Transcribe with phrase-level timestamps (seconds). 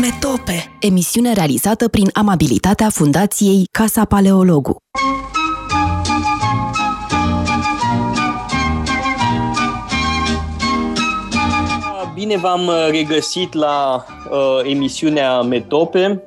[0.00, 4.76] Metope, emisiune realizată prin amabilitatea Fundației Casa Paleologu.
[12.14, 16.22] Bine v-am uh, regăsit la uh, emisiunea Metope.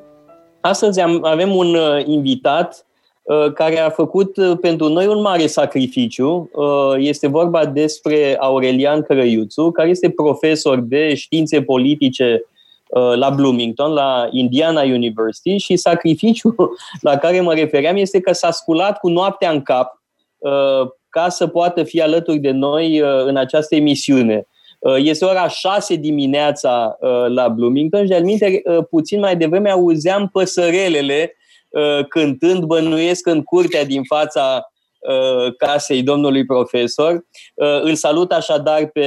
[0.61, 2.85] Astăzi am, avem un uh, invitat
[3.21, 6.49] uh, care a făcut uh, pentru noi un mare sacrificiu.
[6.53, 12.50] Uh, este vorba despre Aurelian Crăiuțu, care este profesor de științe politice uh,
[13.15, 16.55] la Bloomington, la Indiana University și sacrificiul
[17.01, 20.01] la care mă refeream este că s-a sculat cu noaptea în cap
[20.37, 24.45] uh, ca să poată fi alături de noi uh, în această emisiune.
[24.81, 30.29] Uh, este ora 6 dimineața uh, la Bloomington și, de uh, puțin mai devreme auzeam
[30.31, 31.35] păsărelele
[32.09, 34.70] cântând, bănuiesc în curtea din fața
[35.57, 37.25] casei domnului profesor.
[37.81, 39.05] Îl salut așadar pe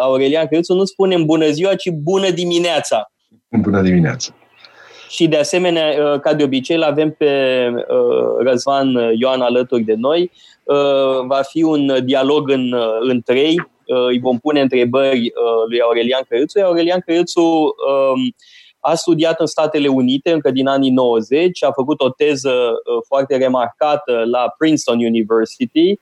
[0.00, 0.74] Aurelian Crăiuțu.
[0.74, 3.12] Nu spunem bună ziua, ci bună dimineața.
[3.48, 4.34] Bună dimineața.
[5.08, 7.32] Și de asemenea, ca de obicei, îl avem pe
[8.38, 10.30] Răzvan Ioan alături de noi.
[11.26, 13.56] Va fi un dialog în, în trei,
[13.90, 16.58] Uh, îi vom pune întrebări uh, lui Aurelian Căruțu.
[16.58, 18.34] Aurelian Căruțu um,
[18.80, 23.36] a studiat în Statele Unite încă din anii 90, a făcut o teză uh, foarte
[23.36, 25.98] remarcată la Princeton University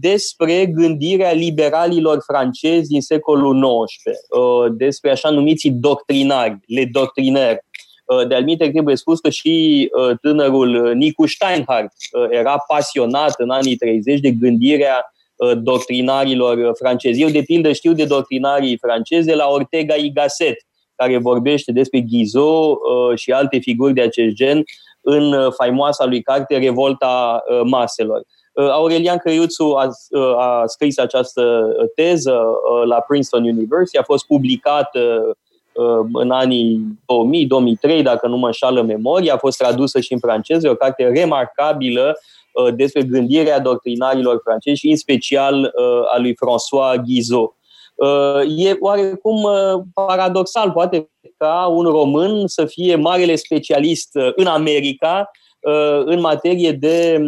[0.00, 4.18] despre gândirea liberalilor francezi din secolul XIX,
[4.76, 7.58] despre așa numiții doctrinari, le doctrineri.
[8.28, 9.90] De alminte, trebuie spus că și
[10.20, 11.92] tânărul Nicu Steinhardt
[12.30, 17.20] era pasionat în anii 30 de gândirea Uh, doctrinarilor francezi.
[17.20, 20.66] Eu, de pildă, știu de doctrinarii franceze la Ortega y Gasset,
[20.96, 24.64] care vorbește despre Guizot uh, și alte figuri de acest gen
[25.00, 28.22] în uh, faimoasa lui carte Revolta Maselor.
[28.72, 29.90] Aurelian Crăiuțu a,
[30.36, 32.42] a scris această teză
[32.84, 35.36] la Princeton University, a fost publicată
[36.12, 36.98] în anii
[37.98, 42.14] 2000-2003, dacă nu mă înșală memoria, a fost tradusă și în franceză, o carte remarcabilă
[42.54, 47.54] Uh, despre gândirea doctrinarilor francezi și în special uh, a lui François Guizot.
[47.94, 49.46] Uh, e oarecum
[49.94, 55.30] paradoxal, poate, ca un român să fie marele specialist în America
[56.04, 57.20] în materie de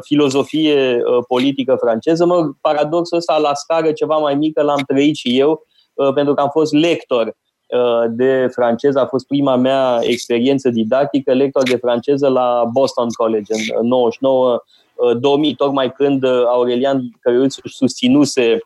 [0.00, 2.26] filozofie politică franceză.
[2.26, 5.66] Mă, paradoxul ăsta la scară ceva mai mică l-am trăit și eu,
[6.14, 7.34] pentru că am fost lector
[7.72, 9.00] Uh, de franceză.
[9.00, 15.56] A fost prima mea experiență didactică, lector de franceză la Boston College în 99-2000, uh,
[15.56, 18.58] tocmai când uh, Aurelian Căruț își susținuse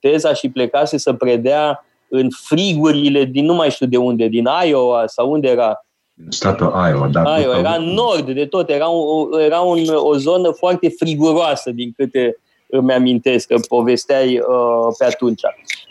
[0.00, 5.06] teza și plecase să predea în frigurile din nu mai știu de unde, din Iowa
[5.06, 5.86] sau unde era.
[6.28, 7.40] Statul Iowa, da.
[7.40, 11.92] Iowa, era în nord de tot, era, un, era un, o zonă foarte friguroasă din
[11.96, 12.36] câte
[12.66, 15.40] îmi amintesc că povesteai uh, pe atunci.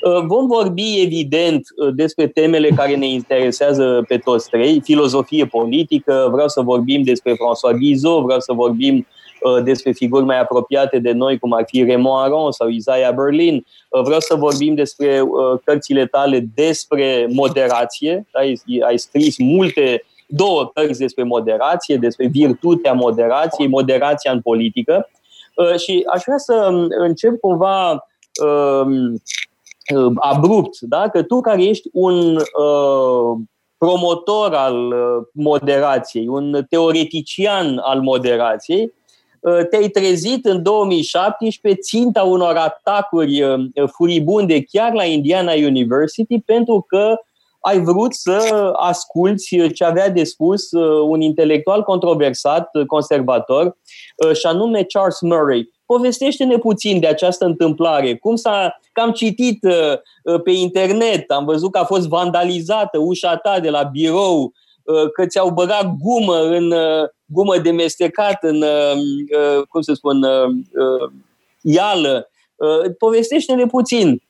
[0.03, 6.29] Uh, vom vorbi, evident, uh, despre temele care ne interesează pe toți trei, filozofie politică,
[6.31, 9.20] vreau să vorbim despre François Guizot, vreau să vorbim uh,
[9.63, 13.65] despre figuri mai apropiate de noi, cum ar fi Raymond Aron sau Isaiah Berlin.
[14.03, 15.21] Vreau să vorbim despre
[15.63, 18.27] cărțile tale despre moderație.
[18.31, 25.09] Ai, ai scris multe, două cărți despre moderație, despre virtutea moderației, moderația în politică.
[25.77, 28.07] Și aș vrea să um, încep cumva
[28.45, 29.21] um,
[29.95, 31.09] Uh, abrupt, da?
[31.09, 33.37] că tu care ești un uh,
[33.77, 38.91] promotor al uh, moderației, un teoretician al moderației, uh,
[39.69, 43.59] te-ai trezit în 2017 ținta unor atacuri uh,
[43.91, 47.15] furibunde chiar la Indiana University pentru că
[47.59, 50.71] ai vrut să asculți ce avea de spus
[51.07, 53.77] un intelectual controversat, conservator,
[54.33, 55.69] și anume Charles Murray.
[55.85, 58.15] Povestește-ne puțin de această întâmplare.
[58.15, 59.93] Cum s-a, că am citit uh,
[60.23, 64.51] uh, pe internet, am văzut că a fost vandalizată ușa ta de la birou, uh,
[65.13, 68.95] că ți-au băgat gumă în uh, gumă de mestecat în, uh,
[69.39, 71.11] uh, cum să spun, uh, uh,
[71.61, 72.29] ială.
[72.55, 74.21] Uh, povestește-ne puțin.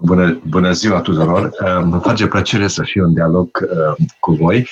[0.00, 1.44] Bună, bună ziua tuturor!
[1.44, 4.68] Uh, îmi face plăcere să fiu în dialog uh, cu voi.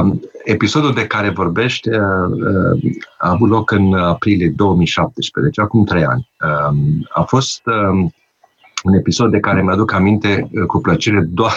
[0.00, 6.04] Um, episodul de care vorbește uh, a avut loc în aprilie 2017, deci acum trei
[6.04, 6.30] ani.
[6.44, 8.14] Um, a fost um,
[8.82, 11.56] un episod de care mi-aduc aminte uh, cu plăcere doar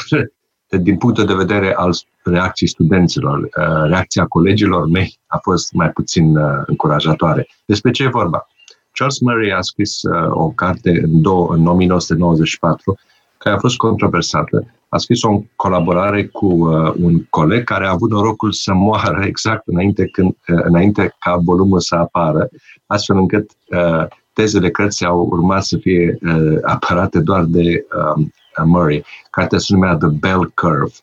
[0.78, 3.40] din punctul de vedere al reacției studenților.
[3.40, 3.50] Uh,
[3.88, 7.48] reacția colegilor mei a fost mai puțin încurajatoare.
[7.66, 8.48] Despre ce e vorba?
[8.92, 12.98] Charles Murray a scris o carte în, două, în 1994
[13.38, 18.10] care a fost controversată a scris o colaborare cu uh, un coleg care a avut
[18.10, 22.50] norocul să moară exact înainte, când, uh, înainte ca volumul să apară,
[22.86, 27.86] astfel încât uh, tezele cărții au urmat să fie uh, apărate doar de
[28.16, 28.34] um,
[28.64, 29.06] Murray.
[29.30, 30.94] Cartea se numea The Bell Curve.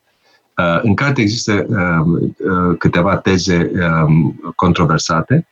[0.57, 5.47] Uh, în carte există um, uh, câteva teze um, controversate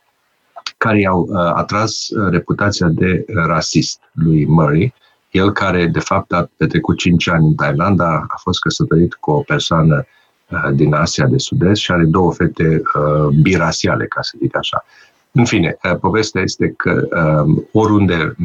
[0.77, 4.95] care i-au uh, atras uh, reputația de rasist lui Murray.
[5.31, 9.41] El care, de fapt, a petrecut 5 ani în Thailanda, a fost căsătorit cu o
[9.41, 10.07] persoană
[10.49, 14.85] uh, din Asia de Sud-Est și are două fete uh, birasiale, ca să zic așa.
[15.33, 17.09] În fine, uh, povestea este că
[17.45, 18.37] um, oriunde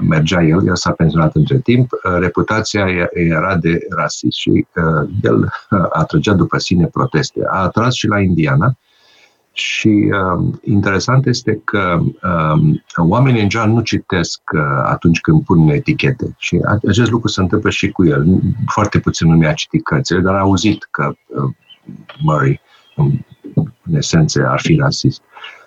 [0.00, 5.52] mergea el, el s-a pensionat între timp, uh, reputația era de rasist și uh, el
[5.92, 7.40] atrăgea după sine proteste.
[7.50, 8.76] A atras și la Indiana
[9.52, 12.00] și um, interesant este că
[12.52, 17.40] um, oamenii în general nu citesc uh, atunci când pun etichete și acest lucru se
[17.40, 18.40] întâmplă și cu el.
[18.66, 21.54] Foarte puțin nu mi-a citit cărțile, dar a auzit că uh,
[22.22, 22.60] Murray,
[22.96, 23.10] în,
[23.82, 25.22] în esență, ar fi rasist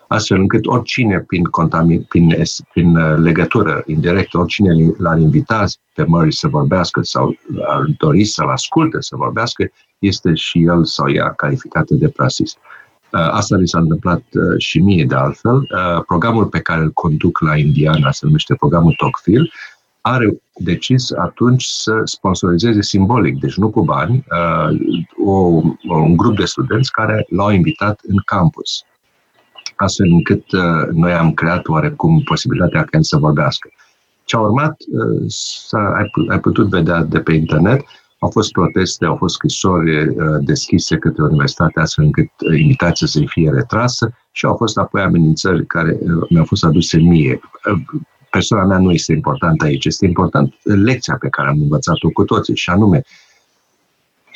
[0.08, 2.36] astfel încât oricine prin, contamin, prin,
[2.74, 7.36] prin uh, legătură indirectă, oricine l-ar invita pe Murray să vorbească sau
[7.68, 12.58] ar dori să-l asculte să vorbească, este și el sau ea calificată de rasist.
[13.12, 15.68] Uh, asta mi s-a întâmplat uh, și mie de altfel.
[16.08, 19.50] Programul pe care îl conduc la Indiana se numește programul Tocqueville,
[20.02, 24.26] are decis atunci să sponsorizeze simbolic, deci nu cu bani,
[25.26, 25.32] o,
[25.88, 28.86] un grup de studenți care l-au invitat în campus
[29.76, 33.70] astfel încât uh, noi am creat oarecum posibilitatea ca el să vorbească.
[34.24, 37.82] Ce a urmat, uh, ai, ai putut vedea de pe internet,
[38.20, 43.50] au fost proteste, au fost scrisori uh, deschise către universitate astfel încât invitația să fie
[43.50, 45.98] retrasă și au fost apoi amenințări care
[46.30, 47.40] mi-au fost aduse mie.
[48.30, 52.56] Persoana mea nu este importantă aici, este important lecția pe care am învățat-o cu toții
[52.56, 53.04] și anume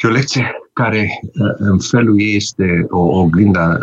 [0.01, 3.79] E o lecție care, uh, în felul ei, este o oglindă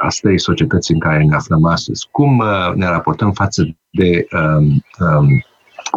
[0.00, 2.08] uh, a stării societății în care ne aflăm astăzi.
[2.10, 4.84] Cum uh, ne raportăm față de um,
[5.18, 5.44] um,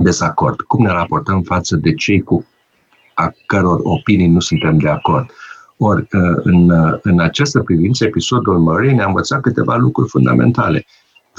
[0.03, 0.61] dezacord?
[0.61, 2.45] Cum ne raportăm față de cei cu
[3.13, 5.29] a căror opinii nu suntem de acord?
[5.77, 6.07] Ori,
[6.43, 10.85] în, în această privință, episodul Murray ne-a învățat câteva lucruri fundamentale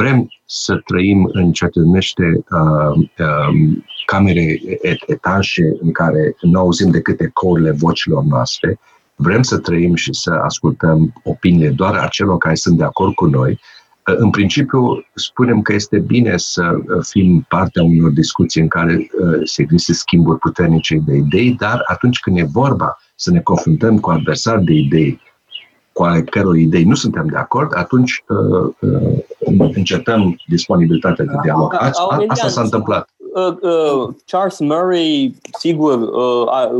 [0.00, 4.60] vrem să trăim în ce se numește uh, uh, camere
[5.06, 8.78] etanșe în care nu auzim decât ecourile vocilor noastre,
[9.22, 13.26] vrem să trăim și să ascultăm opiniile doar a celor care sunt de acord cu
[13.26, 18.68] noi, uh, în principiu, spunem că este bine să uh, fim partea unor discuții în
[18.68, 23.40] care uh, se există schimburi puternice de idei, dar atunci când e vorba să ne
[23.40, 25.20] confruntăm cu adversari de idei
[25.92, 31.74] cu ale căror idei nu suntem de acord, atunci uh, uh, încetăm disponibilitatea de dialog.
[31.74, 31.90] A,
[32.26, 33.08] asta s-a întâmplat.
[33.34, 36.70] Uh, uh, Charles Murray, sigur, uh,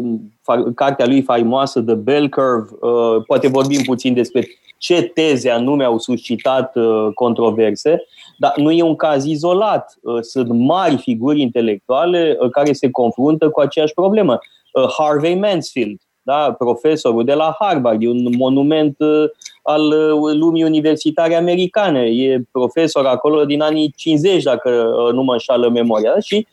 [0.47, 4.49] uh, cartea lui faimoasă, The Bell Curve, uh, poate vorbim puțin despre
[4.79, 8.02] ce teze anume au suscitat uh, controverse,
[8.38, 9.99] dar nu e un caz izolat.
[10.02, 14.38] Uh, sunt mari figuri intelectuale uh, care se confruntă cu aceeași problemă.
[14.73, 16.52] Uh, Harvey Mansfield, da?
[16.58, 19.24] profesorul de la Harvard, e un monument uh,
[19.62, 25.32] al uh, lumii universitare americane, e profesor acolo din anii 50, dacă uh, nu mă
[25.32, 26.46] înșală memoria, și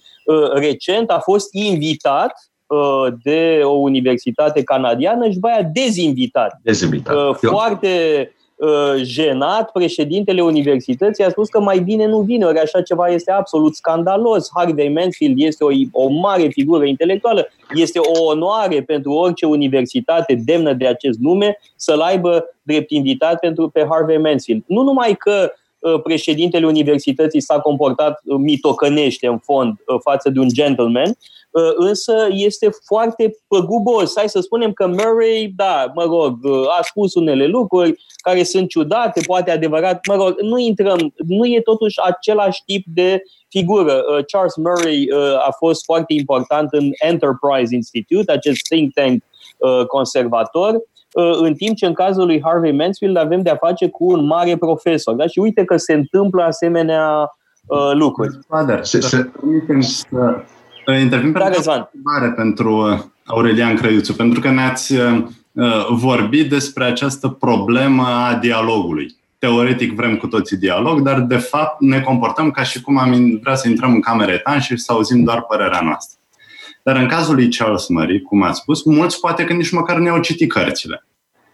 [0.54, 2.52] recent a fost invitat
[3.24, 6.60] de o universitate canadiană și după aia dezinvitat.
[6.64, 7.38] Dezinvitat.
[7.40, 7.88] Foarte
[8.32, 8.37] Uh,
[9.04, 13.76] jenat, președintele universității a spus că mai bine nu vine, ori așa ceva este absolut
[13.76, 14.50] scandalos.
[14.54, 20.74] Harvey Mansfield este o, o mare figură intelectuală, este o onoare pentru orice universitate demnă
[20.74, 24.64] de acest nume să-l aibă drept invitat pentru pe Harvey Mansfield.
[24.68, 30.48] Nu numai că uh, președintele universității s-a comportat uh, mitocănește în fond față de un
[30.50, 31.37] gentleman, Uh,
[31.76, 34.14] însă este foarte păgubos.
[34.16, 38.70] Hai să spunem că Murray, da, mă rog, uh, a spus unele lucruri care sunt
[38.70, 43.94] ciudate, poate adevărat, mă rog, nu intrăm, nu e totuși același tip de figură.
[43.94, 45.10] Uh, Charles Murray
[45.48, 49.24] a fost foarte important în Enterprise Institute, acest think tank
[49.88, 50.82] conservator,
[51.42, 55.16] în timp ce în cazul lui Harvey Mansfield avem de-a face cu un mare profesor.
[55.16, 55.28] Da?
[55.28, 57.32] Și uite că se întâmplă asemenea
[57.94, 58.40] lucruri.
[58.82, 59.32] se, se,
[60.94, 65.24] Intervin da, pentru întrebare pentru Aurelian Crăiuțu, pentru că ne-ați uh,
[65.90, 69.16] vorbit despre această problemă a dialogului.
[69.40, 73.56] Teoretic vrem cu toții dialog, dar de fapt ne comportăm ca și cum am vrea
[73.56, 76.20] să intrăm în camere etan și să auzim doar părerea noastră.
[76.84, 80.12] Dar în cazul lui Charles Murray, cum ați spus, mulți poate că nici măcar nu
[80.12, 81.06] au citit cărțile.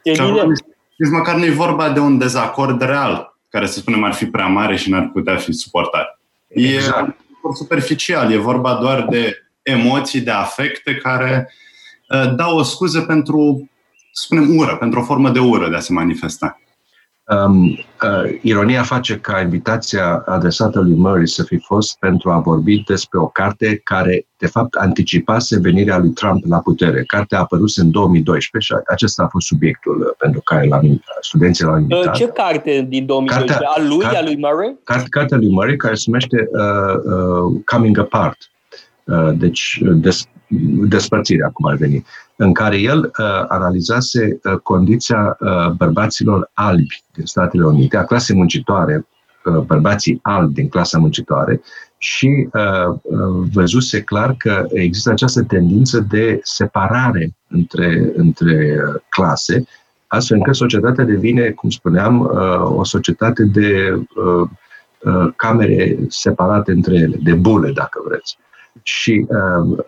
[0.04, 0.60] E nici,
[0.98, 4.48] nici măcar nu e vorba de un dezacord real, care să spunem ar fi prea
[4.48, 6.20] mare și n-ar putea fi suportat.
[6.48, 7.10] Exact.
[7.10, 11.54] E superficial, e vorba doar de emoții, de afecte care
[12.10, 13.70] uh, dau o scuză pentru,
[14.12, 16.62] spunem, ură, pentru o formă de ură de a se manifesta.
[17.27, 22.84] Um, uh, ironia face ca invitația adresată lui Murray să fi fost pentru a vorbi
[22.88, 27.03] despre o carte care, de fapt, anticipase venirea lui Trump la putere.
[27.03, 31.65] Cartea a apărut în 2012 și acesta a fost subiectul uh, pentru care l-am, studenții
[31.65, 32.06] l-au invitat.
[32.06, 33.65] Uh, ce carte din 2012?
[33.65, 34.75] Cartea, a lui, carte, a lui Murray?
[34.84, 38.38] Carte, cartea lui Murray, care se numește uh, uh, Coming Apart.
[39.03, 40.27] Uh, deci, des,
[40.88, 47.25] despărțirea, cum ar veni, în care el uh, analizase uh, condiția uh, bărbaților albi din
[47.25, 49.08] Statele Unite, a clasei muncitoare,
[49.46, 51.62] uh, bărbații albi din clasa muncitoare,
[51.98, 59.66] și uh, uh, văzuse clar că există această tendință de separare între, între uh, clase,
[60.08, 64.50] astfel încât societatea devine, cum spuneam, uh, o societate de uh,
[65.00, 68.38] uh, camere separate între ele, de bule, dacă vreți.
[68.82, 69.86] Și uh, uh,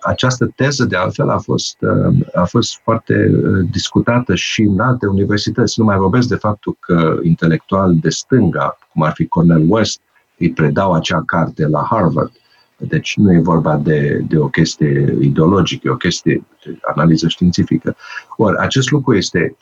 [0.00, 5.06] această teză, de altfel, a fost, uh, a fost foarte uh, discutată și în alte
[5.06, 5.78] universități.
[5.78, 10.00] Nu mai vorbesc de faptul că intelectual de stânga, cum ar fi Cornel West,
[10.38, 12.32] îi predau acea carte la Harvard.
[12.76, 17.96] Deci nu e vorba de, de o chestie ideologică, e o chestie de analiză științifică.
[18.36, 19.56] Ori acest lucru este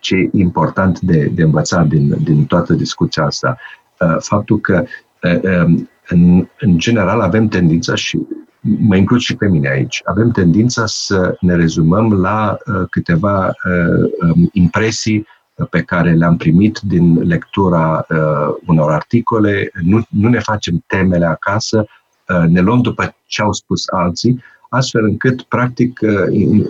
[0.00, 3.56] ce e important de, de învățat din, din toată discuția asta.
[4.00, 4.84] Uh, faptul că
[5.22, 8.18] uh, um, în, în general avem tendința și
[8.60, 14.30] mă includ și pe mine aici, avem tendința să ne rezumăm la uh, câteva uh,
[14.34, 15.26] um, impresii
[15.70, 21.86] pe care le-am primit din lectura uh, unor articole, nu, nu ne facem temele acasă,
[22.28, 26.10] uh, ne luăm după ce au spus alții, astfel încât, practic, uh,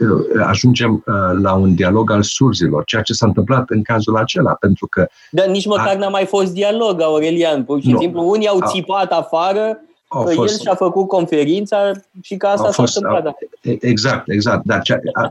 [0.00, 4.53] uh ajungem uh, la un dialog al surzilor, ceea ce s-a întâmplat în cazul acela,
[4.53, 5.07] pentru că...
[5.31, 5.99] Dar nici măcar a...
[5.99, 7.65] n-a mai fost dialog, Aurelian.
[7.65, 7.99] Pur și nu.
[7.99, 9.17] simplu, unii au țipat a...
[9.17, 11.91] afară, că fost, el și-a făcut conferința
[12.23, 13.37] și că asta s-a fost, întâmplat.
[13.81, 14.65] Exact, exact.
[14.65, 15.29] Dar ce, a,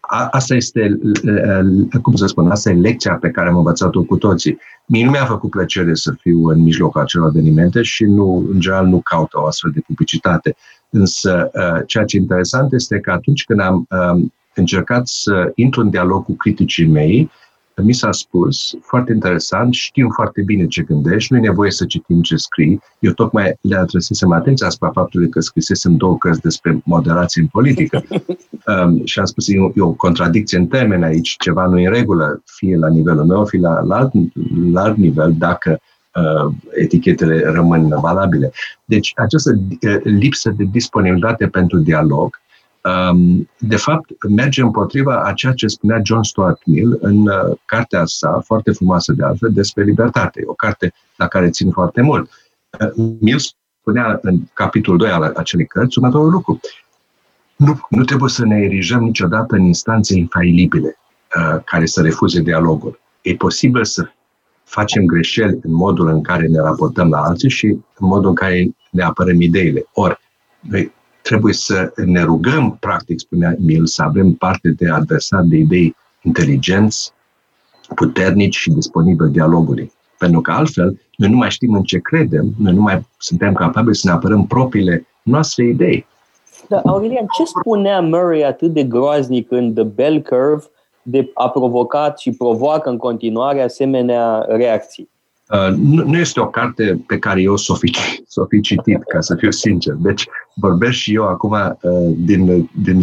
[0.00, 0.98] a, asta este,
[2.02, 4.58] cum să spun, asta e lecția pe care am învățat-o cu toții.
[4.86, 8.86] Mie nu mi-a făcut plăcere să fiu în mijlocul acelor evenimente și nu, în general
[8.86, 10.56] nu caut o astfel de publicitate.
[10.90, 11.50] Însă,
[11.86, 13.86] ceea ce e interesant este că atunci când am
[14.54, 17.30] încercat să intru în dialog cu criticii mei,
[17.82, 22.22] mi s-a spus, foarte interesant, știu foarte bine ce gândești, nu e nevoie să citim
[22.22, 22.80] ce scrii.
[22.98, 28.02] Eu tocmai le adresesem atenția asupra faptului că scrisesem două cărți despre moderație în politică.
[28.84, 31.86] um, și am spus, e o, e o contradicție în termeni aici, ceva nu e
[31.86, 34.12] în regulă, fie la nivelul meu, fie la, la, alt,
[34.72, 35.97] la alt nivel, dacă uh,
[36.74, 38.52] etichetele rămân valabile.
[38.84, 42.40] Deci această uh, lipsă de disponibilitate pentru dialog
[42.88, 48.02] Um, de fapt, merge împotriva a ceea ce spunea John Stuart Mill în uh, cartea
[48.04, 50.42] sa, foarte frumoasă de altfel, despre libertate.
[50.46, 52.30] O carte la care țin foarte mult.
[52.80, 53.40] Uh, Mill
[53.80, 56.60] spunea în capitolul 2 al acelei cărți următorul lucru.
[57.56, 60.98] Nu, nu trebuie să ne erijăm niciodată în instanțe infailibile
[61.36, 63.00] uh, care să refuze dialogul.
[63.22, 64.08] E posibil să
[64.68, 68.76] facem greșeli în modul în care ne raportăm la alții și în modul în care
[68.90, 69.84] ne apărăm ideile.
[69.92, 70.18] Ori,
[70.60, 75.96] noi trebuie să ne rugăm, practic, spunea Emil, să avem parte de adversari de idei
[76.22, 77.12] inteligenți,
[77.94, 79.92] puternici și disponibili dialogului.
[80.18, 83.96] Pentru că altfel, noi nu mai știm în ce credem, noi nu mai suntem capabili
[83.96, 86.06] să ne apărăm propriile noastre idei.
[86.68, 90.64] Da, Aurelian, ce spunea Murray atât de groaznic în The Bell Curve
[91.10, 95.08] de a provocat și provoacă în continuare asemenea reacții?
[95.48, 97.96] Uh, nu este o carte pe care eu s-o fi,
[98.34, 99.94] s-o fi citit, ca să fiu sincer.
[99.94, 103.00] Deci vorbesc și eu acum uh, din, din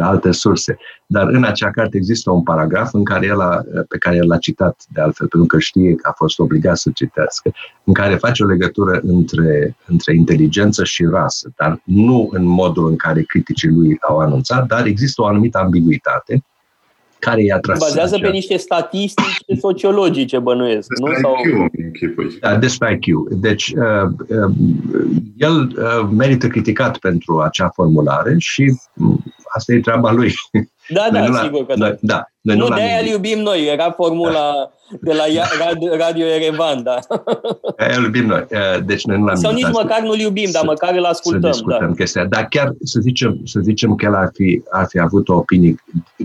[0.00, 0.76] alte surse.
[1.06, 4.38] Dar în acea carte există un paragraf în care el a, pe care el l-a
[4.38, 7.52] citat, de altfel, pentru că știe că a fost obligat să citească,
[7.84, 12.96] în care face o legătură între, între inteligență și rasă, dar nu în modul în
[12.96, 16.44] care criticii lui au anunțat, dar există o anumită ambiguitate
[17.24, 17.78] care i-a tras.
[17.78, 21.20] Bazează pe niște statistici sociologice, bănuiesc, despre nu?
[21.20, 21.34] Sau...
[21.92, 23.28] IQ, da, despre IQ.
[23.30, 24.54] Deci, uh, uh,
[25.36, 28.62] el uh, merită criticat pentru acea formulare și
[28.94, 29.16] uh,
[29.54, 30.32] asta e treaba lui.
[30.88, 31.94] Da, da, sigur că da.
[32.00, 32.28] da.
[32.40, 35.24] Noi nu, nu de-aia îl iubim noi, era formula de la
[35.66, 36.98] Radio, Radio Erevan, da.
[37.96, 38.46] Îl iubim noi,
[38.84, 41.40] deci noi nu l-am Sau nici măcar nu-l iubim, să, dar măcar îl ascultăm.
[41.40, 41.94] Să discutăm da.
[41.94, 42.24] chestia.
[42.24, 45.74] Dar chiar să zicem, să zicem că el ar fi, ar fi avut o opinie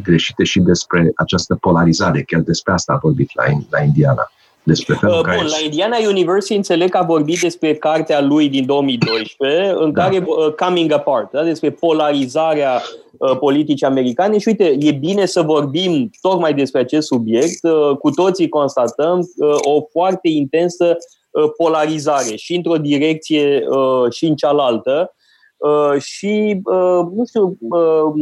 [0.03, 4.31] greșită și despre această polarizare, chiar despre asta a vorbit la, la Indiana
[4.69, 8.65] despre felul uh, Bun, la Indiana University înțeleg că a vorbit despre cartea lui din
[8.65, 10.03] 2012, în da.
[10.03, 12.81] care uh, Coming Apart, da, despre polarizarea
[13.17, 17.63] uh, politicii americane și uite, e bine să vorbim tocmai despre acest subiect.
[17.63, 20.97] Uh, cu toții constatăm uh, o foarte intensă
[21.29, 25.13] uh, polarizare și într-o direcție uh, și în cealaltă.
[25.57, 28.13] Uh, și, uh, nu știu, uh,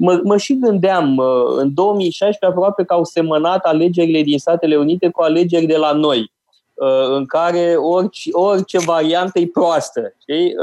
[0.00, 1.18] mă, mă și gândeam,
[1.56, 6.32] în 2016 aproape că au semănat alegerile din Statele Unite cu alegeri de la noi,
[7.16, 10.14] în care orice, orice variantă e proastă.
[10.20, 10.54] Știi?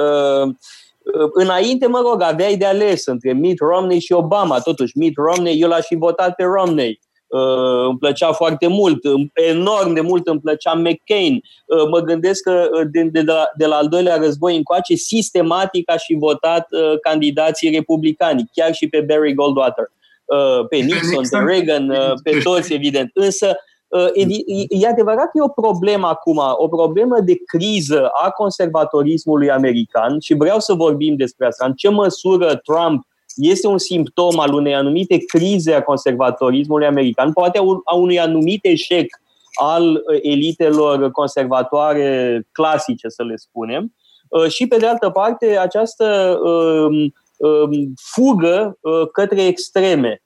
[1.33, 4.59] Înainte, mă rog, aveai de ales între Mitt Romney și Obama.
[4.59, 6.99] Totuși, Mitt Romney, eu l-aș fi votat pe Romney.
[7.27, 8.99] Uh, îmi plăcea foarte mult,
[9.33, 11.41] enorm de mult îmi plăcea McCain.
[11.65, 15.91] Uh, mă gândesc că uh, de, de, la, de la al doilea război încoace, sistematic
[15.91, 19.91] aș fi votat uh, candidații republicani, chiar și pe Barry Goldwater,
[20.25, 23.11] uh, pe Nixon, pe Reagan, uh, pe toți, evident.
[23.13, 23.55] Însă,
[23.87, 24.25] uh, e,
[24.69, 30.33] e adevărat că e o problemă acum, o problemă de criză a conservatorismului american și
[30.33, 31.65] vreau să vorbim despre asta.
[31.65, 33.05] În ce măsură Trump
[33.37, 39.21] este un simptom al unei anumite crize a conservatorismului american, poate a unui anumit eșec
[39.59, 43.93] al uh, elitelor conservatoare clasice, să le spunem,
[44.27, 50.21] uh, și, pe de altă parte, această um, um, fugă uh, către extreme.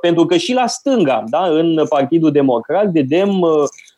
[0.00, 3.44] Pentru că și la stânga, da, în Partidul Democrat, vedem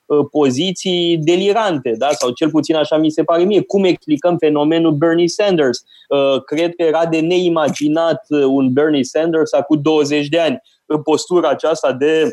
[0.09, 2.09] Uh, poziții delirante, da?
[2.11, 3.61] sau cel puțin așa mi se pare mie.
[3.63, 5.85] Cum explicăm fenomenul Bernie Sanders?
[6.09, 11.03] Uh, cred că era de neimaginat uh, un Bernie Sanders acum 20 de ani în
[11.03, 12.31] postura aceasta de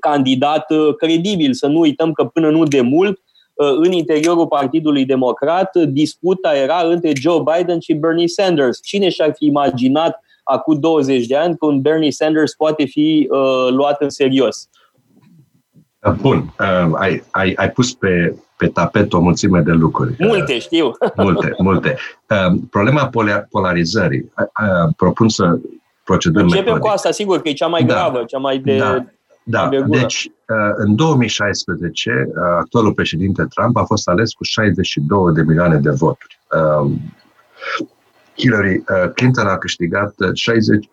[0.00, 1.52] candidat credibil.
[1.52, 3.20] Să nu uităm că până nu de mult,
[3.54, 8.80] în interiorul Partidului Democrat, disputa era între Joe Biden și Bernie Sanders.
[8.82, 13.72] Cine și-ar fi imaginat acum 20 de ani că un Bernie Sanders poate fi uh,
[13.72, 14.68] luat în serios?
[16.20, 20.14] Bun, uh, ai, ai, ai pus pe, pe tapet o mulțime de lucruri.
[20.18, 20.90] Multe, uh, știu.
[21.16, 21.96] Multe, multe.
[22.28, 23.10] Uh, problema
[23.50, 24.32] polarizării.
[24.38, 25.58] Uh, propun să
[26.04, 26.84] procedăm Începem metodic.
[26.84, 27.94] cu asta, sigur, că e cea mai da.
[27.94, 28.76] gravă, cea mai de...
[28.76, 29.04] Da.
[29.50, 30.30] Da, de deci
[30.76, 36.40] în 2016 actualul președinte Trump a fost ales cu 62 de milioane de voturi.
[38.38, 40.88] Hillary Clinton a câștigat 60,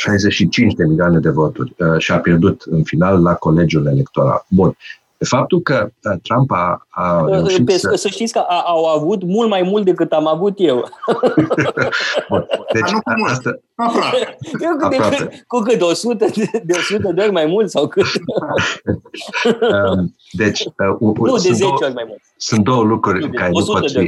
[0.00, 4.46] 65 de milioane de voturi uh, și a pierdut în final la colegiul electoral.
[4.48, 4.76] Bun.
[5.28, 7.94] Faptul că uh, Trump a, a uh, reușit Pe, să...
[7.94, 10.76] Să știți că a, au avut mult mai mult decât am avut eu.
[12.28, 12.46] Bun.
[12.72, 13.58] Deci, nu cu asta...
[13.74, 14.36] Aproape.
[14.66, 15.44] Eu cu, Aproape.
[15.46, 15.80] cu cât?
[15.80, 18.04] 100 de, de 100 de ori mai mult sau cât?
[19.44, 22.20] Um, deci, uh, nu, de 10 două, ori mai mult.
[22.36, 24.06] Sunt două lucruri nu, care nu pot fi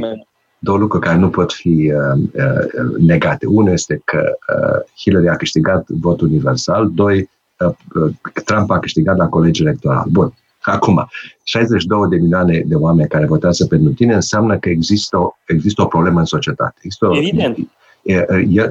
[0.63, 3.45] două lucruri care nu pot fi uh, uh, negate.
[3.45, 8.13] Unul este că uh, Hillary a câștigat votul universal, doi, uh, uh
[8.45, 10.05] Trump a câștigat la colegi electoral.
[10.09, 10.33] Bun.
[10.61, 11.09] Acum,
[11.43, 15.85] 62 de milioane de oameni care votează pentru tine înseamnă că există o, există o
[15.85, 16.79] problemă în societate.
[16.81, 17.57] Există o, Evident.
[18.01, 18.69] E, e,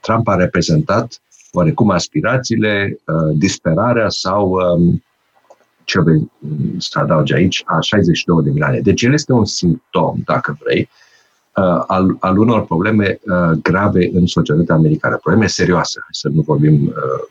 [0.00, 1.20] Trump a reprezentat
[1.52, 2.98] oarecum aspirațiile,
[3.32, 5.02] disperarea sau um,
[5.84, 6.30] ce vrei
[6.78, 8.80] să adaugi aici, a 62 de milioane.
[8.80, 11.03] Deci el este un simptom, dacă vrei, uh,
[11.86, 17.28] al, al unor probleme uh, grave în societatea americană, probleme serioase, să nu vorbim uh,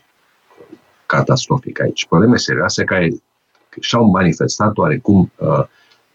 [1.06, 3.08] catastrofic aici, probleme serioase care
[3.80, 5.64] și-au manifestat oarecum uh,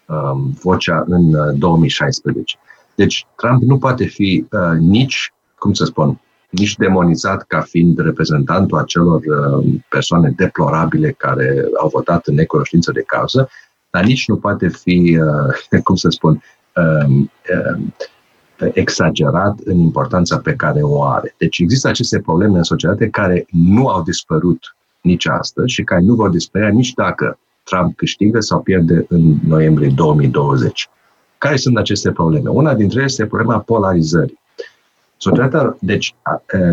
[0.06, 2.58] uh, vocea în uh, 2016.
[2.95, 6.19] Deci Trump nu poate fi uh, nici, cum să spun,
[6.50, 13.02] nici demonizat ca fiind reprezentantul acelor uh, persoane deplorabile care au votat în necunoștință de
[13.02, 13.50] cauză,
[13.89, 15.19] dar nici nu poate fi,
[15.72, 16.59] uh, cum să spun, Um, um,
[18.74, 21.36] exagerat în importanța pe care o are.
[21.38, 26.13] Deci există aceste probleme în societate care nu au dispărut nici astăzi și care nu
[26.13, 30.89] vor dispărea nici dacă Trump câștigă sau pierde în noiembrie 2020.
[31.38, 32.50] Care sunt aceste probleme?
[32.50, 34.39] Una dintre ele este problema polarizării.
[35.18, 36.15] Societatea, deci,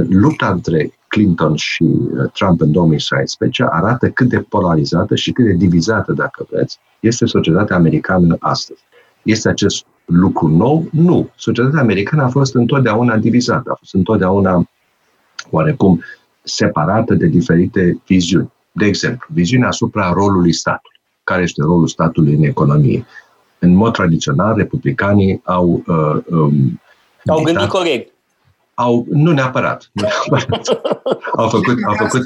[0.08, 1.84] lupta între Clinton și
[2.32, 7.76] Trump în 2016 arată cât de polarizată și cât de divizată, dacă vreți, este societatea
[7.76, 8.80] americană astăzi.
[9.22, 10.88] Este acest lucru nou?
[10.92, 11.30] Nu.
[11.36, 14.68] Societatea americană a fost întotdeauna divizată, a fost întotdeauna
[15.50, 16.02] oarecum
[16.42, 18.52] separată de diferite viziuni.
[18.72, 21.00] De exemplu, viziunea asupra rolului statului.
[21.24, 23.06] Care este rolul statului în economie?
[23.58, 26.80] În mod tradițional, republicanii au uh, um,
[27.26, 28.15] au gândit corect
[28.78, 30.80] au, nu neapărat, nu neapărat.
[31.36, 32.22] au făcut, au făcut...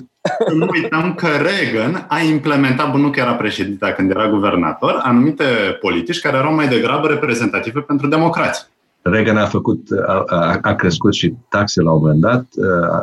[0.55, 5.45] Nu uităm că Reagan a implementat, nu că era președinte când era guvernator, anumite
[5.81, 8.67] politici care erau mai degrabă reprezentative pentru democrație.
[9.03, 12.45] Reagan a făcut, a, a crescut și taxe la un moment dat,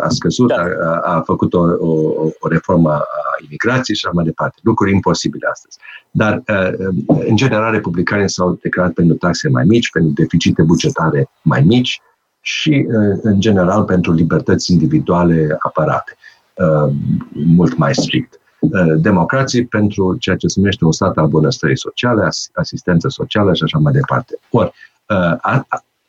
[0.02, 0.64] a scăzut, da.
[1.04, 1.92] a, a făcut o, o,
[2.40, 3.04] o reformă a
[3.46, 4.60] imigrației și așa mai departe.
[4.62, 5.78] Lucruri imposibile astăzi.
[6.12, 6.42] Dar,
[7.08, 12.02] în general, republicanii s-au declarat pentru taxe mai mici, pentru deficite bugetare mai mici,
[12.42, 16.16] și, uh, în general, pentru libertăți individuale apărate,
[16.54, 16.94] uh,
[17.32, 18.40] mult mai strict.
[18.60, 23.64] Uh, democrații pentru ceea ce se numește un stat al bunăstării sociale, asistență socială și
[23.64, 24.40] așa mai departe.
[24.52, 24.72] Ori,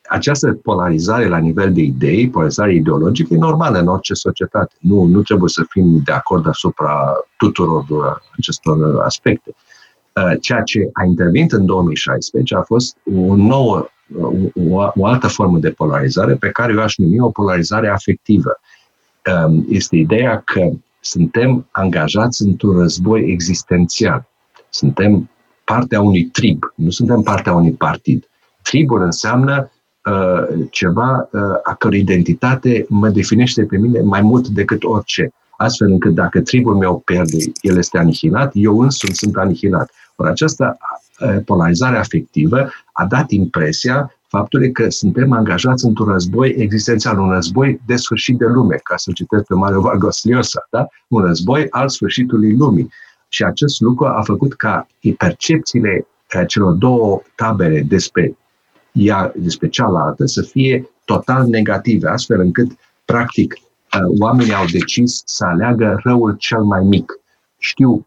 [0.09, 4.75] această polarizare la nivel de idei, polarizare ideologică, e normală în orice societate.
[4.79, 9.55] Nu, nu trebuie să fim de acord asupra tuturor acestor aspecte.
[10.41, 13.89] Ceea ce a intervenit în 2016 a fost o nouă,
[14.71, 18.61] o, o altă formă de polarizare pe care eu aș numi o polarizare afectivă.
[19.69, 24.29] Este ideea că suntem angajați într-un război existențial.
[24.69, 25.31] Suntem
[25.65, 28.29] partea unui trib, nu suntem partea unui partid.
[28.63, 29.71] Tribul înseamnă
[30.11, 35.33] uh, ceva uh, a cărui identitate mă definește pe mine mai mult decât orice.
[35.57, 39.91] Astfel încât dacă tribul meu pierde, el este anihilat, eu însumi sunt anihilat.
[40.17, 41.08] Ori această uh,
[41.45, 47.97] polarizare afectivă a dat impresia faptului că suntem angajați într-un război existențial, un război de
[47.97, 50.87] sfârșit de lume, ca să citesc pe Mario Vargas Llosa, da?
[51.09, 52.93] un război al sfârșitului lumii.
[53.29, 58.37] Și acest lucru a făcut ca percepțiile eh, celor două tabere despre
[58.93, 62.71] ea, despre cealaltă să fie total negative, astfel încât,
[63.05, 67.13] practic, eh, oamenii au decis să aleagă răul cel mai mic.
[67.59, 68.07] Știu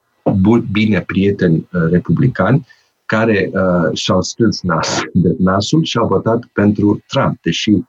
[0.72, 2.68] bine prieteni eh, republicani
[3.16, 7.84] care uh, și-au strâns nas, de nasul și au votat pentru Trump, deși uh,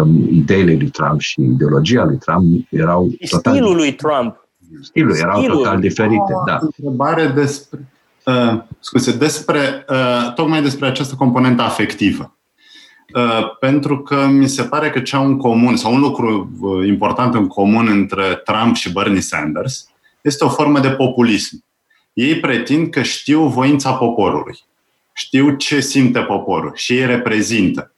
[0.00, 3.54] um, ideile lui Trump și ideologia lui Trump erau total...
[3.54, 4.48] Stilul lui Trump.
[4.82, 5.56] Stilul erau Stilul.
[5.56, 6.58] total diferite, o, da.
[6.60, 7.88] întrebare despre,
[8.24, 12.36] uh, scuze, despre, uh, tocmai despre această componentă afectivă.
[13.14, 16.86] Uh, pentru că mi se pare că ce au în comun, sau un lucru uh,
[16.86, 19.88] important în comun între Trump și Bernie Sanders,
[20.20, 21.66] este o formă de populism.
[22.18, 24.58] Ei pretind că știu voința poporului,
[25.12, 27.92] știu ce simte poporul și ei reprezintă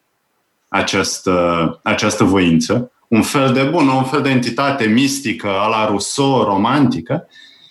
[0.68, 6.42] această, această voință, un fel de bun, un fel de entitate mistică, a la Rousseau,
[6.42, 7.28] romantică,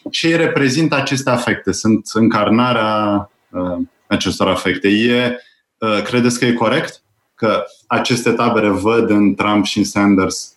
[0.10, 4.88] și ei reprezintă aceste afecte, sunt încarnarea uh, acestor afecte.
[4.88, 5.38] E,
[5.78, 7.02] uh, credeți că e corect?
[7.36, 10.54] Că aceste tabere văd în Trump și în Sanders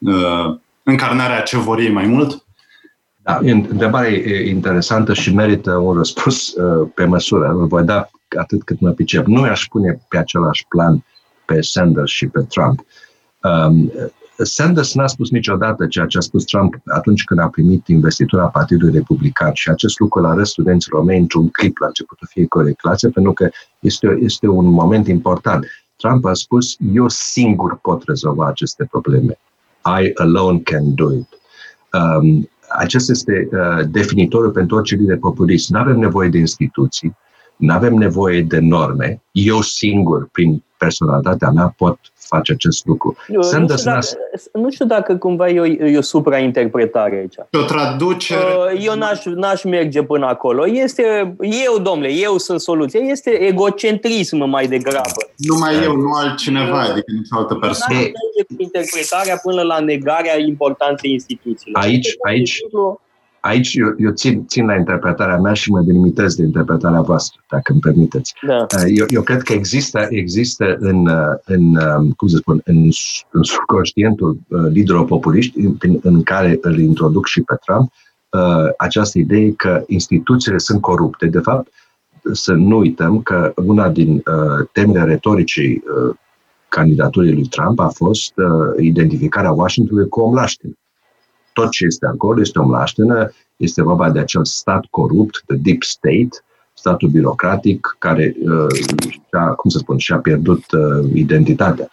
[0.00, 2.44] uh, încarnarea ce vor ei mai mult?
[3.22, 7.48] Da, întrebarea e interesantă și merită un răspuns uh, pe măsură.
[7.48, 9.26] Îl voi da atât cât mă pricep.
[9.26, 11.04] Nu i-aș pune pe același plan
[11.44, 12.84] pe Sanders și pe Trump.
[13.42, 13.92] Um,
[14.36, 18.92] Sanders n-a spus niciodată ceea ce a spus Trump atunci când a primit investitura Partidului
[18.92, 23.32] Republican și acest lucru la arăt studenților mei într-un clip la începutul fiecare clase, pentru
[23.32, 25.66] că este, este un moment important.
[25.96, 29.38] Trump a spus, eu singur pot rezolva aceste probleme.
[29.84, 31.28] I alone can do it.
[31.92, 35.70] Um, acesta este uh, definitorul pentru orice lider populist.
[35.70, 37.16] Nu avem nevoie de instituții,
[37.56, 39.22] nu avem nevoie de norme.
[39.30, 41.98] Eu singur, prin personalitatea mea, pot
[42.34, 43.16] face acest lucru.
[43.28, 44.06] Eu, nu, știu dacă,
[44.52, 47.34] nu știu dacă cumva e o, e o suprainterpretare aici.
[47.62, 48.40] O traducere.
[48.40, 50.66] Uh, eu n-aș, n-aș merge până acolo.
[50.68, 51.34] Este,
[51.66, 53.00] eu, domnule, eu sunt soluția.
[53.00, 55.20] Este egocentrism mai degrabă.
[55.36, 57.94] Numai eu, nu altcineva, adică nici altă persoană.
[57.94, 61.82] Nu merge cu interpretarea până la negarea importanței instituțiilor.
[61.82, 62.60] Aici, aici,
[63.42, 67.72] aici eu, eu țin, țin la interpretarea mea și mă delimitez de interpretarea voastră, dacă
[67.72, 68.34] îmi permiteți.
[68.46, 68.66] Da.
[68.76, 72.88] Uh, eu, eu cred că există, există în, uh, în, um, cum să spun, în,
[73.30, 77.92] în subconștientul uh, liderilor populiști, în, în care îl introduc și pe Trump,
[78.76, 81.26] această idee că instituțiile sunt corupte.
[81.26, 81.68] De fapt,
[82.32, 84.22] să nu uităm că una din
[84.72, 85.82] temele retoricii
[86.68, 88.32] candidaturii lui Trump a fost
[88.78, 90.72] identificarea Washingtonului cu om laștină
[91.52, 95.82] tot ce este acolo este o mlaștenă, este vorba de acel stat corupt, de deep
[95.82, 96.28] state,
[96.74, 98.66] statul birocratic care, uh,
[99.30, 101.88] a, cum să spun, și-a pierdut uh, identitatea.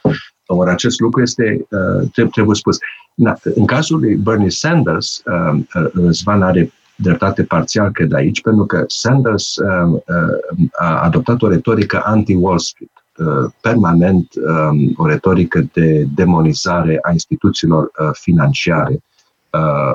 [0.45, 2.77] Ori acest lucru este, uh, trebuie, trebuie spus.
[3.13, 8.65] Na, în cazul lui Bernie Sanders, uh, uh, Răzvan are dreptate parțial, cred aici, pentru
[8.65, 15.69] că Sanders uh, uh, a adoptat o retorică anti-Wall Street uh, permanent um, o retorică
[15.73, 19.08] de demonizare a instituțiilor uh, financiare Uh,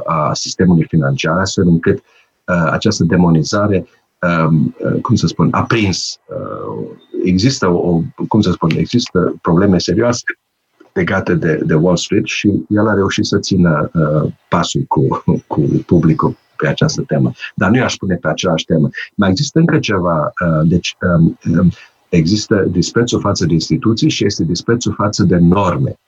[0.05, 3.87] a sistemului financiar, astfel încât uh, această demonizare,
[4.47, 6.19] um, uh, cum să spun, a prins.
[7.25, 10.23] Există, o, cum să spun, există probleme serioase
[10.93, 13.91] legate de, de Wall Street și el a reușit să țină
[14.49, 17.33] pasul cu, cu publicul pe această temă.
[17.55, 18.89] Dar nu i-aș pune pe aceeași temă.
[19.15, 20.33] Mai există încă ceva.
[20.65, 21.71] Deci, um, um,
[22.09, 25.99] există disprețul față de instituții și este disprețul față de norme.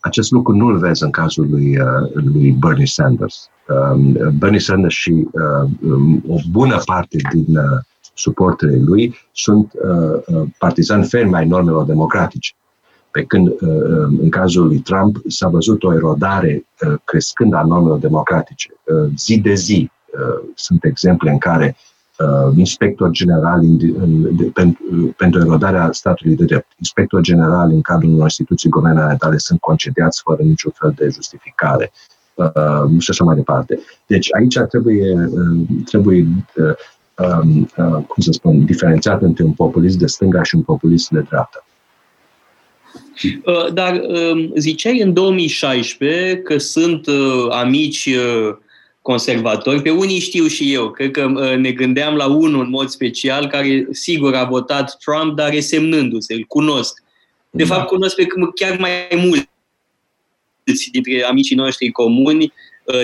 [0.00, 3.48] Acest lucru nu-l vezi în cazul lui, uh, lui Bernie Sanders.
[3.92, 7.64] Um, Bernie Sanders și uh, um, o bună parte din uh,
[8.14, 9.72] suporterii lui sunt
[10.58, 12.52] partizani fermi ai normelor democratice.
[13.10, 16.66] Pe când, um, în cazul lui Trump, s-a văzut o erodare
[17.04, 18.68] crescând a normelor democratice.
[19.16, 19.90] Zi de zi
[20.54, 21.89] sunt exemple în care uh,
[22.56, 28.10] inspector general in, în, de, pentru, pentru erodarea statului de drept, inspector general în cadrul
[28.10, 31.92] unor instituții guvernamentale sunt concediați fără niciun fel de justificare
[32.34, 33.80] uh, și așa mai departe.
[34.06, 36.74] Deci aici trebuie, uh, trebuie uh,
[37.42, 41.20] um, uh, cum să spun, diferențiat între un populist de stânga și un populist de
[41.20, 41.64] dreapta.
[43.44, 48.56] Uh, dar um, ziceai în 2016 că sunt uh, amici uh,
[49.02, 53.46] conservatori, pe unii știu și eu, cred că ne gândeam la unul în mod special
[53.46, 57.02] care sigur a votat Trump, dar resemnându-se, îl cunosc.
[57.50, 57.74] De da.
[57.74, 59.48] fapt, cunosc pe chiar mai mulți
[60.92, 62.52] dintre amicii noștri comuni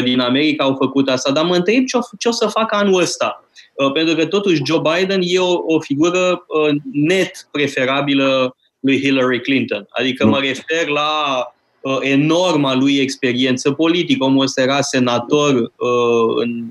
[0.04, 3.00] din America au făcut asta, dar mă întreb ce o, ce o să facă anul
[3.00, 3.44] ăsta.
[3.92, 6.46] Pentru că totuși Joe Biden e o, o figură
[6.92, 9.86] net preferabilă lui Hillary Clinton.
[9.90, 11.55] Adică mă refer la uh,
[12.00, 14.24] enorma lui experiență politică.
[14.24, 16.64] Omul ăsta era senator uh, în,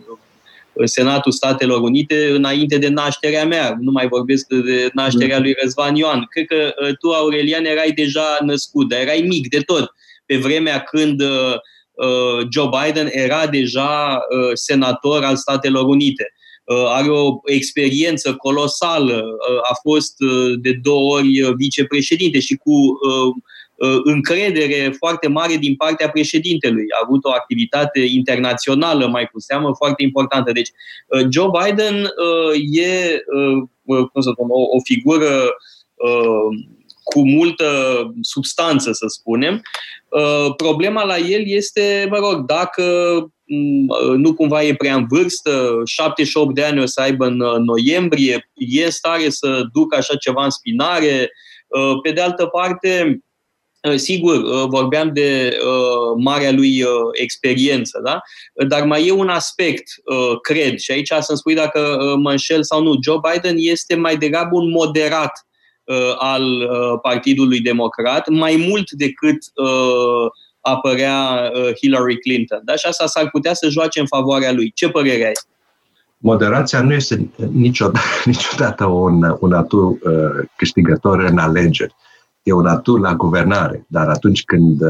[0.74, 3.76] în Senatul Statelor Unite înainte de nașterea mea.
[3.80, 6.26] Nu mai vorbesc de nașterea lui Răzvan Ioan.
[6.30, 9.92] Cred că uh, tu, Aurelian, erai deja născut, dar erai mic de tot.
[10.26, 11.54] Pe vremea când uh,
[11.94, 16.34] uh Joe Biden era deja uh, senator al Statelor Unite.
[16.66, 23.00] Uh, are o experiență colosală, uh, a fost uh, de două ori vicepreședinte și cu
[24.04, 26.86] încredere foarte mare din partea președintelui.
[26.92, 30.52] A avut o activitate internațională, mai cu seamă, foarte importantă.
[30.52, 30.70] Deci,
[31.32, 32.04] Joe Biden
[32.72, 33.18] e,
[33.86, 35.56] cum să spun, o, o figură
[37.04, 37.66] cu multă
[38.22, 39.62] substanță, să spunem.
[40.58, 42.84] Problema la el este, mă rog, dacă
[43.48, 47.58] Mm, nu cumva e prea în vârstă, 78 de ani o să aibă în uh,
[47.58, 51.32] noiembrie, e în stare să ducă așa ceva în spinare.
[51.68, 53.18] Uh, pe de altă parte, uh,
[53.96, 55.58] Sigur, vorbeam de
[56.18, 58.20] marea lui experiență, da?
[58.68, 59.84] dar mai e un aspect,
[60.42, 62.98] cred, și aici să-mi spui dacă mă înșel sau nu.
[63.04, 65.48] Joe Biden este mai degrabă un moderat
[66.18, 66.70] al
[67.02, 69.38] Partidului Democrat, mai mult decât
[70.66, 72.62] apărea uh, Hillary Clinton.
[72.64, 72.76] Da?
[72.76, 74.72] Și asta s-ar putea să joace în favoarea lui.
[74.76, 75.34] Ce părere ai?
[76.18, 81.92] Moderația nu este niciodată, niciodată un, un atu uh, câștigător în alegeri.
[81.92, 81.96] E
[82.54, 84.90] un atu la guvernare, dar atunci când uh,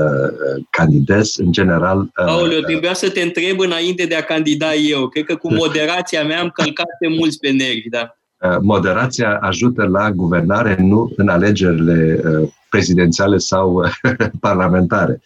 [0.70, 2.00] candidez, în general...
[2.00, 5.08] Uh, Aoleu, trebuia să te întreb înainte de a candida eu.
[5.08, 8.16] Cred că cu moderația mea am călcat pe mulți pe nervi, da.
[8.38, 13.92] Uh, moderația ajută la guvernare, nu în alegerile uh, prezidențiale sau uh,
[14.48, 15.22] parlamentare.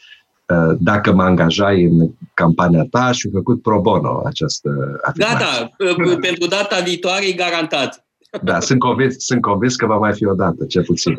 [0.45, 5.37] Uh, dacă mă angajai în campania ta și făcut pro bono această afirmație.
[5.37, 8.03] Gata, pentru data viitoare e garantat.
[8.43, 11.11] Da, sunt convins, sunt convins că va mai fi o dată, cel puțin.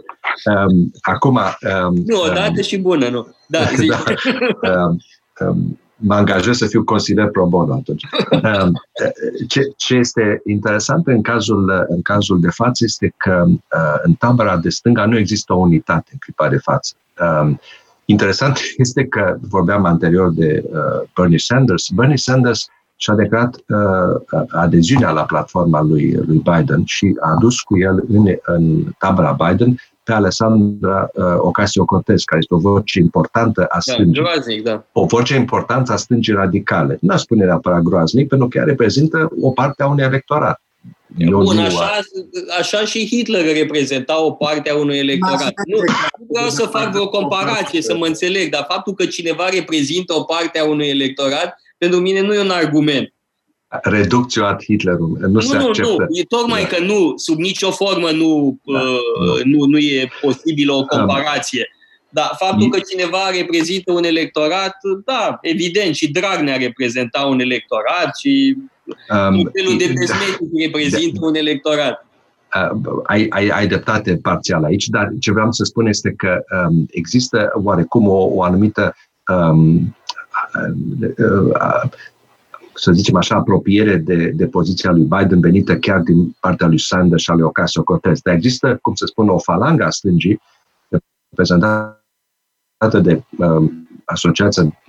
[0.44, 1.34] Um, acum...
[1.36, 3.34] Um, nu, o dată um, și bună, nu.
[3.46, 3.86] Da, zi.
[3.86, 5.00] da um,
[5.40, 8.04] um, mă angajez să fiu consilier pro bono atunci.
[8.30, 8.72] Um,
[9.48, 14.56] ce, ce este interesant în cazul, în cazul de față este că uh, în tabăra
[14.56, 16.94] de stânga nu există o unitate în clipa de față.
[17.20, 17.60] Um,
[18.10, 21.88] Interesant este că vorbeam anterior de uh, Bernie Sanders.
[21.94, 22.68] Bernie Sanders
[23.02, 28.26] și-a declarat uh, adeziunea la platforma lui, lui Biden și a dus cu el în,
[28.44, 34.22] în tabăra Biden pe Alessandra uh, Ocasio-Cortez, care este o voce importantă a da, stângii.
[34.22, 34.84] Da, groaznic, da.
[34.92, 36.98] O voce importantă a stângii radicale.
[37.00, 40.60] Nu aș spune neapărat groaznic, pentru că ea reprezintă o parte a unui electorat.
[41.28, 41.98] Bun, așa,
[42.58, 45.52] așa și Hitler reprezenta o parte a unui electorat.
[45.66, 45.76] Nu,
[46.18, 50.22] nu vreau să fac vreo comparație, să mă înțeleg, dar faptul că cineva reprezintă o
[50.22, 53.14] parte a unui electorat, pentru mine nu e un argument.
[53.82, 55.16] Reducțio ad Hitlerul.
[55.20, 56.06] Nu, nu se acceptă.
[56.08, 56.68] Nu, e tocmai da.
[56.68, 59.64] că nu, sub nicio formă nu, da, uh, nu.
[59.64, 61.68] nu, e posibilă o comparație.
[62.08, 68.56] Da, faptul că cineva reprezintă un electorat, da, evident, și Dragnea reprezenta un electorat și
[68.86, 72.06] um, felul de dezmetic reprezintă da, un electorat.
[72.54, 76.86] Uh, ai, ai, ai dreptate parțial aici, dar ce vreau să spun este că um,
[76.90, 78.94] există oarecum o, o anumită
[79.28, 79.90] um, uh, uh,
[82.74, 87.22] să zicem așa, apropiere de, de poziția lui Biden venită chiar din partea lui Sanders
[87.22, 88.20] și a lui Ocasio-Cortez.
[88.20, 90.40] Dar există, cum să spun, o falangă a stângii
[91.28, 94.82] reprezentată de um, Asociația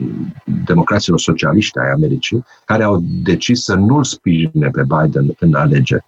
[0.65, 6.05] Democraților Socialiști ai Americii, care au decis să nu-l sprijine pe Biden în alegeri.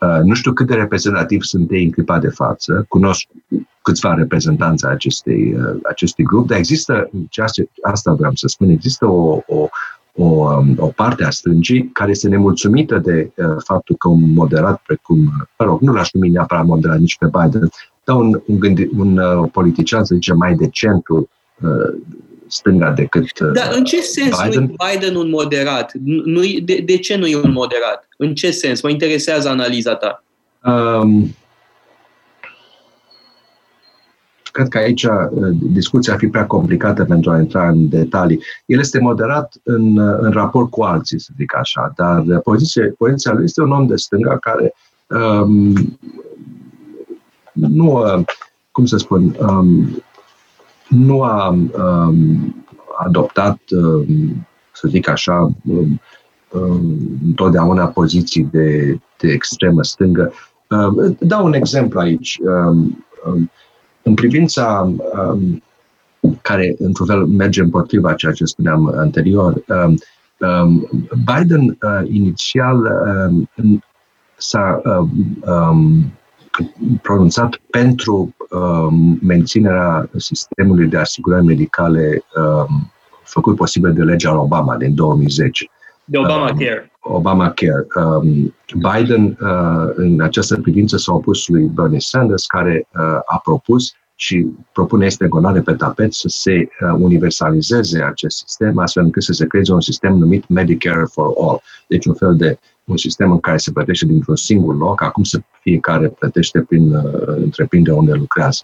[0.00, 3.26] Uh, nu știu cât de reprezentativ sunt ei în clipa de față, cunosc
[3.82, 7.10] câțiva reprezentanți acestei, uh, acestui grup, dar există,
[7.82, 9.68] asta vreau să spun, există o, o,
[10.12, 14.82] o, um, o parte a stângii care este nemulțumită de uh, faptul că un moderat
[14.86, 15.18] precum,
[15.58, 17.70] mă rog, nu l-aș numi neapărat moderat nici pe Biden,
[18.04, 21.28] dar un, un, gândi, un uh, politician, să zicem, mai de centru,
[21.60, 22.02] uh,
[22.48, 24.62] stânga decât Dar în ce sens Biden?
[24.62, 25.92] nu e Biden un moderat?
[26.04, 28.08] Nu, de, de ce nu e un moderat?
[28.16, 28.82] În ce sens?
[28.82, 30.22] Mă interesează analiza ta.
[30.64, 31.34] Um,
[34.56, 35.06] cred că aici
[35.72, 38.42] discuția ar fi prea complicată pentru a intra în detalii.
[38.66, 43.44] El este moderat în, în raport cu alții, să zic așa, dar poziția, poziția lui
[43.44, 44.74] este un om de stânga care
[45.06, 45.98] um,
[47.52, 48.02] nu,
[48.70, 50.02] cum să spun, um,
[50.88, 52.64] nu a um,
[52.98, 56.00] adoptat, um, să zic așa, um,
[56.52, 60.32] um, întotdeauna poziții de, de extremă stângă.
[60.70, 62.38] Um, dau un exemplu aici.
[62.40, 63.50] Um, um,
[64.02, 65.62] în privința um,
[66.42, 69.96] care, într-un fel, merge împotriva ceea ce spuneam anterior, um,
[70.48, 70.88] um,
[71.24, 72.76] Biden uh, inițial
[73.56, 73.82] um,
[74.36, 75.10] s-a um,
[75.46, 76.12] um,
[77.02, 82.92] pronunțat pentru um, menținerea sistemului de asigurări medicale um,
[83.22, 85.70] făcut posibil de legea Obama din 2010.
[86.04, 86.90] De Obamacare.
[87.02, 87.86] Um, Obamacare.
[87.94, 93.92] Um, Biden, uh, în această privință, s-a opus lui Bernie Sanders, care uh, a propus
[94.14, 99.32] și propune este în pe tapet să se uh, universalizeze acest sistem, astfel încât să
[99.32, 101.60] se creeze un sistem numit Medicare for All.
[101.86, 105.40] Deci un fel de un sistem în care se plătește dintr-un singur loc, acum să
[105.60, 108.60] fiecare plătește prin uh, întreprindere unde lucrează.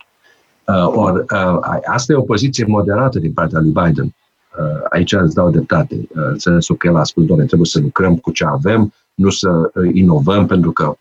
[0.66, 4.04] Uh, or, uh, asta e o poziție moderată din partea lui Biden.
[4.04, 5.94] Uh, aici îți dau dreptate.
[5.94, 9.30] Uh, în sensul că el a spus, doamne, trebuie să lucrăm cu ce avem, nu
[9.30, 10.96] să uh, inovăm, pentru că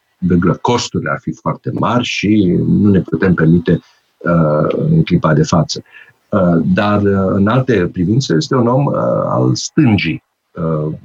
[0.62, 3.81] costurile ar fi foarte mari și nu ne putem permite
[4.17, 5.84] uh, în clipa de față.
[6.29, 8.93] Uh, dar uh, în alte privințe este un om uh,
[9.25, 10.31] al stângii, Uh,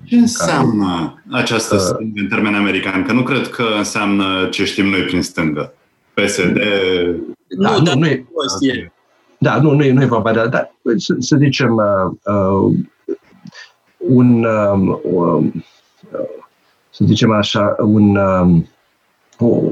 [0.04, 3.04] ce înseamnă care, această uh, stângă în termeni americani?
[3.04, 5.72] Că nu cred că înseamnă ce știm noi prin stângă.
[6.14, 6.58] PSD...
[7.48, 8.92] Da, nu, nu, nu e,
[9.38, 10.46] da, nu, nu e, nu e vorba de...
[10.50, 12.74] Dar, să, să zicem, uh, uh,
[13.96, 14.44] un...
[14.44, 15.44] Uh, uh,
[16.90, 18.16] să zicem așa, un...
[18.16, 18.62] Uh,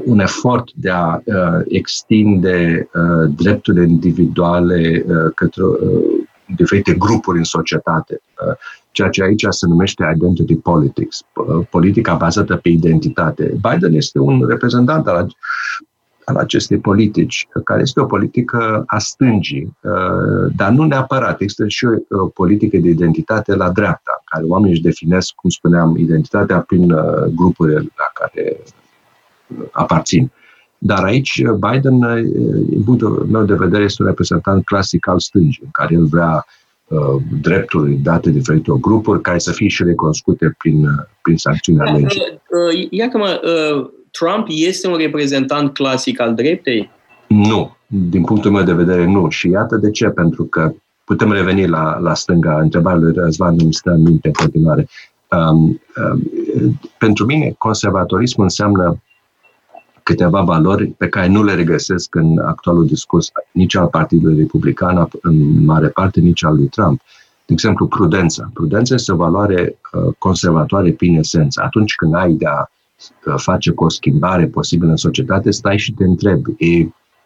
[0.05, 7.43] un efort de a uh, extinde uh, drepturile individuale uh, către uh, diferite grupuri în
[7.43, 8.21] societate.
[8.47, 8.55] Uh,
[8.95, 11.23] ceea ce aici se numește identity politics,
[11.69, 13.43] politica bazată pe identitate.
[13.69, 15.35] Biden este un reprezentant al,
[16.25, 21.41] al acestei politici, care este o politică a stângii, uh, dar nu neapărat.
[21.41, 26.59] Există și o politică de identitate la dreapta, care oamenii își definesc, cum spuneam, identitatea
[26.59, 28.57] prin uh, grupurile la care
[29.71, 30.31] aparțin.
[30.77, 31.99] Dar aici Biden,
[32.69, 36.33] din punctul meu de vedere, este un reprezentant clasic al stângii, în care el vrea
[36.35, 36.64] Uh,
[37.41, 42.21] drepturi date diferite grupuri care să fie și recunoscute prin, uh, prin sancțiunea da, legii.
[42.21, 43.41] Uh, ia că mă,
[44.11, 46.89] Trump este un reprezentant clasic al dreptei?
[47.27, 49.29] Nu, din punctul meu de vedere nu.
[49.29, 53.71] Și iată de ce, pentru că putem reveni la, la stânga, întrebarea lui Răzvan nu
[53.71, 54.87] stă în minte în continuare.
[55.31, 59.01] Um, um, pentru mine, conservatorismul înseamnă
[60.05, 65.65] câteva valori pe care nu le regăsesc în actualul discurs nici al Partidului Republican, în
[65.65, 67.01] mare parte nici al lui Trump.
[67.45, 68.49] De exemplu, prudența.
[68.53, 71.61] Prudența este o valoare uh, conservatoare prin esență.
[71.63, 72.69] Atunci când ai de a
[73.25, 76.77] uh, face cu o schimbare posibilă în societate, stai și te întrebi, e,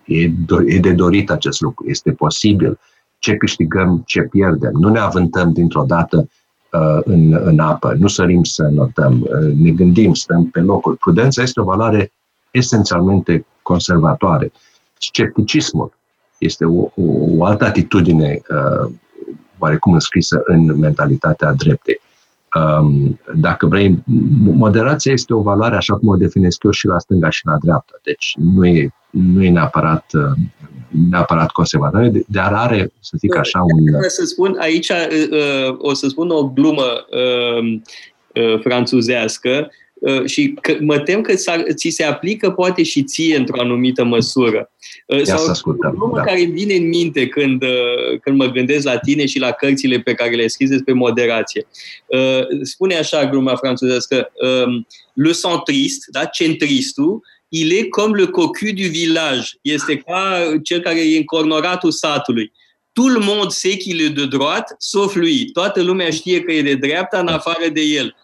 [0.06, 0.32] e,
[0.66, 2.80] e de dorit acest lucru, este posibil,
[3.18, 4.72] ce câștigăm, ce pierdem.
[4.74, 6.30] Nu ne avântăm dintr-o dată
[6.72, 10.96] uh, în, în apă, nu sărim să notăm, uh, ne gândim, stăm pe locul.
[10.96, 12.12] Prudența este o valoare
[12.52, 14.52] esențialmente conservatoare.
[14.98, 15.94] Scepticismul
[16.38, 16.92] este o, o,
[17.38, 18.92] o altă atitudine uh,
[19.58, 22.02] oarecum înscrisă în mentalitatea dreptei.
[22.56, 24.04] Um, dacă vrei,
[24.44, 28.00] moderația este o valoare așa cum o definesc eu și la stânga și la dreapta.
[28.04, 30.32] Deci nu e, nu e neapărat, uh,
[31.10, 34.10] neapărat conservatoare, dar are, să zic așa, un...
[34.10, 37.80] Să spun aici, uh, uh, o să spun o glumă uh,
[38.34, 39.89] uh, franțuzească, Uh,
[40.26, 41.34] și că, mă tem că
[41.74, 44.72] ți se aplică poate și ție într-o anumită măsură.
[45.06, 45.96] Uh, Ia Sau să ascultăm.
[46.00, 46.22] O da.
[46.22, 50.00] care îmi vine în minte când, uh, când mă gândesc la tine și la cărțile
[50.00, 51.68] pe care le scris despre moderație.
[52.62, 54.32] Spune așa gluma franțuzească,
[54.66, 59.50] um, le centrist, da, centristul, il est comme le cocu du village.
[59.62, 62.52] Este ca cel care e încornoratul satului.
[62.94, 65.50] Tout le monde sait qu'il est de droite, sauf lui.
[65.52, 68.16] Toată lumea știe că e de dreapta, în afară de el.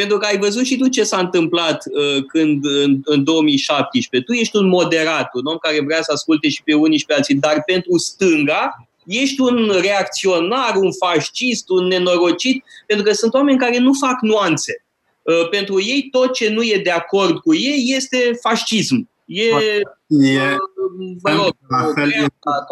[0.00, 4.32] Pentru că ai văzut și tu ce s-a întâmplat uh, când în, în 2017.
[4.32, 7.14] Tu ești un moderat, un om care vrea să asculte și pe unii și pe
[7.14, 13.58] alții, dar pentru stânga ești un reacționar, un fascist, un nenorocit, pentru că sunt oameni
[13.58, 14.84] care nu fac nuanțe.
[15.22, 20.56] Uh, pentru ei tot ce nu e de acord cu ei este fascism E, e
[21.20, 22.66] vă rog, la fel dreapta,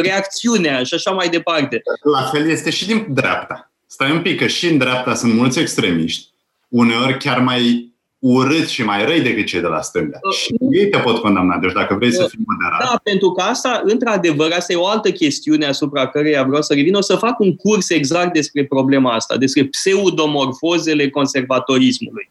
[0.00, 1.82] reacțiunea și așa mai departe.
[2.02, 3.70] La fel este și din dreapta.
[3.86, 6.28] Stai un pic, că și în dreapta sunt mulți extremiști,
[6.70, 10.18] uneori chiar mai urât și mai răi decât cei de la stânga.
[10.22, 11.58] Uh, și ei te pot condamna.
[11.58, 12.90] Deci dacă vrei uh, să fii moderat.
[12.90, 16.94] Da, pentru că asta, într-adevăr, asta e o altă chestiune asupra căreia vreau să revin.
[16.94, 22.30] O să fac un curs exact despre problema asta, despre pseudomorfozele conservatorismului.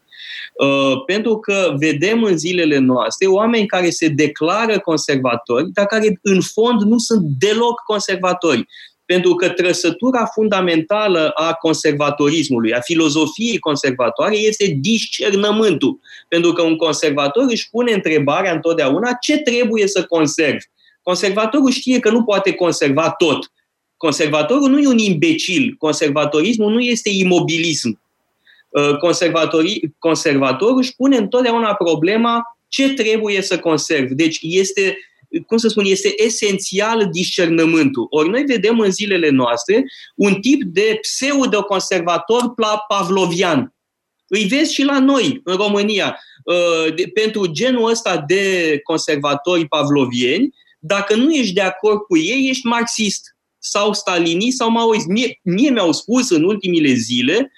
[0.60, 6.40] Uh, pentru că vedem în zilele noastre oameni care se declară conservatori, dar care în
[6.40, 8.66] fond nu sunt deloc conservatori.
[9.10, 16.00] Pentru că trăsătura fundamentală a conservatorismului, a filozofiei conservatoare, este discernământul.
[16.28, 20.58] Pentru că un conservator își pune întrebarea întotdeauna ce trebuie să conserv.
[21.02, 23.52] Conservatorul știe că nu poate conserva tot.
[23.96, 25.74] Conservatorul nu e un imbecil.
[25.78, 28.00] Conservatorismul nu este imobilism.
[28.68, 28.96] Uh,
[29.98, 34.10] conservatorul își pune întotdeauna problema ce trebuie să conserv.
[34.10, 34.98] Deci este
[35.46, 38.06] cum să spun, este esențial discernământul.
[38.10, 42.54] Ori noi vedem în zilele noastre un tip de pseudo-conservator
[42.88, 43.74] pavlovian.
[44.26, 46.18] Îi vezi și la noi, în România.
[46.44, 52.66] Uh, pentru genul ăsta de conservatori pavlovieni, dacă nu ești de acord cu ei, ești
[52.66, 55.06] marxist sau stalinist sau maoist.
[55.06, 57.52] Mie, mie mi-au spus în ultimile zile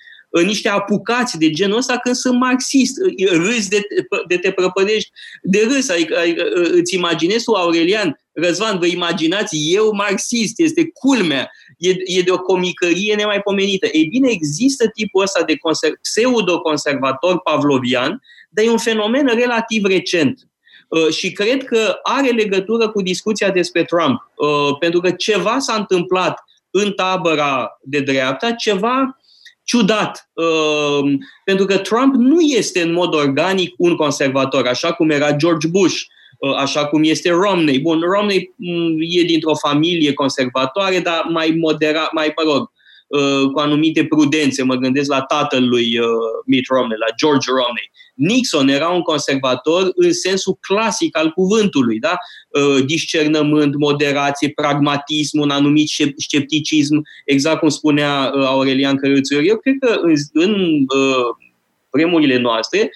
[0.45, 2.97] niște apucați de genul ăsta când sunt marxist.
[3.31, 3.81] Râzi de,
[4.29, 5.11] de te prăpădești
[5.43, 5.89] de râs.
[5.89, 12.23] Adică, adică îți imaginezi tu, Aurelian, Răzvan, vă imaginați, eu marxist, este culmea, e, e
[12.23, 13.87] de o comicărie nemaipomenită.
[13.93, 20.47] Ei bine, există tipul ăsta de conser- pseudo-conservator pavlovian, dar e un fenomen relativ recent.
[20.89, 25.75] Uh, și cred că are legătură cu discuția despre Trump, uh, pentru că ceva s-a
[25.75, 26.39] întâmplat
[26.71, 29.19] în tabăra de dreapta, ceva
[29.65, 31.13] ciudat, uh,
[31.45, 36.01] pentru că Trump nu este în mod organic un conservator, așa cum era George Bush,
[36.39, 37.79] uh, așa cum este Romney.
[37.79, 42.71] Bun, Romney mm, e dintr-o familie conservatoare, dar mai moderat, mai, mă rog,
[43.07, 44.63] uh, cu anumite prudențe.
[44.63, 45.99] Mă gândesc la tatăl lui
[46.47, 47.91] Mitt Romney, la George Romney.
[48.23, 52.17] Nixon era un conservator în sensul clasic al cuvântului, da?
[52.49, 59.43] Uh, discernământ, moderație, pragmatism, un anumit scepticism, exact cum spunea uh, Aurelian Cărățăr.
[59.45, 60.53] Eu cred că în, în
[60.97, 61.47] uh,
[61.91, 62.91] vremurile noastre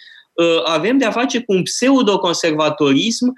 [0.64, 3.33] avem de-a face cu un pseudo-conservatorism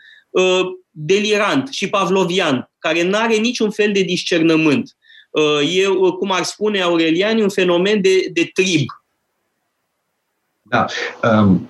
[0.91, 4.97] delirant și pavlovian, care nu are niciun fel de discernământ.
[5.75, 5.85] E,
[6.19, 8.87] cum ar spune Aurelian, un fenomen de, de trib,
[10.69, 10.87] da.
[11.23, 11.69] Um,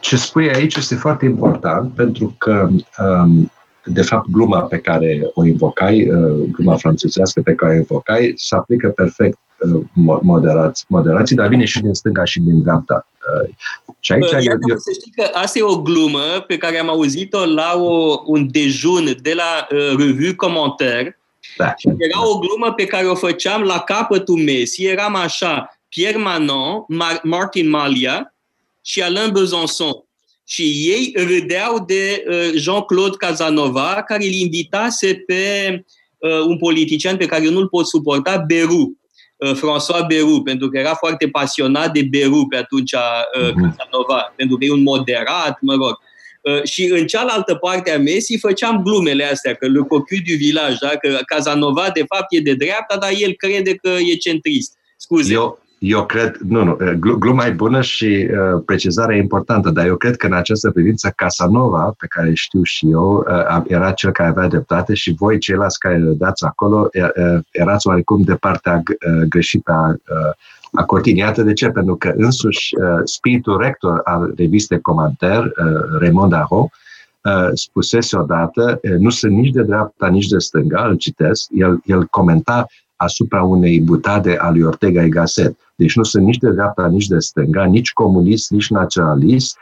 [0.00, 3.52] ce spui aici este foarte important pentru că, um,
[3.84, 8.54] de fapt, gluma pe care o invocai, uh, gluma franțuzească pe care o invocai, se
[8.54, 9.82] aplică perfect uh,
[10.22, 13.06] moderați, moderații, dar vine și din stânga și din dreapta.
[13.42, 13.54] Uh,
[14.00, 14.76] și aici Iată, eu, eu...
[14.76, 19.16] Să știi că asta e o glumă pe care am auzit-o la o, un dejun
[19.22, 21.20] de la uh, Revue Commentaire.
[21.56, 21.74] Da.
[21.76, 26.84] Și era o glumă pe care o făceam la capătul mesii, eram așa, Pierre Manon,
[26.88, 28.34] Mar- Martin Malia
[28.82, 30.06] și Alain Besançon.
[30.46, 35.84] Și ei râdeau de uh, Jean-Claude Casanova, care îl invitase pe
[36.18, 38.98] uh, un politician pe care eu nu-l pot suporta, Beru,
[39.36, 43.76] uh, François Beru, pentru că era foarte pasionat de Beru pe atunci uh, mhm.
[43.76, 45.98] Casanova, pentru că e un moderat, mă rog.
[46.42, 50.76] Uh, și în cealaltă parte a mesii făceam glumele astea, că le cocu du village,
[50.80, 50.88] da?
[50.88, 54.76] că Casanova de fapt e de dreapta, dar el crede că e centrist.
[54.96, 55.32] Scuze.
[55.32, 56.76] Eu, eu cred, nu, nu,
[57.18, 61.12] gluma e bună și uh, precizarea e importantă, dar eu cred că în această privință
[61.16, 65.78] Casanova, pe care știu și eu, uh, era cel care avea dreptate și voi, ceilalți
[65.78, 70.32] care dați acolo, uh, erați oarecum de partea uh, greșită a, uh,
[70.72, 71.20] a cortinii.
[71.20, 76.58] Iată de ce, pentru că însuși uh, spiritul rector al revistei Comanter, uh, Raymond Aron,
[76.60, 81.80] uh, spusese odată, uh, nu sunt nici de dreapta, nici de stânga, îl citesc, el,
[81.84, 82.66] el comenta
[82.96, 85.56] asupra unei butade a lui Ortega y Gasset.
[85.78, 89.56] Deci nu sunt nici de dreapta, nici de stânga, nici comunist, nici naționalist,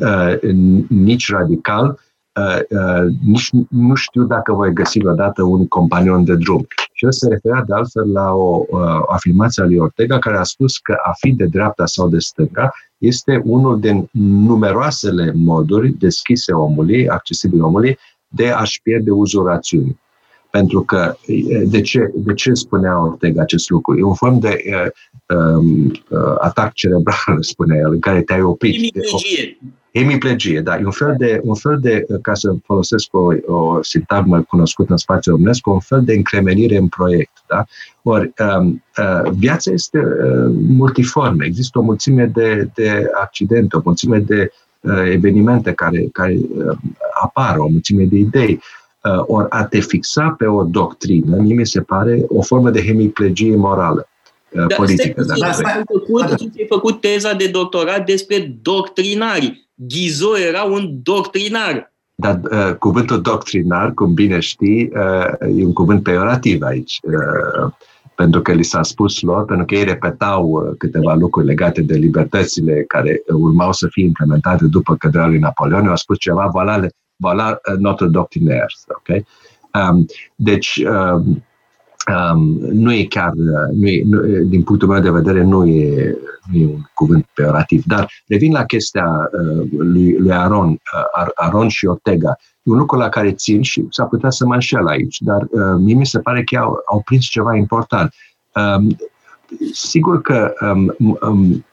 [0.00, 0.40] uh,
[0.88, 1.98] nici radical,
[2.40, 6.66] uh, uh, nici nu știu dacă voi găsi odată un companion de drum.
[6.92, 10.42] Și el se referea de altfel la o, o afirmație a lui Ortega care a
[10.42, 14.08] spus că a fi de dreapta sau de stânga este unul din
[14.46, 17.98] numeroasele moduri deschise omului, accesibile omului,
[18.28, 20.00] de a-și pierde uzul rațiunii.
[20.50, 21.14] Pentru că,
[21.64, 23.98] de ce, de ce spunea Ortega acest lucru?
[23.98, 28.74] E un fel de uh, um, uh, atac cerebral, spune el, în care te-ai oprit.
[28.74, 29.58] Hemiplegie.
[29.94, 30.76] Hemiplegie, da.
[30.76, 34.96] E un fel de, un fel de ca să folosesc o, o sintagmă cunoscută în
[34.96, 37.32] spațiul românesc, un fel de încremenire în proiect.
[37.46, 37.64] Da?
[38.02, 41.44] Ori, um, uh, viața este uh, multiformă.
[41.44, 46.78] Există o mulțime de, de accidente, o mulțime de uh, evenimente care, care uh,
[47.22, 48.60] apară o mulțime de idei.
[49.26, 53.56] Ori a te fixa pe o doctrină, mie mi se pare o formă de hemiplegie
[53.56, 54.08] morală
[54.50, 55.22] da, politică.
[55.22, 56.34] Stai, da, stai, ai făcut, da.
[56.58, 59.68] ai făcut teza de doctorat despre doctrinari.
[59.74, 61.92] Ghizo era un doctrinar.
[62.14, 66.98] Dar uh, cuvântul doctrinar, cum bine știi, uh, e un cuvânt peorativ aici.
[67.02, 67.72] Uh,
[68.14, 71.94] pentru că li s-a spus lor, pentru că ei repetau uh, câteva lucruri legate de
[71.94, 76.80] libertățile care urmau să fie implementate după căderea lui Napoleon, au spus ceva, voilà,
[77.18, 78.68] voilà uh, notre doctrinaire.
[78.88, 79.24] Okay?
[79.74, 81.42] Um, deci, um,
[82.08, 83.32] um, nu e chiar,
[83.72, 86.16] nu e, nu, din punctul meu de vedere, nu e,
[86.52, 87.84] nu e un cuvânt peorativ.
[87.86, 92.36] Dar revin la chestia uh, lui, lui Aron, uh, Aron și Ortega.
[92.62, 95.76] E un lucru la care țin și s-ar putea să mă înșel aici, dar uh,
[95.78, 98.14] mie mi se pare că au, au prins ceva important.
[98.54, 98.96] Um,
[99.72, 101.64] sigur că um, um,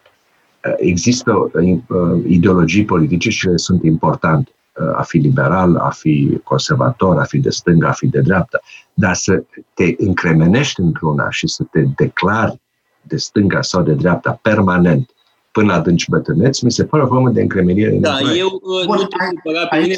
[0.77, 4.55] există uh, ideologii politice și sunt importante
[4.95, 8.59] a fi liberal, a fi conservator, a fi de stânga, a fi de dreapta,
[8.93, 12.59] dar să te încremenești într-una și să te declari
[13.01, 15.09] de stânga sau de dreapta permanent
[15.51, 17.97] până la adânci bătrâneți, mi se pare o formă de încremenire.
[17.99, 19.95] Da, eu uh, Bun, nu te supăra pe mine,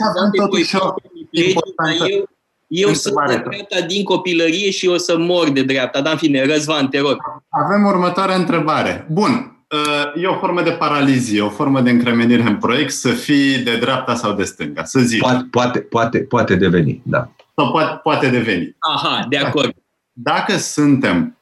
[1.75, 2.29] dar eu,
[2.67, 6.01] eu sunt de dreapta din copilărie și o să mor de dreapta.
[6.01, 7.17] Dar în fine, Răzvan, te rog.
[7.49, 9.07] Avem următoarea întrebare.
[9.11, 9.56] Bun, Uh,
[10.15, 14.15] e o formă de paralizie, o formă de încremenire în proiect, să fii de dreapta
[14.15, 15.19] sau de stânga, să zici.
[15.19, 17.29] Poate, poate, poate, poate deveni, da.
[17.55, 18.75] Sau poate, poate deveni.
[18.79, 19.73] Aha, de acord.
[20.11, 21.37] Dacă suntem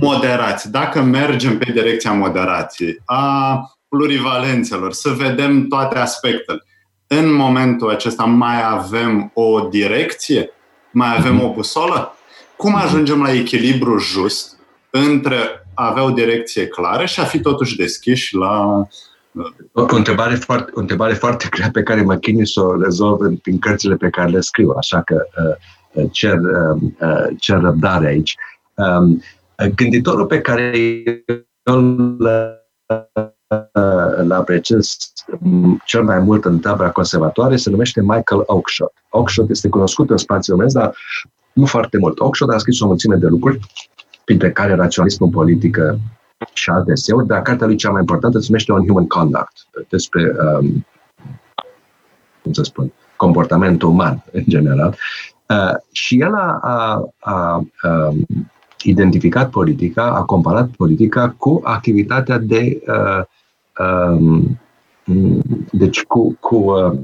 [0.00, 6.62] moderați, dacă mergem pe direcția moderației, a plurivalențelor, să vedem toate aspectele,
[7.06, 10.50] în momentul acesta mai avem o direcție?
[10.90, 12.16] Mai avem o busolă?
[12.56, 14.56] Cum ajungem la echilibru just
[14.90, 18.84] între a avea o direcție clară și a fi totuși deschiși la
[19.72, 23.20] o, o, întrebare foarte, o întrebare foarte grea pe care mă chinui să o rezolv
[23.20, 27.60] în, prin cărțile pe care le scriu, așa că uh, uh cer, uh, uh, cer
[27.60, 28.36] răbdare aici.
[28.74, 29.22] Um,
[29.74, 30.72] gânditorul pe care
[31.62, 31.78] eu
[34.16, 34.96] îl apreciez
[35.84, 38.92] cel mai mult în tabra conservatoare se numește Michael Oakeshott.
[39.10, 40.96] Oakeshott este cunoscut în spațiul românesc, dar
[41.52, 42.20] nu foarte mult.
[42.20, 43.60] Oakeshott a scris o mulțime de lucruri
[44.28, 45.98] printre care raționalismul politică
[46.52, 49.52] și alte eseuri, dar cartea lui cea mai importantă se numește On Human Conduct,
[49.88, 50.86] despre, um,
[52.42, 54.96] cum să spun, comportamentul uman în general.
[55.48, 58.12] Uh, și el a, a, a, a
[58.82, 63.22] identificat politica, a comparat politica cu activitatea de uh,
[63.86, 64.60] um,
[65.70, 66.98] deci cu, cu uh,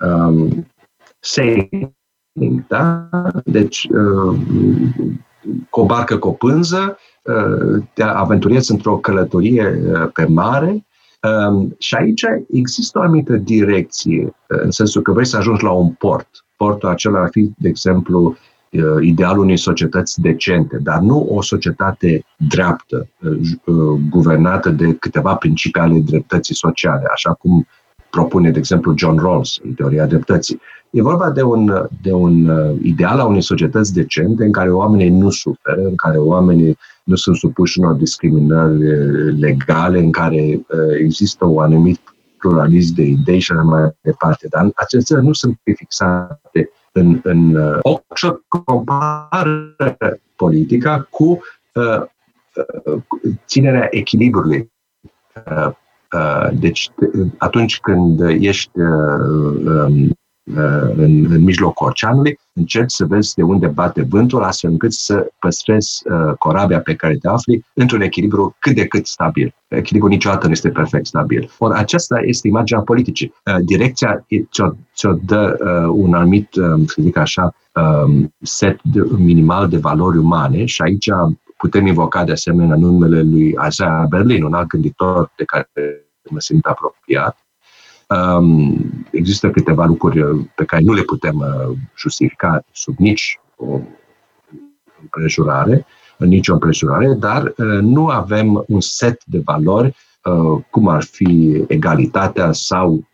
[0.00, 0.66] um,
[1.18, 3.08] sailing, da?
[3.44, 4.38] Deci uh,
[5.70, 10.86] cu o barcă cu o pânză, uh, te aventuriezi într-o călătorie uh, pe mare
[11.48, 15.70] um, și aici există o anumită direcție, uh, în sensul că vrei să ajungi la
[15.70, 16.28] un port.
[16.56, 18.36] Portul acela ar fi, de exemplu,
[19.00, 23.08] idealul unei societăți decente, dar nu o societate dreaptă,
[24.10, 27.66] guvernată de câteva principii ale dreptății sociale, așa cum
[28.10, 30.60] propune, de exemplu, John Rawls în teoria dreptății.
[30.90, 35.08] E vorba de un, de un uh, ideal a unei societăți decente în care oamenii
[35.08, 40.98] nu suferă, în care oamenii nu sunt supuși unor discriminări uh, legale, în care uh,
[40.98, 42.00] există un anumit
[42.38, 44.46] pluralism de idei și așa mai departe.
[44.50, 49.76] Dar acestea nu sunt fixate în, în Oxford compară
[50.36, 51.40] politica cu
[51.74, 52.02] uh,
[53.46, 54.70] ținerea echilibrului
[55.46, 55.72] uh,
[56.12, 56.90] Uh, deci,
[57.38, 58.86] atunci când ești uh,
[59.64, 60.10] um, uh,
[60.96, 66.02] în, în mijlocul oceanului, încerci să vezi de unde bate vântul, astfel încât să păstrezi
[66.38, 69.54] corabia pe care te afli într-un echilibru cât de cât stabil.
[69.68, 71.50] Echilibrul niciodată nu este perfect stabil.
[71.58, 73.32] Or, aceasta este imaginea politicii.
[73.64, 75.56] Direcția ți-o, ți-o dă
[75.92, 78.80] un anumit, um, să zic așa, um, set
[79.16, 81.10] minimal de valori umane și aici
[81.60, 85.70] Putem invoca de asemenea numele lui Isaiah Berlin, un alt gânditor de care
[86.30, 87.36] mă simt apropiat.
[88.16, 93.80] Um, există câteva lucruri pe care nu le putem uh, justifica sub nici o
[95.00, 95.86] împrejurare,
[96.18, 101.64] în nicio împrejurare, dar uh, nu avem un set de valori uh, cum ar fi
[101.68, 103.04] egalitatea sau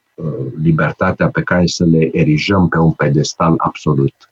[0.63, 4.26] libertatea pe care să le erijăm pe un pedestal absolut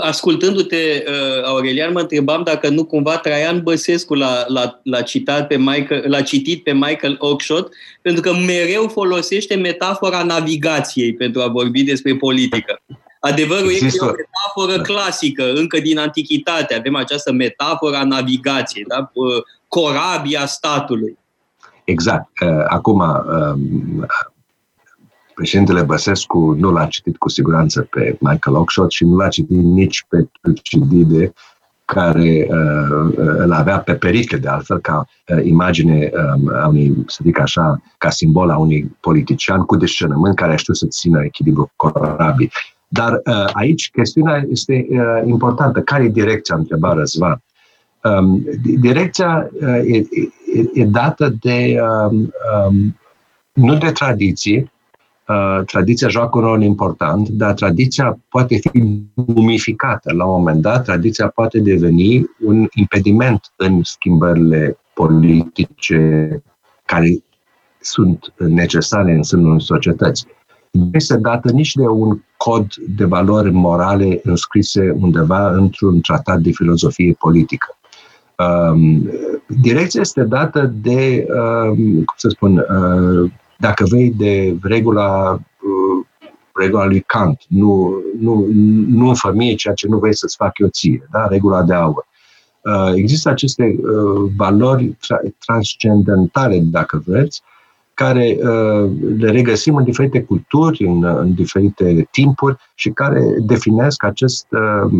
[0.00, 5.56] ascultându-te, uh, Aurelian, mă întrebam dacă nu cumva Traian Băsescu l-a, l-a, l-a, citat pe
[5.56, 11.82] Michael, l-a citit pe Michael Oakeshott, pentru că mereu folosește metafora navigației pentru a vorbi
[11.82, 12.80] despre politică.
[13.20, 13.86] Adevărul Există...
[13.86, 16.74] este o metaforă clasică, încă din antichitate.
[16.74, 19.10] Avem această metaforă a navigației, da?
[19.12, 21.18] Uh, corabia statului.
[21.84, 22.30] Exact.
[22.40, 24.06] Uh, acum, um,
[25.34, 30.04] președintele Băsescu nu l-a citit cu siguranță pe Michael Oxford și nu l-a citit nici
[30.08, 31.32] pe Tucidide,
[31.84, 37.20] care uh, îl avea pe pericle, de altfel, ca uh, imagine um, a unui, să
[37.22, 41.72] zic așa, ca simbol a unui politician cu discernământ care a știut să țină echilibru
[41.76, 42.50] corabil.
[42.88, 45.80] Dar uh, aici chestiunea este uh, importantă.
[45.80, 47.42] Care e direcția, întreba Răzvan.
[48.02, 52.32] Um, direcția uh, e, e, e dată de, um,
[52.68, 52.98] um,
[53.52, 54.72] nu de tradiție,
[55.28, 60.12] Uh, tradiția joacă un rol important, dar tradiția poate fi mumificată.
[60.12, 66.42] La un moment dat, tradiția poate deveni un impediment în schimbările politice
[66.84, 67.24] care
[67.80, 70.26] sunt necesare în sânul societății.
[70.70, 72.66] Nu este dată nici de un cod
[72.96, 77.76] de valori morale înscrise undeva într-un tratat de filozofie politică.
[78.38, 79.10] Um,
[79.46, 83.30] direcția este dată de, um, cum să spun, uh,
[83.66, 86.06] dacă vrei, de regula, uh,
[86.54, 87.40] regula lui Kant.
[87.48, 88.46] Nu, nu,
[88.88, 91.26] nu în familie ceea ce nu vrei să-ți fac eu ție, da?
[91.26, 92.06] regula de aur.
[92.62, 97.42] Uh, există aceste uh, valori tra- transcendentale, dacă vreți,
[97.94, 104.46] care uh, le regăsim în diferite culturi, în, în diferite timpuri și care definesc acest
[104.50, 104.92] uh,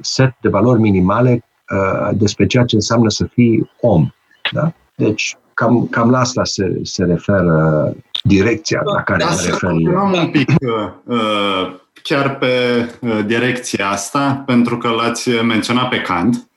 [0.00, 4.08] set de valori minimale uh, despre ceea ce înseamnă să fii om.
[4.52, 4.72] Da?
[4.94, 7.92] Deci, cam, cam la asta se, se referă
[8.22, 9.96] direcția la care da, mă refer eu.
[9.96, 16.00] Am un pic uh, uh, chiar pe uh, direcția asta, pentru că l-ați menționat pe
[16.00, 16.48] Kant.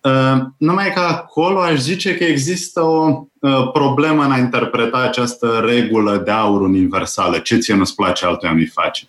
[0.00, 5.62] Uh, numai că acolo aș zice că există o uh, problemă în a interpreta această
[5.64, 7.38] regulă de aur universală.
[7.38, 9.08] Ce ție nu-ți place, altuia nu-i face.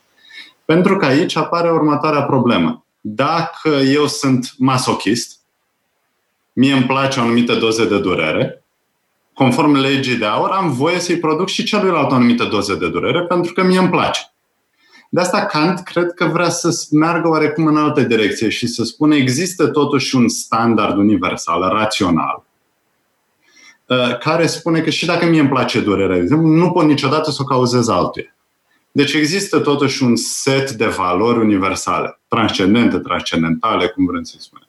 [0.65, 2.83] Pentru că aici apare următoarea problemă.
[3.01, 5.39] Dacă eu sunt masochist,
[6.53, 8.58] mie îmi place o anumită doză de durere,
[9.39, 13.25] conform legii de aur, am voie să-i produc și celuilalt o anumită doză de durere,
[13.25, 14.21] pentru că mie îmi place.
[15.09, 19.15] De asta Kant cred că vrea să meargă oarecum în altă direcție și să spună
[19.15, 22.43] există totuși un standard universal, rațional,
[23.85, 27.45] uh, care spune că și dacă mie îmi place durerea, nu pot niciodată să o
[27.45, 28.35] cauzez altuia.
[28.91, 34.67] Deci există totuși un set de valori universale, transcendente, transcendentale, cum vrem să spunem.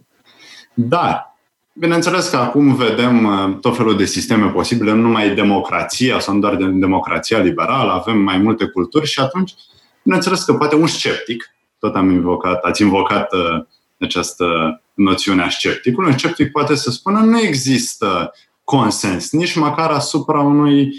[0.74, 1.29] Dar
[1.72, 6.40] Bineînțeles că acum vedem uh, tot felul de sisteme posibile, nu numai democrația sau nu
[6.40, 9.54] doar de democrația liberală, avem mai multe culturi și atunci,
[10.02, 13.64] bineînțeles că poate un sceptic, tot am invocat, ați invocat uh,
[14.00, 18.32] această noțiune a scepticului, un sceptic poate să spună nu există
[18.64, 20.92] consens, nici măcar asupra unui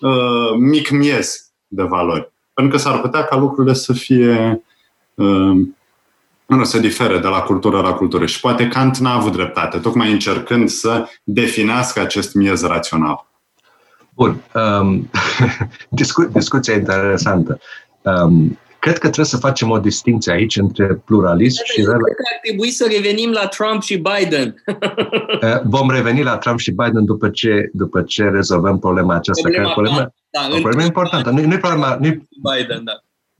[0.00, 2.32] uh, mic miez de valori.
[2.54, 4.64] Pentru că s-ar putea ca lucrurile să fie
[5.14, 5.56] uh,
[6.56, 8.26] nu se difere de la cultură la cultură.
[8.26, 13.26] Și poate Kant n-a avut dreptate, tocmai încercând să definească acest miez rațional.
[14.14, 14.42] Bun.
[14.54, 15.10] Um,
[16.00, 17.58] discu- discuția interesantă.
[18.02, 21.82] Um, cred că trebuie să facem o distinție aici între pluralism și...
[21.82, 24.54] Cred că ar trebui să revenim la Trump și Biden.
[25.42, 29.42] Uh, vom reveni la Trump și Biden după ce, după ce rezolvăm problema aceasta.
[29.42, 31.30] Problema, care problema, da, o problemă importantă.
[31.30, 31.98] Nu, nu e problema...
[32.00, 32.92] Nu, Biden, da.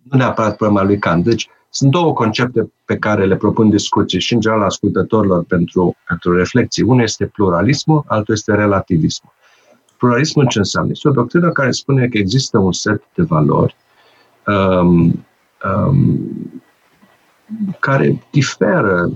[0.02, 1.24] Nu neapărat problema lui Kant.
[1.24, 6.36] Deci, sunt două concepte pe care le propun discuții și în general ascultătorilor pentru, pentru
[6.36, 6.82] reflexii.
[6.82, 9.32] Unul este pluralismul, altul este relativismul.
[9.96, 10.90] Pluralismul ce înseamnă?
[10.90, 13.76] Este o doctrină care spune că există un set de valori
[14.46, 15.24] um,
[15.64, 16.62] um,
[17.78, 19.10] care diferă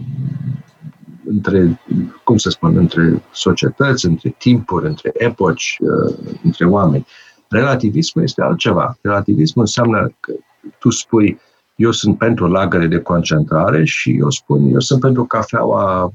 [1.24, 1.80] între,
[2.24, 7.07] cum să spun, între societăți, între timpuri, între epoci, uh, între oameni.
[7.48, 8.98] Relativismul este altceva.
[9.00, 10.32] Relativismul înseamnă că
[10.78, 11.40] tu spui
[11.76, 16.12] eu sunt pentru lagăre de concentrare și eu spun, eu sunt pentru cafeaua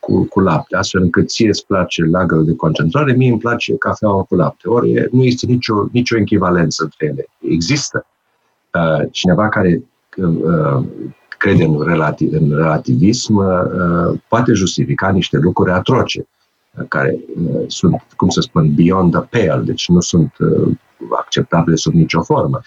[0.00, 4.22] cu, cu lapte, astfel încât ție îți place lagărul de concentrare, mie îmi place cafeaua
[4.22, 4.68] cu lapte.
[4.68, 7.26] Ori nu este nicio, nicio echivalență între ele.
[7.40, 8.06] Există
[8.72, 9.82] uh, cineva care
[10.16, 10.84] uh,
[11.38, 16.28] crede în, relativ, în relativism, uh, poate justifica niște lucruri atroce,
[16.78, 20.76] uh, care uh, sunt, cum să spun, beyond the pale, deci nu sunt uh,
[21.18, 22.60] acceptabile sub nicio formă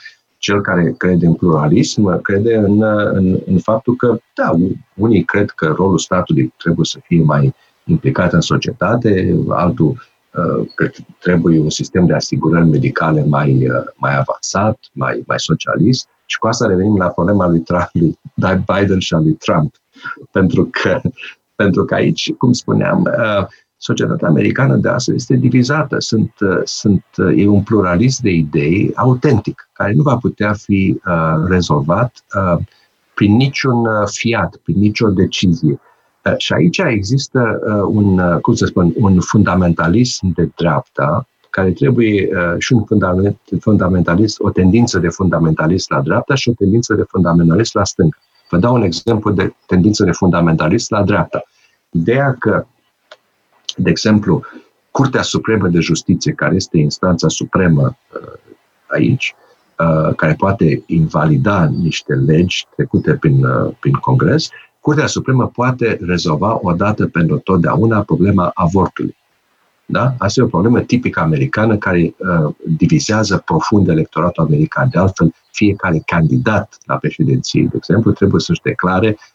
[0.43, 2.81] cel care crede în pluralism crede în,
[3.13, 4.51] în, în faptul că, da,
[4.95, 10.89] unii cred că rolul statului trebuie să fie mai implicat în societate, altul uh, că
[11.19, 16.07] trebuie un sistem de asigurări medicale mai, uh, mai avansat, mai, mai socialist.
[16.25, 18.17] Și cu asta revenim la problema lui, Trump, lui
[18.73, 19.75] Biden și a lui Trump.
[20.31, 21.01] Pentru că,
[21.55, 23.47] pentru că aici, cum spuneam, uh,
[23.83, 25.95] societatea americană de astăzi este divizată.
[25.99, 31.01] Sunt, uh, sunt, uh, e un pluralist de idei autentic, care nu va putea fi
[31.05, 32.63] uh, rezolvat uh,
[33.13, 35.79] prin niciun uh, fiat, prin nicio decizie.
[36.25, 41.71] Uh, și aici există uh, un, uh, cum să spun, un fundamentalism de dreapta care
[41.71, 46.93] trebuie uh, și un fundament, fundamentalist, o tendință de fundamentalist la dreapta și o tendință
[46.93, 48.17] de fundamentalist la stânga.
[48.49, 51.43] Vă dau un exemplu de tendință de fundamentalist la dreapta.
[51.89, 52.65] Ideea că,
[53.75, 54.43] de exemplu,
[54.91, 58.33] Curtea Supremă de Justiție, care este instanța supremă uh,
[58.87, 59.35] aici,
[59.79, 64.49] uh, care poate invalida niște legi trecute prin, uh, prin Congres,
[64.79, 69.15] Curtea Supremă poate rezolva odată pentru totdeauna problema avortului.
[69.85, 70.15] Da?
[70.17, 74.89] Asta e o problemă tipică americană care uh, divizează profund electoratul american.
[74.91, 79.32] De altfel, fiecare candidat la președinție, de exemplu, trebuie să-și declare uh,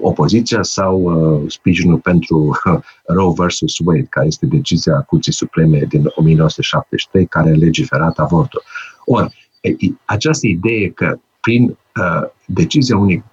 [0.00, 6.04] opoziția sau uh, sprijinul pentru uh, Roe versus Wade, care este decizia Curții Supreme din
[6.14, 8.62] 1973, care a legiferat avortul.
[9.04, 9.50] Ori,
[10.04, 13.24] această idee că prin uh, decizia unei,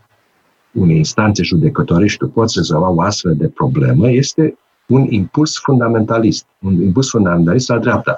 [0.71, 4.57] unei instanțe judecătorești tu poți rezolva o astfel de problemă este
[4.88, 8.17] un impuls fundamentalist, un impuls fundamentalist la dreapta.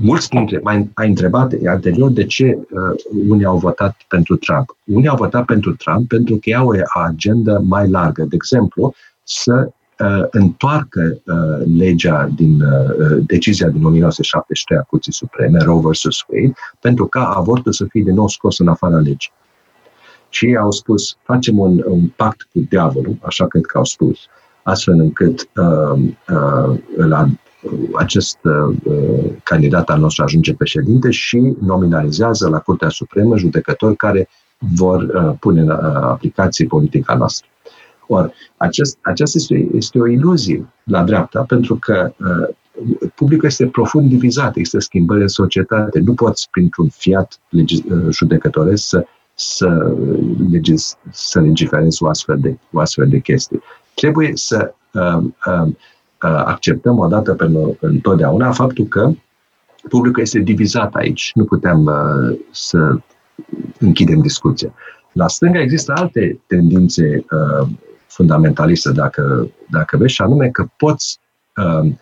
[0.00, 4.76] Mulți dintre, mai ai întrebat anterior de ce uh, unii au votat pentru Trump.
[4.84, 8.22] Unii au votat pentru Trump pentru că au o agendă mai largă.
[8.22, 15.58] De exemplu, să uh, întoarcă uh, legea din uh, decizia din 1973 a Curții Supreme,
[15.58, 16.24] Roe vs.
[16.28, 19.32] Wade, pentru ca avortul să fie din nou scos în afara legii.
[20.28, 24.18] Și ei au spus, facem un, un pact cu diavolul, așa cred că au spus,
[24.62, 27.28] astfel încât uh, uh, la
[27.94, 28.76] acest uh,
[29.42, 35.60] candidat al nostru ajunge președinte și nominalizează la Curtea Supremă judecători care vor uh, pune
[35.60, 37.48] în uh, aplicație politica noastră.
[38.06, 42.54] Or, acest, aceasta este, este o iluzie la dreapta, pentru că uh,
[43.14, 46.00] publicul este profund divizat, există schimbări în societate.
[46.00, 49.04] Nu poți, printr-un fiat legi, uh, judecătoresc, să,
[49.34, 49.96] să,
[50.50, 53.60] legis, să legiferezi o astfel, de, o astfel de chestii.
[53.94, 55.72] Trebuie să uh, uh, uh,
[56.28, 59.10] acceptăm odată pentru întotdeauna faptul că
[59.88, 61.30] publicul este divizat aici.
[61.34, 62.98] Nu putem uh, să
[63.78, 64.74] închidem discuția.
[65.12, 67.68] La stânga există alte tendințe uh,
[68.06, 71.20] fundamentaliste, dacă, dacă vezi, și anume că poți,
[71.56, 71.92] uh,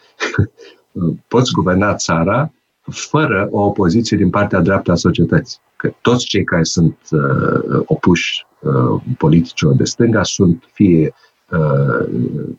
[1.29, 2.53] poți guverna țara
[2.91, 5.59] fără o opoziție din partea dreaptă a societății.
[5.77, 11.15] Că toți cei care sunt uh, opuși uh, politicilor de stânga sunt fie
[11.51, 12.09] uh,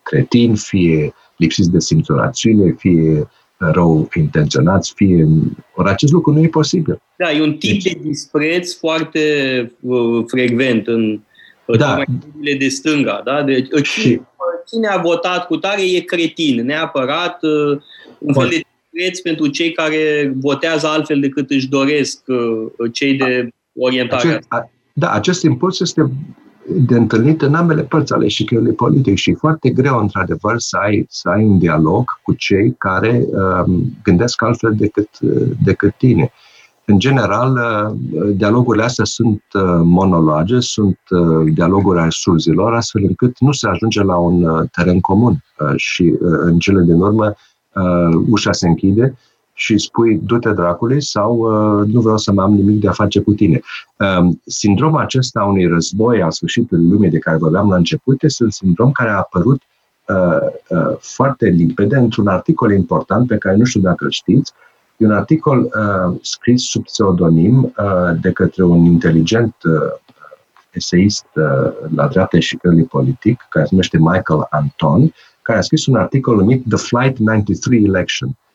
[0.04, 3.28] cretini, fie lipsiți de simțul rațiune, fie
[3.58, 5.28] rău intenționați, fie...
[5.76, 7.02] Ori acest lucru nu e posibil.
[7.18, 9.22] Da, e un tip deci, de dispreț foarte
[9.80, 11.20] uh, frecvent în
[11.78, 12.04] da.
[12.58, 13.22] de stânga.
[13.26, 13.44] Da?
[13.44, 14.22] Deci, și...
[14.68, 17.82] cine a votat cu tare e cretin, neapărat uh,
[18.20, 18.62] un fel de
[18.92, 24.28] dispreț pentru cei care votează altfel decât își doresc uh, cei de orientare.
[24.28, 26.12] Acest, a, da, acest impuls este
[26.72, 31.06] de întâlnit în ambele părți ale șichului politic și e foarte greu, într-adevăr, să ai,
[31.10, 35.10] să ai un dialog cu cei care um, gândesc altfel decât,
[35.64, 36.32] decât tine.
[36.86, 43.40] În general, uh, dialogurile astea sunt uh, monologe, sunt uh, dialoguri ale surzilor, astfel încât
[43.40, 47.34] nu se ajunge la un uh, teren comun uh, și uh, în cele din urmă
[47.74, 49.18] uh, ușa se închide
[49.60, 53.20] și spui du-te dracului sau uh, nu vreau să mai am nimic de a face
[53.20, 53.62] cu tine.
[53.98, 58.50] Uh, sindromul acesta unui război a sfârșitului lumii de care vorbeam la început este un
[58.50, 59.62] sindrom care a apărut
[60.08, 60.16] uh,
[60.68, 64.54] uh, foarte limpede într-un articol important pe care nu știu dacă îl știți.
[64.98, 70.18] E un articol uh, scris sub pseudonim uh, de către un inteligent uh,
[70.72, 75.96] eseist uh, la dreapta și politic, care se numește Michael Anton, care a scris un
[75.96, 78.49] articol numit The Flight 93 Election Uh, uh,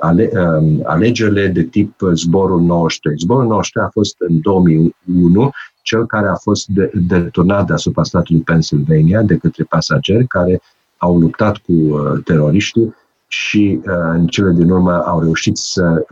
[0.00, 3.16] ale, um, alegerile de tip zborul 93.
[3.18, 5.50] Zborul 93 a fost în 2001
[5.82, 10.60] cel care a fost deturnat deasupra statului Pennsylvania de către pasageri care
[10.96, 12.94] au luptat cu uh, teroriștii
[13.28, 13.80] și
[14.12, 16.06] în cele din urmă au reușit să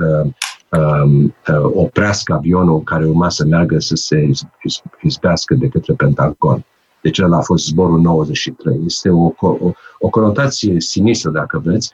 [1.05, 1.35] um,
[1.75, 4.31] oprească avionul care urma să meargă să se
[5.03, 6.65] izbească de către Pentagon.
[7.01, 8.81] Deci ăla a fost zborul 93.
[8.85, 11.93] Este o, o, o conotație sinistră, dacă vreți,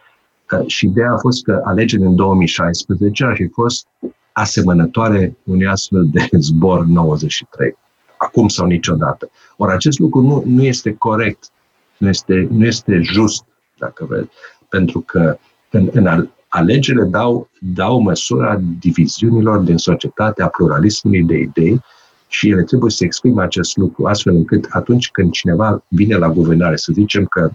[0.66, 3.86] și ideea a fost că alegerile în 2016 ar fi fost
[4.32, 7.76] asemănătoare unui astfel de zbor 93.
[8.16, 9.30] Acum sau niciodată.
[9.56, 11.50] Ori acest lucru nu, nu este corect,
[11.96, 13.44] nu este, nu este just,
[13.78, 14.28] dacă vreți,
[14.68, 15.38] pentru că
[15.70, 21.80] în, în alegerile dau, dau măsura diviziunilor din societatea pluralismului de idei
[22.28, 26.76] și ele trebuie să exprime acest lucru astfel încât atunci când cineva vine la guvernare,
[26.76, 27.50] să zicem că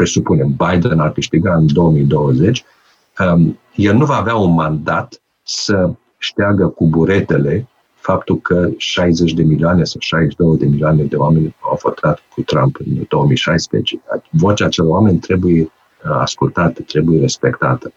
[0.00, 2.64] presupunem, Biden ar câștiga în 2020,
[3.18, 9.42] um, el nu va avea un mandat să șteagă cu buretele faptul că 60 de
[9.42, 14.00] milioane sau 62 de milioane de oameni au votat cu Trump în 2016.
[14.30, 15.72] Vocea acelor oameni trebuie
[16.02, 17.92] ascultată, trebuie respectată.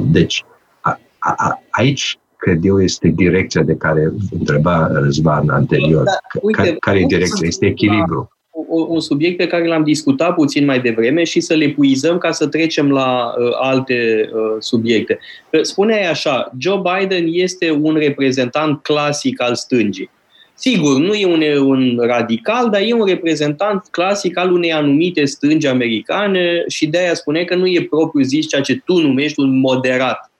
[0.00, 0.44] Deci,
[0.80, 6.04] a, a, aici cred eu, este direcția de care întreba Răzvan anterior.
[6.04, 7.46] Da, uite, care, care e direcția?
[7.46, 8.37] Este echilibru.
[8.68, 12.46] Un subiect pe care l-am discutat puțin mai devreme și să le puizăm ca să
[12.46, 15.18] trecem la uh, alte uh, subiecte.
[15.62, 20.10] Spune așa, Joe Biden este un reprezentant clasic al stângii.
[20.54, 25.66] Sigur, nu e un, un radical, dar e un reprezentant clasic al unei anumite stângi
[25.66, 29.58] americane și de aia spune că nu e propriu zis ceea ce tu numești un
[29.58, 30.30] moderat.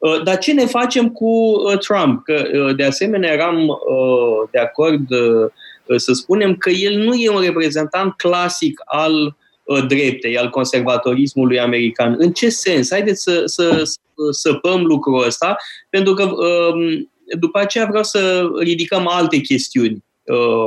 [0.00, 2.24] Uh, dar ce ne facem cu uh, Trump?
[2.24, 3.78] Că, uh, de asemenea, eram
[4.50, 5.06] de acord
[5.96, 9.36] să spunem că el nu e un reprezentant clasic al
[9.88, 12.14] dreptei, al conservatorismului american.
[12.18, 12.90] În ce sens?
[12.90, 15.56] Haideți să, să, să săpăm lucrul ăsta,
[15.90, 20.04] pentru că um, după aceea vreau să ridicăm alte chestiuni.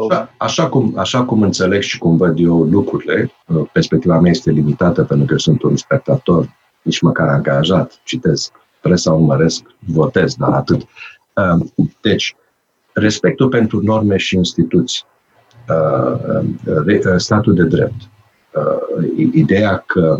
[0.09, 3.31] Așa, așa, cum, așa cum înțeleg și cum văd eu lucrurile,
[3.71, 8.51] perspectiva mea este limitată pentru că sunt un spectator, nici măcar angajat, citesc
[8.83, 10.81] presa urmăresc, votez, dar atât.
[10.81, 12.35] Uh, deci,
[12.93, 15.12] respectul pentru norme și instituții, uh, uh,
[17.17, 18.01] statul de drept,
[19.31, 20.17] ideea că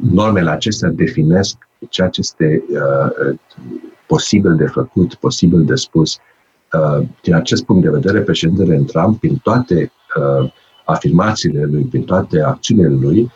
[0.00, 2.64] normele acestea definesc ceea ce este
[4.06, 6.18] posibil de făcut, posibil de spus.
[7.22, 9.92] Din acest punct de vedere, președintele Trump, prin toate
[10.84, 13.30] afirmațiile lui, prin toate acțiunile lui,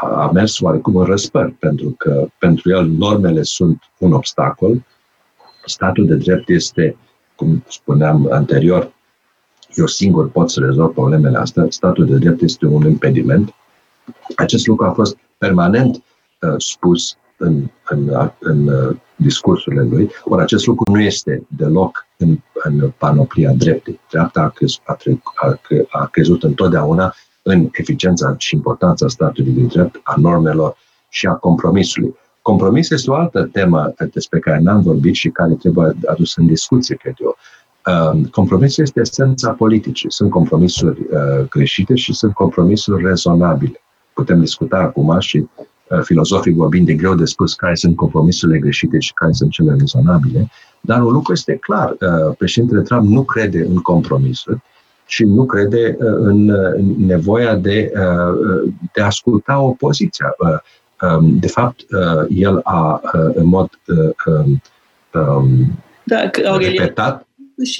[0.00, 4.84] a mers oarecum în răspăr, pentru că pentru el normele sunt un obstacol,
[5.64, 6.96] statul de drept este,
[7.36, 8.92] cum spuneam anterior,
[9.74, 13.54] eu singur pot să rezolv problemele astea, statul de drept este un impediment.
[14.36, 16.02] Acest lucru a fost permanent
[16.40, 22.38] uh, spus în, în, în uh, discursurile lui, ori acest lucru nu este deloc în,
[22.54, 24.00] în panoplia dreptei.
[24.10, 24.96] Dreapta a, crez, a,
[25.34, 25.58] a,
[25.88, 30.76] a crezut întotdeauna în eficiența și importanța statului de drept, a normelor
[31.08, 32.14] și a compromisului.
[32.50, 36.96] Compromis este o altă temă despre care n-am vorbit și care trebuie adus în discuție,
[36.96, 37.36] cred eu.
[38.12, 40.12] Um, compromisul este esența politicii.
[40.12, 43.80] Sunt compromisuri uh, greșite și sunt compromisuri rezonabile.
[44.12, 48.98] Putem discuta acum și uh, filozofii vorbind de greu de spus care sunt compromisurile greșite
[48.98, 51.90] și care sunt cele rezonabile, dar un lucru este clar.
[51.90, 54.62] Uh, președintele Trump nu crede în compromisuri
[55.06, 56.44] și nu crede uh, în
[57.06, 60.26] nevoia de, uh, de a asculta opoziția.
[61.02, 61.84] Uh, um, de fapt,
[62.28, 63.00] el a,
[63.34, 63.70] în mod
[64.26, 64.62] um,
[65.14, 67.26] um, da, repetat,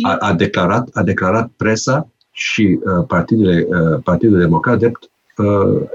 [0.03, 3.67] a, a, declarat, a declarat presa și partidele,
[4.05, 5.11] Partidul Democrat drept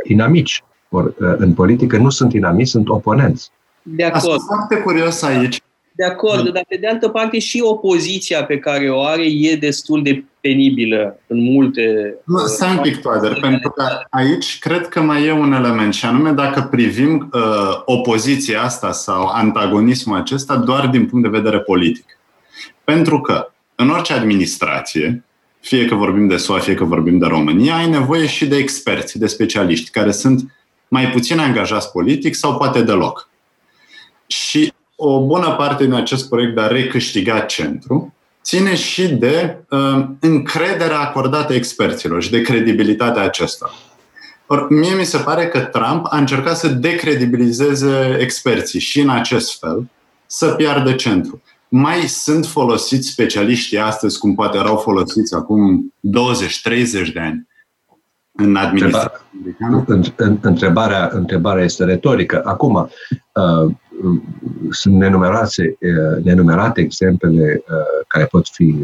[0.04, 0.64] inamici.
[0.90, 3.52] Or, în politică nu sunt inamici, sunt oponenți.
[3.82, 4.24] De acord.
[4.24, 5.62] Sunt foarte curios aici.
[5.92, 10.04] De acord, dar pe de altă parte și opoziția pe care o are e destul
[10.04, 12.16] de penibilă în multe...
[12.26, 16.06] Nu, stai un pic, Toader, pentru că aici cred că mai e un element și
[16.06, 17.42] anume dacă privim uh,
[17.86, 22.06] opoziția asta sau antagonismul acesta doar din punct de vedere politic.
[22.84, 25.24] Pentru că în orice administrație,
[25.60, 29.20] fie că vorbim de SUA, fie că vorbim de România, ai nevoie și de experți,
[29.20, 30.42] de specialiști, care sunt
[30.88, 33.30] mai puțin angajați politic sau poate deloc.
[34.28, 34.74] Și
[35.04, 41.00] o bună parte din acest proiect de a recâștiga centru ține și de uh, încrederea
[41.00, 43.72] acordată experților și de credibilitatea acestora.
[44.48, 49.60] Or, mie mi se pare că Trump a încercat să decredibilizeze experții și în acest
[49.60, 49.90] fel
[50.26, 51.42] să piardă centru.
[51.68, 55.94] Mai sunt folosiți specialiștii astăzi cum poate erau folosiți acum
[57.08, 57.48] 20-30 de ani
[58.32, 59.20] în administrație.
[60.42, 62.42] Întrebarea, întrebarea este retorică.
[62.46, 63.74] Acum, uh,
[64.70, 65.78] sunt nenumerate,
[66.24, 67.64] nenumerate exemplele
[68.08, 68.76] care pot fi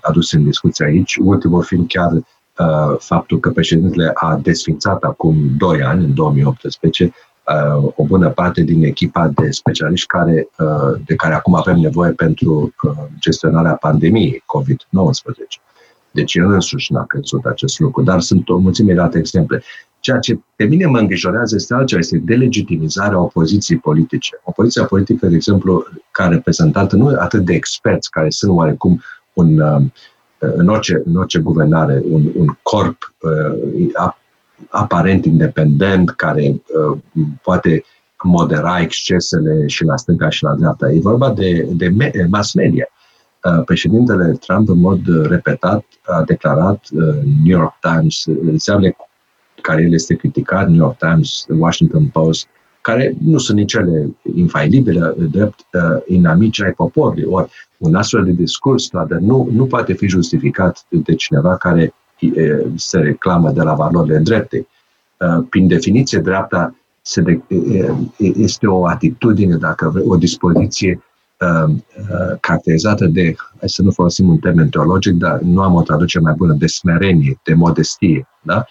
[0.00, 1.16] aduse în discuție aici.
[1.20, 2.12] Ultimul fiind chiar
[2.98, 7.12] faptul că președintele a desfințat acum 2 ani, în 2018,
[7.94, 10.48] o bună parte din echipa de specialiști care,
[11.06, 12.74] de care acum avem nevoie pentru
[13.18, 15.62] gestionarea pandemiei COVID-19.
[16.10, 19.62] Deci el însuși n-a crezut acest lucru, dar sunt o mulțime de alte exemple.
[20.08, 24.40] Ceea ce pe mine mă îngrijorează este altceva, este delegitimizarea opoziției politice.
[24.44, 29.00] Opoziția politică, de exemplu, care reprezentată nu atât de experți, care sunt oarecum
[29.32, 29.82] un, uh,
[30.38, 34.12] în, orice, în orice guvernare, un, un corp uh,
[34.68, 36.98] aparent independent, care uh,
[37.42, 37.84] poate
[38.22, 40.90] modera excesele și la stânga și la dreapta.
[40.90, 41.92] E vorba de, de
[42.30, 42.86] mass media.
[43.44, 47.00] Uh, președintele Trump, în mod repetat, a declarat uh,
[47.44, 48.90] New York Times, înseamnă
[49.68, 52.46] care el este criticat, New York Times, Washington Post,
[52.80, 57.24] care nu sunt nici ele infailibile, drept uh, inamici ai poporului.
[57.26, 62.66] Ori un astfel de discurs dar nu, nu poate fi justificat de cineva care uh,
[62.76, 64.66] se reclamă de la valorile drepte.
[65.50, 66.74] Prin definiție, dreapta
[68.16, 71.02] este o atitudine, dacă vrei, o dispoziție
[72.40, 76.34] caracterizată de, hai să nu folosim un termen teologic, dar nu am o traducere mai
[76.36, 78.28] bună, de smerenie, de modestie.
[78.42, 78.64] Da?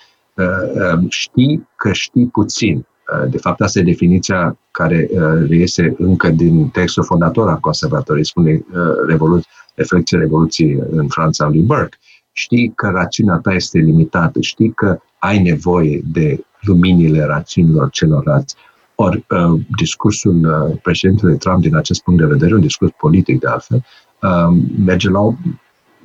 [1.08, 2.86] Știi că știi puțin.
[3.30, 5.10] De fapt, asta e definiția care
[5.48, 8.66] reiese încă din textul fondator al conservatorismului,
[9.08, 11.98] Revoluție, reflecție Revoluției în Franța lui Burke.
[12.32, 18.56] Știi că rațiunea ta este limitată, știi că ai nevoie de luminile rațiunilor celorlalți.
[18.96, 23.48] Ori uh, discursul uh, președintelui Trump din acest punct de vedere, un discurs politic de
[23.48, 23.86] altfel,
[24.22, 25.34] uh, merge la o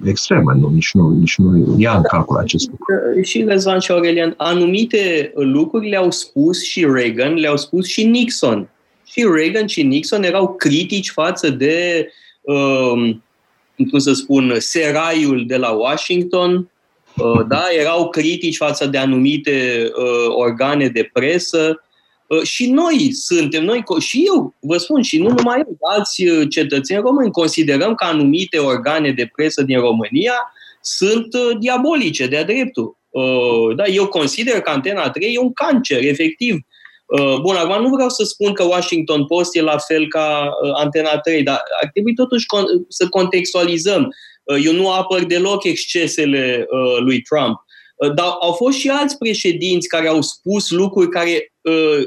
[0.04, 3.22] extremă, nu, nici, nu, nici nu ia în calcul acest lucru.
[3.22, 8.68] Și Răzvan și Aurelian, anumite lucruri le-au spus și Reagan, le-au spus și Nixon.
[9.04, 12.08] Și Reagan și Nixon erau critici față de,
[12.40, 13.14] uh,
[13.90, 16.70] cum să spun, seraiul de la Washington,
[17.16, 17.62] uh, da?
[17.78, 21.90] erau critici față de anumite uh, organe de presă, Uh,
[22.42, 27.00] și noi suntem, noi, și eu, vă spun, și nu numai eu, alți uh, cetățeni
[27.00, 32.96] români, considerăm că anumite organe de presă din România sunt uh, diabolice, de-a dreptul.
[33.76, 36.56] Da, eu consider că Antena 3 e un cancer, efectiv.
[37.40, 41.42] Bun, acum nu vreau să spun că Washington Post e la fel ca Antena 3,
[41.42, 42.46] dar ar trebui totuși
[42.88, 44.14] să contextualizăm.
[44.64, 46.66] Eu nu apăr deloc excesele
[47.00, 47.64] lui Trump.
[48.14, 52.02] Dar au fost și alți președinți care au spus lucruri care Uh,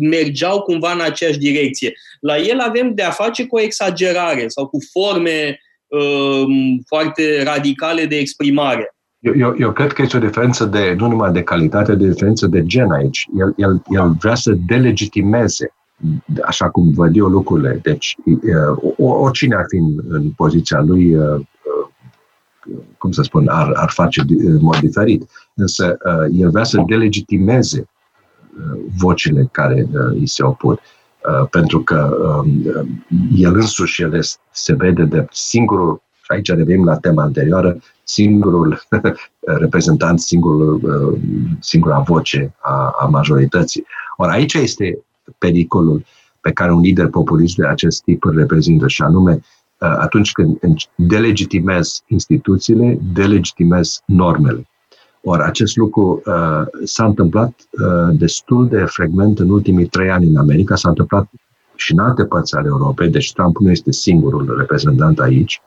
[0.00, 1.92] mergeau cumva în aceeași direcție.
[2.20, 6.44] La el avem de a face cu o exagerare sau cu forme uh,
[6.86, 8.94] foarte radicale de exprimare.
[9.18, 12.46] Eu, eu, eu cred că este o diferență de, nu numai de calitate, de diferență
[12.46, 13.26] de gen aici.
[13.38, 15.74] El, el, el vrea să delegitimeze,
[16.42, 17.80] așa cum văd eu lucrurile.
[17.82, 21.16] Deci, uh, oricine ar fi în, în poziția lui,
[22.98, 25.30] cum să spun, ar, ar face în mod diferit.
[25.54, 25.96] Însă,
[26.32, 27.88] el vrea să delegitimeze
[28.96, 30.78] vocile care uh, îi se opun.
[31.40, 32.62] Uh, pentru că um,
[33.36, 38.82] el însuși el se vede de singurul, și aici revenim la tema anterioară, singurul
[39.62, 41.20] reprezentant, singurul, uh,
[41.60, 43.86] singura voce a, a majorității.
[44.16, 44.98] Ori aici este
[45.38, 46.04] pericolul
[46.40, 49.40] pe care un lider populist de acest tip îl reprezintă, și anume
[49.84, 50.58] atunci când
[50.94, 54.68] delegitimez instituțiile, delegitimez normele.
[55.22, 60.36] Ori acest lucru uh, s-a întâmplat uh, destul de frecvent în ultimii trei ani în
[60.36, 61.28] America, s-a întâmplat
[61.74, 65.60] și în alte părți ale Europei, deci Trump nu este singurul reprezentant aici,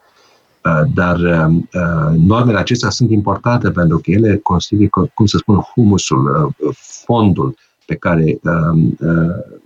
[0.66, 5.60] uh, dar uh, uh normele acestea sunt importante pentru că ele constituie, cum să spun,
[5.74, 7.56] humusul, uh, fondul
[7.86, 9.58] pe care uh, uh,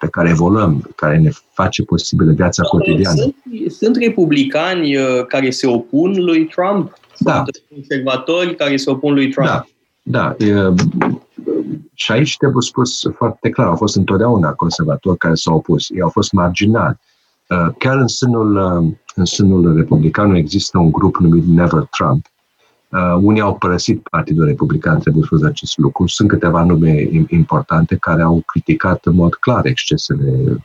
[0.00, 3.20] pe care evoluăm, care ne face posibilă viața cotidiană.
[3.20, 3.34] Sunt,
[3.78, 6.98] sunt republicani uh, care se opun lui Trump?
[7.20, 7.44] da.
[7.68, 9.48] conservatori care se opun lui Trump.
[9.48, 9.66] Da,
[10.02, 10.46] da.
[10.46, 10.74] E,
[11.94, 15.90] și aici trebuie spus foarte clar, au fost întotdeauna conservatori care s-au opus.
[15.90, 16.98] Ei au fost marginali.
[17.78, 18.56] Chiar în sânul,
[19.14, 22.26] în sânul republican există un grup numit Never Trump.
[23.20, 26.06] Unii au părăsit Partidul Republican, trebuie spus acest lucru.
[26.06, 30.64] Sunt câteva nume importante care au criticat în mod clar excesele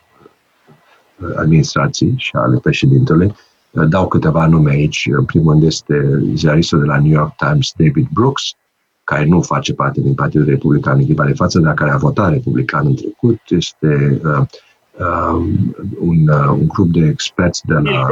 [1.36, 3.34] administrației și ale președintelui
[3.84, 5.08] Dau câteva nume aici.
[5.10, 8.42] În primul rând este ziaristul de la New York Times, David Brooks,
[9.04, 12.86] care nu face parte din Partidul Republican în de față, dar care a votat republican
[12.86, 13.40] în trecut.
[13.48, 14.40] Este uh,
[14.98, 15.44] uh,
[15.98, 18.06] un, uh, un grup de experți de la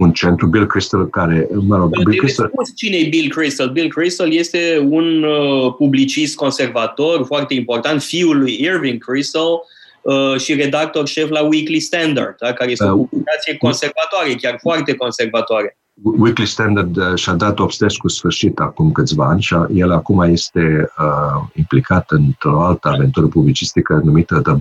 [0.00, 2.50] un centru, Bill Crystal, care, mă rog, Bill Crystal...
[2.76, 3.68] Cine e Bill Crystal?
[3.68, 9.60] Bill Crystal este un uh, publicist conservator foarte important, fiul lui Irving Crystal, uh,
[10.02, 12.52] Uh, și redactor șef la Weekly Standard, da?
[12.52, 15.78] care este o uh, publicație conservatoare, chiar foarte conservatoare.
[16.02, 17.58] Weekly Standard uh, și-a dat
[17.98, 24.00] cu sfârșit acum câțiva ani și el acum este uh, implicat într-o altă aventură publicistică
[24.04, 24.54] numită The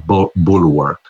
[0.43, 1.01] Bulwark.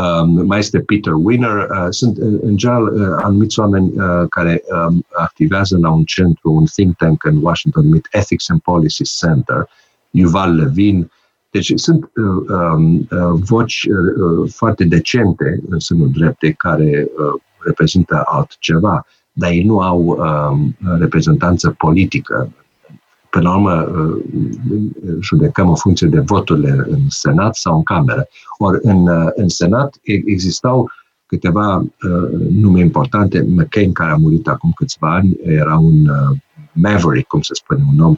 [0.00, 1.68] Um, mai este Peter Winner.
[1.70, 6.64] Uh, sunt, în general, uh, anumiți oameni uh, care um, activează la un centru, un
[6.64, 9.68] think tank în Washington numit Ethics and Policy Center.
[10.10, 11.10] Yuval Levin,
[11.50, 18.22] deci sunt uh, um, uh, voci uh, foarte decente în sânul dreptei care uh, reprezintă
[18.24, 22.52] altceva, dar ei nu au uh, reprezentanță politică.
[23.30, 24.22] Până la urmă, uh,
[25.20, 28.26] judecăm în funcție de voturile în Senat sau în Cameră.
[28.58, 30.90] Ori în, uh, în Senat existau
[31.30, 33.46] câteva uh, nume importante.
[33.48, 36.36] McCain, care a murit acum câțiva ani, era un uh,
[36.72, 38.14] maverick, cum se spune, un om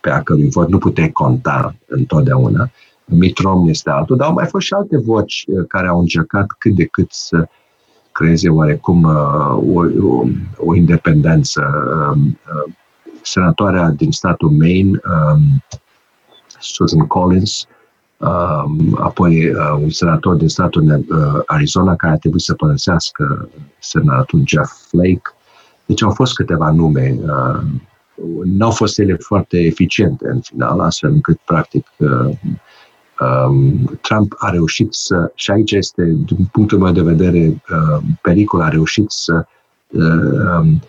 [0.00, 2.70] pe a cărui vot nu puteai conta întotdeauna.
[3.04, 6.74] Mitrom este altul, dar au mai fost și alte voci uh, care au încercat cât
[6.74, 7.48] de cât să
[8.12, 10.24] creeze oarecum uh, o, o,
[10.56, 11.62] o independență.
[13.24, 15.62] Um, uh, senatoarea din statul Maine, um,
[16.60, 17.66] Susan Collins,
[18.16, 23.48] um, apoi uh, un senator din statul uh, Arizona care a trebuit să părăsească
[23.78, 25.34] senatul Jeff Flake.
[25.86, 27.18] Deci au fost câteva nume.
[27.22, 27.60] Uh,
[28.44, 32.30] n-au fost ele foarte eficiente în final, astfel încât, practic, uh,
[33.20, 38.60] um, Trump a reușit să, și aici este, din punctul meu de vedere, uh, pericol,
[38.60, 39.46] a reușit să
[39.88, 40.02] uh,
[40.60, 40.82] um,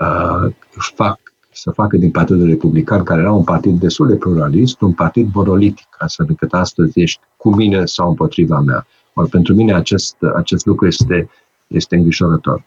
[0.00, 0.52] uh,
[0.94, 1.21] fac
[1.52, 5.86] să facă din Partidul Republican, care era un partid destul de pluralist, un partid monolitic,
[5.98, 8.86] astfel încât astăzi ești cu mine sau împotriva mea.
[9.14, 11.30] Or, pentru mine acest, acest lucru este,
[11.66, 12.64] este îngrijorător.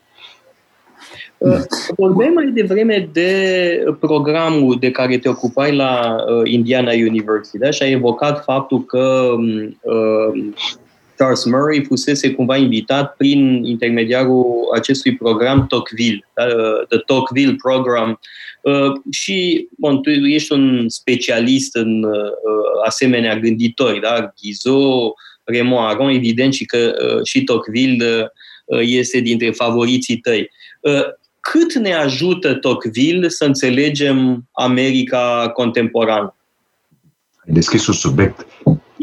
[1.37, 1.59] Uh,
[1.97, 7.69] vorbeai mai devreme de programul de care te ocupai la uh, Indiana University da?
[7.69, 10.53] și ai evocat faptul că um, uh,
[11.17, 16.43] Charles Murray fusese cumva invitat prin intermediarul acestui program Tocqueville, da?
[16.89, 18.19] The Tocqueville Program.
[19.11, 22.05] Și bon, tu ești un specialist în
[22.85, 24.33] asemenea gânditori, da?
[24.41, 25.13] Guizot,
[25.43, 28.31] Raymond Aron, evident și că și Tocqueville
[28.81, 30.49] este dintre favoriții tăi
[31.51, 36.35] cât ne ajută Tocqueville să înțelegem America contemporană?
[37.47, 38.47] Ai deschis un subiect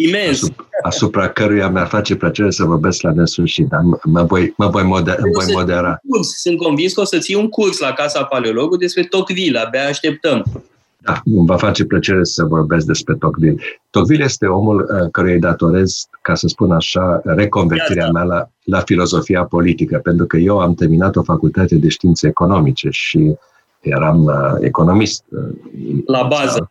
[0.02, 4.66] imens asupra, asupra căruia mi-ar face plăcere să vorbesc la nesfârșit, dar mă voi, mă
[4.66, 6.00] voi, moder, mă voi modera.
[6.36, 10.44] Sunt convins că o să ții un curs la Casa Paleologului despre Tocqueville, abia așteptăm.
[11.04, 13.62] Da, îmi va face plăcere să vorbesc despre Tocqueville.
[13.90, 18.80] Tocqueville este omul uh, căruia îi datorez, ca să spun așa, reconvertirea mea la, la
[18.80, 23.34] filozofia politică, pentru că eu am terminat o facultate de științe economice și
[23.80, 25.24] eram uh, economist.
[25.28, 26.70] Uh, la bază.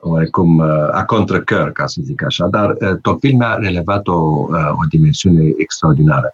[0.00, 4.70] Oarecum uh, a contracăr, ca să zic așa, dar uh, Tocqueville mi-a relevat o, uh,
[4.70, 6.32] o dimensiune extraordinară.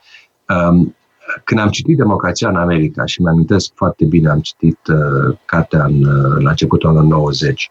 [0.48, 0.94] Um,
[1.44, 6.04] când am citit Democrația în America și mi-amintesc foarte bine, am citit uh, cartea în,
[6.04, 7.70] uh, la începutul anului 90,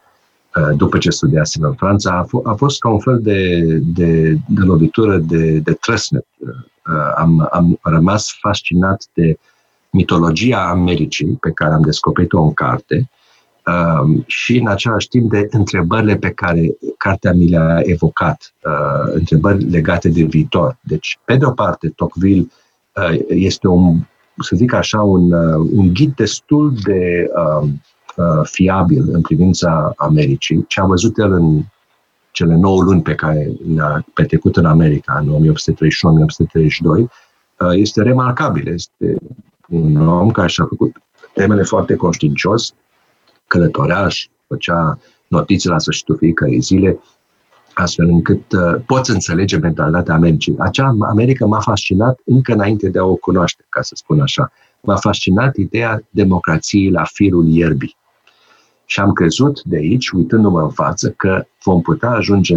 [0.56, 4.32] uh, după ce studiasem în Franța, a, f- a fost ca un fel de, de,
[4.32, 6.26] de lovitură de, de trăsnet.
[6.38, 9.38] Uh, am, am rămas fascinat de
[9.90, 13.23] mitologia Americii pe care am descoperit-o în carte uh,
[14.26, 20.10] și în același timp de întrebările pe care cartea mi le-a evocat, uh, întrebări legate
[20.10, 20.78] de viitor.
[20.82, 22.48] Deci, pe de o parte, Tocqueville
[22.96, 24.00] Uh, este un,
[24.40, 27.70] să zic așa, un, uh, un ghid destul de uh,
[28.44, 30.66] fiabil în privința Americii.
[30.68, 31.62] Ce a văzut el în
[32.32, 35.54] cele 9 luni pe care le-a petrecut în America, în
[37.68, 38.68] 1831-1832, este remarcabil.
[38.68, 39.18] Este
[39.70, 40.96] un om care și-a făcut
[41.34, 42.74] temele foarte conștiincios,
[43.48, 47.00] călătoreaș și făcea notițe la sfârșitul fiecărei zile,
[47.74, 50.56] astfel încât uh, poți înțelege mentalitatea Americii.
[50.58, 54.52] Acea America m-a fascinat încă înainte de a o cunoaște, ca să spun așa.
[54.82, 57.96] M-a fascinat ideea democrației la firul ierbii.
[58.86, 62.56] Și am crezut de aici, uitându-mă în față, că vom putea ajunge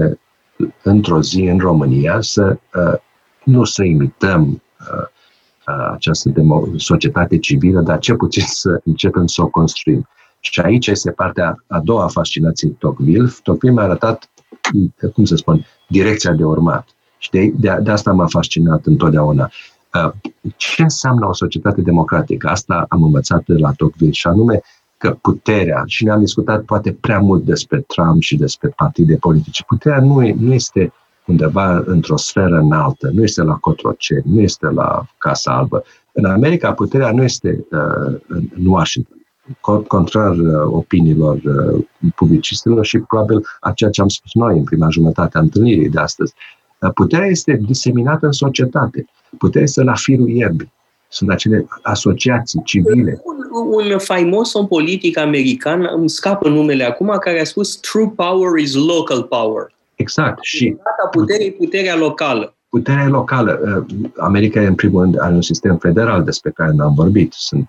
[0.83, 2.99] într-o zi în România să uh,
[3.45, 5.07] nu să imităm uh,
[5.67, 10.09] uh, această demo- societate civilă, dar ce puțin să începem să o construim.
[10.51, 13.29] Și aici este partea a doua fascinației Tocqueville.
[13.43, 14.31] Tocqueville mi-a arătat
[15.13, 16.89] cum să spun, direcția de urmat.
[17.19, 19.51] Și de, de, de asta m-a fascinat întotdeauna.
[19.95, 20.13] Uh,
[20.57, 22.49] ce înseamnă o societate democratică?
[22.49, 24.61] Asta am învățat de la Tocqueville și anume
[24.97, 30.01] că puterea, și ne-am discutat poate prea mult despre Trump și despre partide politice, puterea
[30.01, 30.93] nu, e, nu este
[31.27, 35.85] undeva într-o sferă înaltă, nu este la Cotroceni, nu este la Casa Albă.
[36.13, 39.26] În America, puterea nu este uh, în Washington
[39.87, 41.85] contrar uh, opiniilor uh,
[42.15, 45.99] publicistilor și probabil a ceea ce am spus noi în prima jumătate a întâlnirii de
[45.99, 46.35] astăzi.
[46.81, 49.07] Uh, puterea este diseminată în societate.
[49.39, 50.73] Puterea este la firul ierbii.
[51.09, 53.21] Sunt acele asociații civile.
[53.25, 58.59] Un, un faimos om politic american, îmi scapă numele acum, care a spus True power
[58.59, 59.75] is local power.
[59.95, 60.39] Exact.
[60.43, 60.77] Și
[61.11, 62.55] puterea puterea locală.
[62.69, 63.85] Puterea locală.
[64.17, 67.33] America, în primul rând, are un sistem federal despre care n-am vorbit.
[67.33, 67.69] Sunt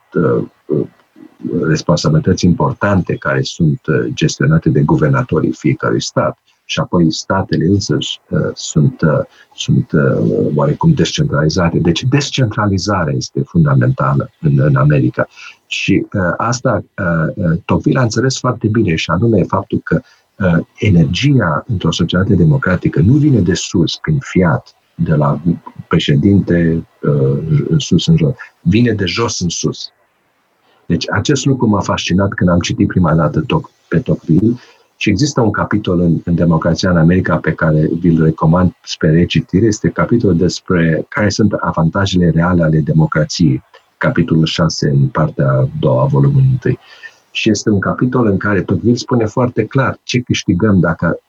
[1.67, 6.37] responsabilități importante care sunt uh, gestionate de guvernatorii fiecărui stat
[6.69, 9.19] și apoi statele însăși uh, sunt, uh,
[9.55, 11.79] sunt uh, oarecum descentralizate.
[11.79, 15.27] Deci descentralizarea este fundamentală în, în America.
[15.67, 20.01] Și uh, asta uh, uh Tocqueville a înțeles foarte bine și anume faptul că
[20.35, 25.41] uh, energia într-o societate democratică nu vine de sus, prin fiat, de la
[25.87, 29.91] președinte uh, în sus în jos, vine de jos în sus.
[30.87, 33.45] Deci acest lucru m-a fascinat când am citit prima dată
[33.87, 34.55] pe Tocqueville
[34.95, 39.65] și există un capitol în, în Democrația în America pe care vi-l recomand spre recitire,
[39.65, 43.63] este capitolul despre care sunt avantajele reale ale democrației,
[43.97, 46.75] capitolul 6 în partea a doua, volumul 1.
[47.31, 51.19] Și este un capitol în care Tocqueville spune foarte clar ce câștigăm dacă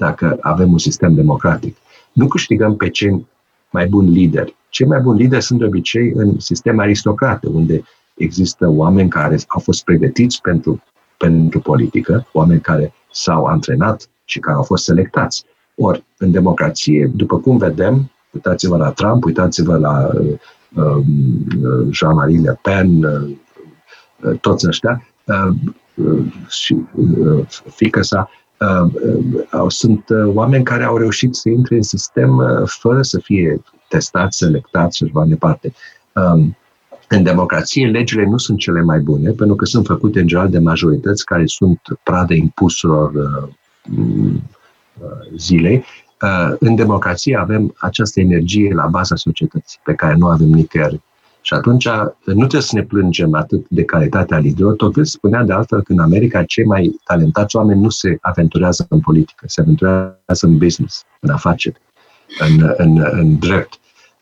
[0.00, 1.76] dacă avem un sistem democratic.
[2.12, 3.26] Nu câștigăm pe cei
[3.70, 4.56] mai buni lideri.
[4.68, 7.82] Cei mai buni lideri sunt de obicei în sisteme aristocrate, unde
[8.22, 10.82] există oameni care au fost pregătiți pentru,
[11.16, 15.44] pentru politică, oameni care s-au antrenat și care au fost selectați.
[15.74, 20.38] Ori, în democrație, după cum vedem, uitați-vă la Trump, uitați-vă la uh,
[20.74, 21.04] uh,
[21.90, 23.36] Jean-Marie Le Pen, uh,
[24.22, 25.54] uh, toți ăștia, uh,
[25.94, 28.92] uh, și uh, fică sa, uh,
[29.52, 33.62] uh, sunt uh, oameni care au reușit să intre în sistem uh, fără să fie
[33.88, 35.72] testați, selectați și așa mai departe.
[36.14, 36.56] Um,
[37.12, 40.58] în democrație, legile nu sunt cele mai bune, pentru că sunt făcute în general de
[40.58, 44.40] majorități care sunt prade impusurilor uh,
[45.36, 45.84] zilei.
[46.22, 51.00] Uh, în democrație avem această energie la baza societății, pe care nu avem nicăieri.
[51.40, 51.88] Și atunci
[52.24, 54.74] nu trebuie să ne plângem atât de calitatea liderilor.
[54.74, 59.00] Tot spunea de altfel că în America cei mai talentați oameni nu se aventurează în
[59.00, 61.80] politică, se aventurează în business, în afaceri,
[62.38, 63.78] în, în, în drept.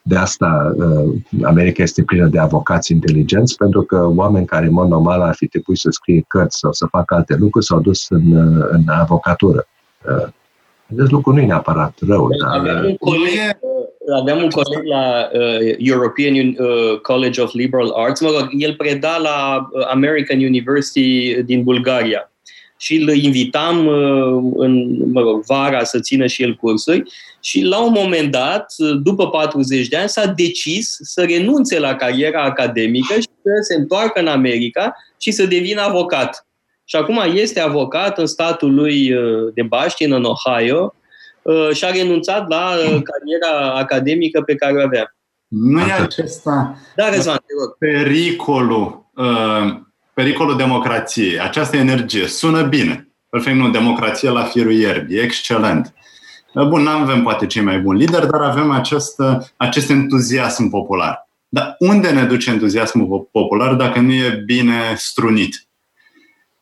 [0.09, 4.89] De asta uh, America este plină de avocați inteligenți, pentru că oameni care, în mod
[4.89, 8.33] normal, ar fi trebuit să scrie cărți sau să facă alte lucruri, s-au dus în,
[8.33, 9.69] uh, în avocatură.
[10.09, 10.29] Uh,
[10.93, 12.29] acest lucru nu e neapărat rău.
[12.29, 12.59] Dar...
[12.59, 13.59] Aveam un coleg,
[14.21, 19.17] aveam un coleg la uh, European uh, College of Liberal Arts, mă rog, el preda
[19.17, 22.31] la American University din Bulgaria
[22.77, 27.03] și îl invitam uh, în mă rog, vara să țină și el cursuri
[27.49, 32.43] și la un moment dat, după 40 de ani, s-a decis să renunțe la cariera
[32.43, 36.47] academică și să se întoarcă în America și să devină avocat.
[36.85, 40.95] Și acum este avocat în statul lui uh, de Baștin, în Ohio,
[41.43, 45.17] uh, și a renunțat la cariera academică pe care o avea.
[45.49, 47.77] Nu e acesta da, Rezvan, te rog.
[47.79, 49.07] pericolul
[50.15, 53.09] pericolul democrației, această energie, sună bine.
[53.31, 55.95] Perfect, nu, democrație la firul ierbii, excelent.
[56.55, 59.23] Bun, nu avem poate cei mai buni lideri, dar avem acest,
[59.57, 61.29] acest entuziasm popular.
[61.49, 65.69] Dar unde ne duce entuziasmul popular dacă nu e bine strunit?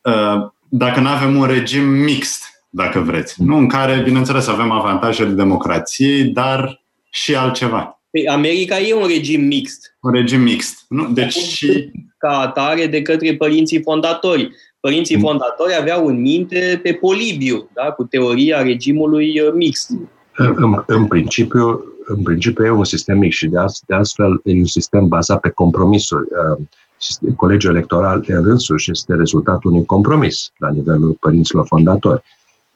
[0.02, 5.30] Uh, dacă nu avem un regim mixt, dacă vreți, nu în care, bineînțeles, avem avantajele
[5.30, 6.80] democrației, dar
[7.10, 8.00] și altceva.
[8.10, 9.96] Păi America e un regim mixt.
[10.00, 10.84] Un regim mixt.
[10.88, 11.08] Nu?
[11.08, 14.50] Deci și ca atare de către părinții fondatori.
[14.86, 15.22] Părinții mm.
[15.22, 17.90] fondatori aveau în minte pe Polibiu, da?
[17.90, 19.90] cu teoria regimului uh, mixt.
[20.36, 24.66] În, în, principiu, în principiu e un sistem mixt și de, de astfel e un
[24.66, 26.26] sistem bazat pe compromisuri.
[26.58, 32.22] Uh, colegiul electoral în însuși este rezultatul unui compromis la nivelul părinților fondatori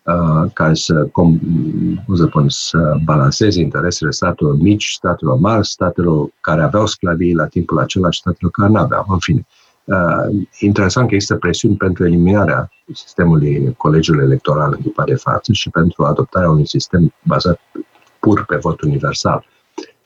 [0.02, 1.40] uh, care să, cum,
[2.06, 7.46] cum să, spun, să balanceze interesele statelor mici, statelor mari, statelor care aveau sclavii la
[7.46, 9.04] timpul acela și statelor care nu aveau.
[9.08, 9.59] În fine, uh,
[10.58, 16.04] interesant că există presiuni pentru eliminarea sistemului colegiului electoral în clipa de față și pentru
[16.04, 17.60] adoptarea unui sistem bazat
[18.18, 19.44] pur pe vot universal.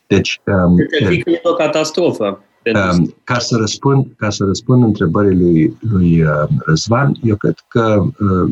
[0.07, 2.43] Deci, um, deci e o catastrofă.
[2.73, 8.03] Um, ca să răspund, ca să răspund întrebării lui, lui uh, Răzvan, eu cred că
[8.19, 8.51] uh,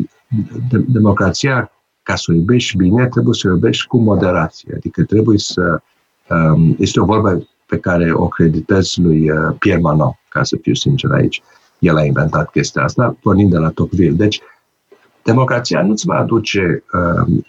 [0.70, 1.72] de- democrația,
[2.04, 4.74] ca să o iubești bine, trebuie să o iubești cu moderație.
[4.76, 5.82] Adică trebuie să...
[6.30, 10.74] Um, este o vorbă pe care o creditez lui uh, Pierre Manon, ca să fiu
[10.74, 11.42] sincer aici.
[11.80, 14.16] El a inventat chestia asta, pornind de la Tocqueville.
[14.16, 14.42] Deci,
[15.24, 17.44] democrația nu-ți va aduce uh,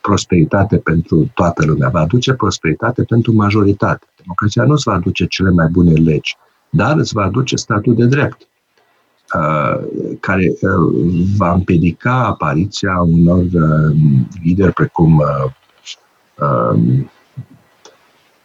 [0.00, 4.06] prosperitate pentru toată lumea, va aduce prosperitate pentru majoritate.
[4.22, 6.36] Democrația nu îți va aduce cele mai bune legi,
[6.70, 8.48] dar îți va aduce statul de drept.
[9.34, 9.80] Uh,
[10.20, 13.96] care uh, va împiedica apariția unor uh,
[14.42, 15.22] lideri precum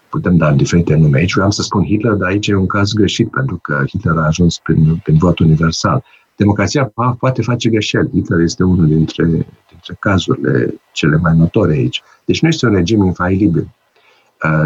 [0.10, 1.34] putem da diferite nume aici.
[1.34, 4.60] Vreau să spun Hitler, dar aici e un caz greșit, pentru că Hitler a ajuns
[4.64, 6.04] prin, prin vot universal.
[6.36, 8.10] Democrația poate face greșeli.
[8.14, 12.02] Hitler este unul dintre, dintre cazurile cele mai notorii aici.
[12.26, 13.70] Deci nu este un regim infailibil.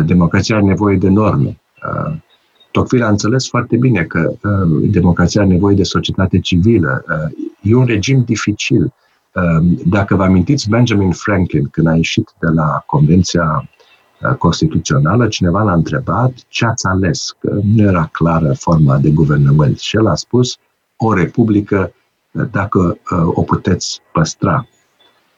[0.05, 1.61] Democrația are nevoie de norme.
[2.71, 7.03] Tocqueville a înțeles foarte bine că uh, democrația are nevoie de societate civilă.
[7.07, 8.93] Uh, e un regim dificil.
[9.33, 13.72] Uh, dacă vă amintiți, Benjamin Franklin, când a ieșit de la Convenția uh,
[14.31, 19.79] Constituțională, cineva l-a întrebat ce ați ales, că nu era clară forma de guvernământ.
[19.79, 20.57] Și el a spus
[20.97, 21.93] o republică
[22.31, 24.67] uh, dacă uh, o puteți păstra.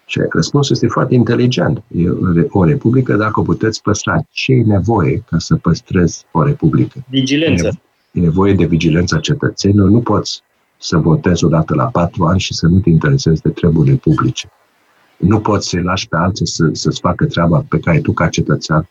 [0.05, 1.83] Și răspunsul este foarte inteligent.
[1.87, 2.09] E
[2.49, 4.21] o republică dacă o puteți păstra.
[4.31, 7.03] Ce e nevoie ca să păstrezi o republică?
[7.09, 7.81] Vigilență.
[8.11, 9.89] E nevoie de vigilența cetățenilor.
[9.89, 10.41] Nu poți
[10.77, 14.49] să votezi odată la patru ani și să nu te interesezi de treburile publice.
[15.17, 18.89] Nu poți să-i lași pe alții să, să-ți facă treaba pe care tu, ca cetățean,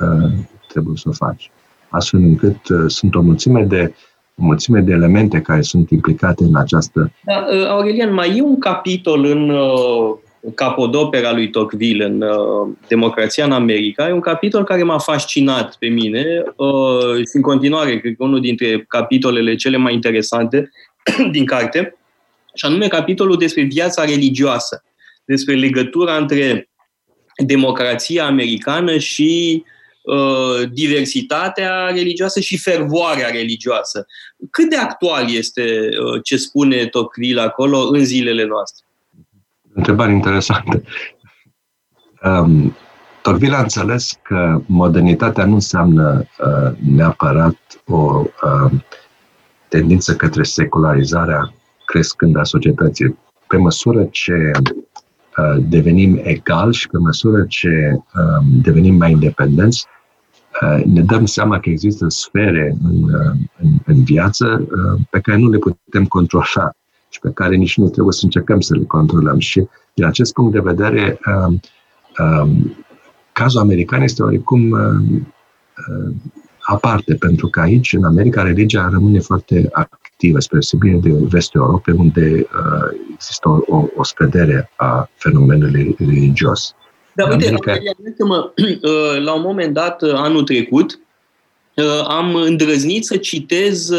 [0.00, 0.32] uh,
[0.68, 1.50] trebuie să o faci.
[1.88, 3.94] Astfel încât uh, sunt o mulțime de
[4.36, 7.12] o mulțime de elemente care sunt implicate în această...
[7.24, 9.50] Da, uh, Aurelian, mai e un capitol în
[10.54, 15.86] capodopera lui Tocqueville în uh, Democrația în America, e un capitol care m-a fascinat pe
[15.86, 20.70] mine uh, și în continuare, cred că unul dintre capitolele cele mai interesante
[21.32, 21.96] din carte,
[22.54, 24.84] și anume capitolul despre viața religioasă,
[25.24, 26.70] despre legătura între
[27.36, 29.64] democrația americană și
[30.02, 34.06] uh, diversitatea religioasă și fervoarea religioasă.
[34.50, 38.86] Cât de actual este uh, ce spune Tocqueville acolo în zilele noastre?
[39.74, 40.82] Întrebare interesantă.
[42.24, 42.76] Um,
[43.22, 48.72] Tocqueville a înțeles că modernitatea nu înseamnă uh, neapărat o uh,
[49.68, 51.52] tendință către secularizarea
[51.84, 53.18] crescând a societății.
[53.46, 54.82] Pe măsură ce uh,
[55.68, 59.86] devenim egali și pe măsură ce uh, devenim mai independenți,
[60.62, 65.38] uh, ne dăm seama că există sfere în, uh, în, în viață uh, pe care
[65.38, 66.70] nu le putem controla
[67.08, 69.38] și pe care nici nu trebuie să încercăm să le controlăm.
[69.38, 71.60] Și din acest punct de vedere, um,
[72.18, 72.76] um,
[73.32, 75.26] cazul american este oricum um,
[75.88, 76.14] uh,
[76.60, 79.68] aparte, pentru că aici, în America, religia rămâne foarte
[80.12, 86.74] activă, spre deosebire de vestul Europei, unde uh, există o, o scădere a fenomenului religios.
[87.14, 87.76] Dar uite, America...
[88.24, 91.00] mă, uh, la un moment dat, uh, anul trecut,
[92.08, 93.90] am îndrăznit să citez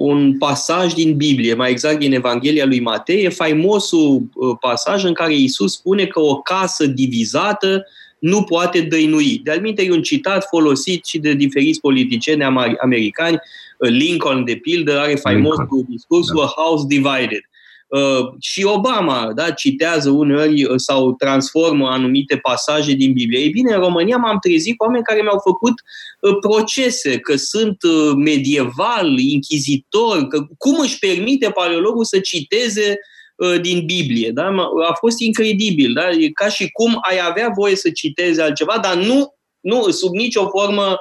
[0.00, 4.22] un pasaj din Biblie, mai exact din Evanghelia lui Matei, e faimosul
[4.60, 7.84] pasaj în care Isus spune că o casă divizată
[8.18, 9.40] nu poate dăinui.
[9.42, 12.42] De-al e un citat folosit și de diferiți politicieni
[12.80, 13.38] americani.
[13.78, 16.42] Lincoln, de pildă, are faimosul discurs da.
[16.42, 17.42] A House Divided.
[17.88, 23.40] Uh, și Obama da, citează uneori uh, sau transformă anumite pasaje din Biblie.
[23.40, 25.72] Ei bine, în România m-am trezit cu oameni care mi-au făcut
[26.20, 32.98] uh, procese, că sunt uh, medieval, inchizitor, că cum își permite paleologul să citeze
[33.36, 34.30] uh, din Biblie.
[34.30, 34.54] Da?
[34.88, 35.92] A fost incredibil.
[35.92, 36.10] Da?
[36.10, 40.48] E ca și cum ai avea voie să citeze altceva, dar nu, nu sub nicio
[40.48, 40.96] formă uh,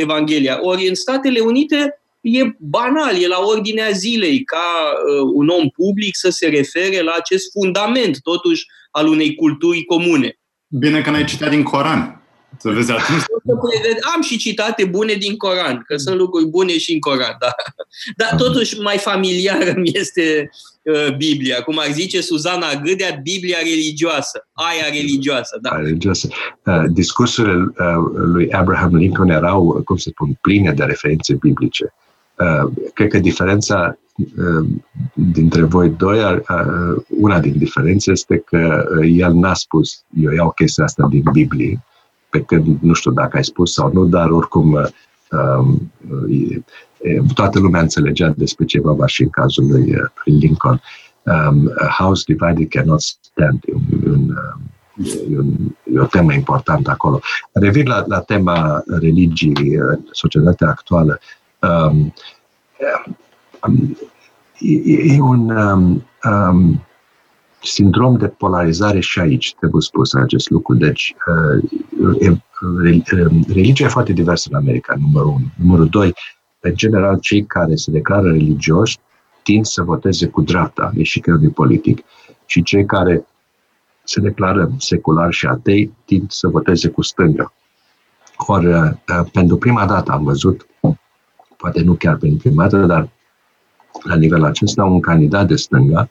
[0.00, 0.58] Evanghelia.
[0.62, 6.16] Ori în Statele Unite e banal, e la ordinea zilei ca uh, un om public
[6.16, 10.38] să se refere la acest fundament, totuși, al unei culturi comune.
[10.68, 12.21] Bine că n-ai citat din Coran.
[12.62, 13.22] Să vezi atunci.
[14.14, 17.50] Am și citate bune din Coran, că sunt lucruri bune și în Coran, da.
[18.16, 20.50] Dar totuși mai familiară mi este
[20.82, 21.62] uh, Biblia.
[21.62, 25.58] Cum ar zice Suzana Gâdea, Biblia religioasă, aia religioasă.
[25.60, 25.70] Da.
[25.70, 26.28] Aia religioasă.
[26.64, 27.74] Uh, discursurile uh,
[28.14, 31.94] lui Abraham Lincoln erau, cum să spun, pline de referințe biblice.
[32.38, 34.68] Uh, cred că diferența uh,
[35.12, 40.84] dintre voi doi, uh, una din diferențe este că el n-a spus, eu iau chestia
[40.84, 41.84] asta din Biblie,
[42.32, 44.72] pe când nu știu dacă ai spus sau nu, dar oricum
[45.30, 45.92] um,
[47.34, 49.94] toată lumea înțelegea despre ce vorba și în cazul lui
[50.24, 50.80] Lincoln.
[51.22, 53.62] Um, a house divided cannot stand.
[53.66, 53.72] E,
[54.08, 54.36] un,
[55.30, 55.54] e, un,
[55.94, 57.20] e o temă importantă acolo.
[57.52, 61.18] Revin la, la tema religiei în societatea actuală.
[61.58, 62.14] Um,
[63.66, 63.96] um,
[64.58, 66.82] e, e un um, um,
[67.62, 70.74] sindrom de polarizare și aici, trebuie spus acest lucru.
[70.74, 72.36] Deci, uh,
[73.48, 75.46] religia e foarte diversă în America, numărul unu.
[75.56, 76.14] Numărul doi,
[76.60, 78.98] în general, cei care se declară religioși
[79.42, 82.04] tind să voteze cu dreapta, e și creierul politic,
[82.46, 83.26] și cei care
[84.04, 87.52] se declară secular și atei tind să voteze cu stânga.
[88.36, 88.90] Ori, uh,
[89.32, 90.66] pentru prima dată am văzut,
[91.56, 93.08] poate nu chiar pentru prima dată, dar
[94.02, 96.10] la nivel acesta, un candidat de stânga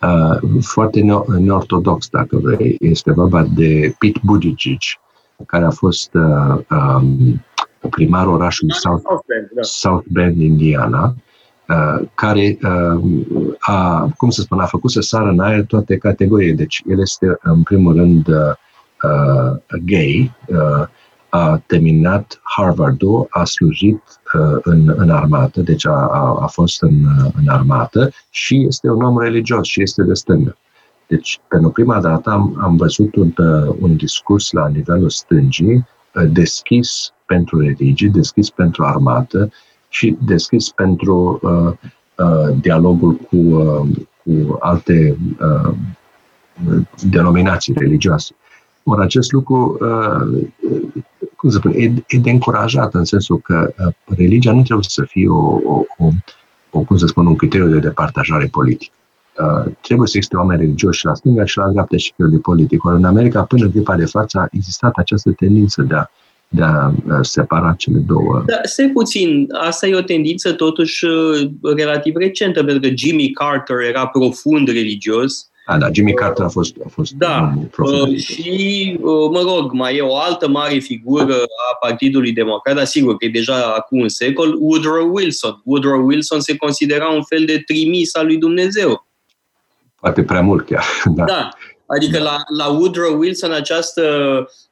[0.00, 1.00] uh, foarte
[1.38, 2.76] neortodox, dacă vrei.
[2.80, 4.78] Este vorba de Pete Buttigieg,
[5.46, 7.44] care a fost uh, um,
[7.90, 9.62] primarul orașului South, Bend, da.
[9.62, 11.14] South Bend, Indiana,
[11.68, 13.00] uh, care uh,
[13.58, 16.54] a, cum să spun, a făcut să sară în aer toate categoriile.
[16.54, 18.52] Deci el este, în primul rând, uh,
[19.02, 20.86] uh gay, uh,
[21.38, 24.02] a terminat Harvard-ul, a slujit
[24.34, 27.06] uh, în, în armată, deci a, a, a fost în,
[27.40, 30.56] în armată și este un om religios și este de stângă.
[31.06, 36.24] Deci, pentru prima dată am, am văzut un, uh, un discurs la nivelul stângii uh,
[36.30, 39.50] deschis pentru religie, deschis pentru armată
[39.88, 41.72] și deschis pentru uh,
[42.26, 43.88] uh, dialogul cu, uh,
[44.24, 45.74] cu alte uh,
[47.10, 48.34] denominații religioase.
[48.84, 50.48] Ori acest lucru, uh,
[51.38, 55.02] cum să spun, e, e de încurajat în sensul că uh, religia nu trebuie să
[55.02, 56.08] fie o, o, o,
[56.70, 58.92] o cum să spun, un criteriu de departajare politică.
[59.38, 62.84] Uh, trebuie să existe oameni religioși la stânga și la dreapta și de politic.
[62.84, 66.06] Ori în America, până în clipa de față, a existat această tendință de a,
[66.48, 68.42] de a separa cele două.
[68.46, 71.06] Da, stai puțin, asta e o tendință totuși
[71.76, 76.76] relativ recentă, pentru că Jimmy Carter era profund religios, A, da, Jimmy Carter a fost,
[76.84, 77.52] a fost da.
[77.78, 82.84] Uh, și, uh, mă rog, mai e o altă mare figură a Partidului Democrat, dar
[82.84, 85.60] sigur că e deja acum un secol, Woodrow Wilson.
[85.64, 89.06] Woodrow Wilson se considera un fel de trimis al lui Dumnezeu.
[90.00, 90.84] Poate prea mult chiar.
[91.14, 91.24] Da.
[91.24, 91.48] da.
[91.96, 94.02] Adică la, la Woodrow Wilson această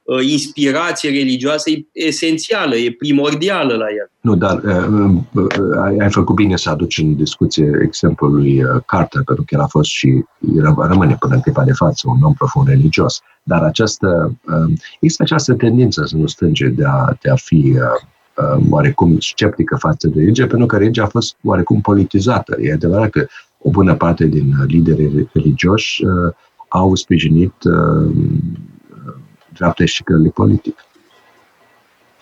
[0.02, 4.10] uh, inspirație religioasă e esențială, e primordială la el.
[4.20, 5.46] Nu, dar uh, uh,
[5.82, 9.60] ai, ai făcut bine să aduci în discuție exemplul lui uh, Carter, pentru că el
[9.60, 10.24] a fost și
[10.56, 13.20] el rămâne până în clipa de față un om profund religios.
[13.42, 18.56] Dar această, uh, există această tendință să nu stânge de a, de a fi uh,
[18.56, 22.56] uh, oarecum sceptică față de religie, pentru că religia a fost oarecum politizată.
[22.60, 23.26] E adevărat că
[23.58, 26.34] o bună parte din liderii religioși uh,
[26.68, 28.10] au sprijinit uh,
[29.52, 30.84] dreapta eșicării politic.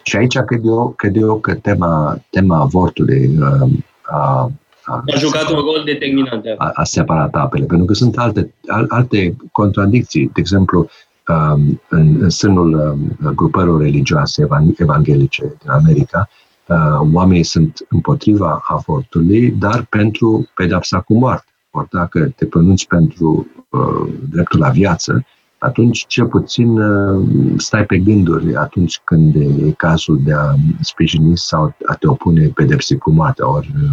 [0.03, 3.69] Și aici cred eu, cred eu că tema, tema avortului uh,
[4.03, 4.51] a,
[4.85, 6.45] a, a jucat un rol determinant.
[6.57, 8.55] A, a separat apele, pentru că sunt alte,
[8.89, 10.25] alte contradicții.
[10.25, 10.89] De exemplu,
[11.29, 14.47] um, în, în sânul um, grupărilor religioase
[14.77, 16.29] evanghelice din America,
[16.67, 21.54] uh, oamenii sunt împotriva avortului, dar pentru pedapsa cu moarte.
[21.77, 25.27] Ori dacă te pronunți pentru uh, dreptul la viață,
[25.59, 27.27] atunci cel puțin uh,
[27.57, 32.99] stai pe gânduri atunci când e cazul de a sprijini sau a te opune pedepsei
[32.99, 33.51] cu moartea.
[33.51, 33.91] Ori uh,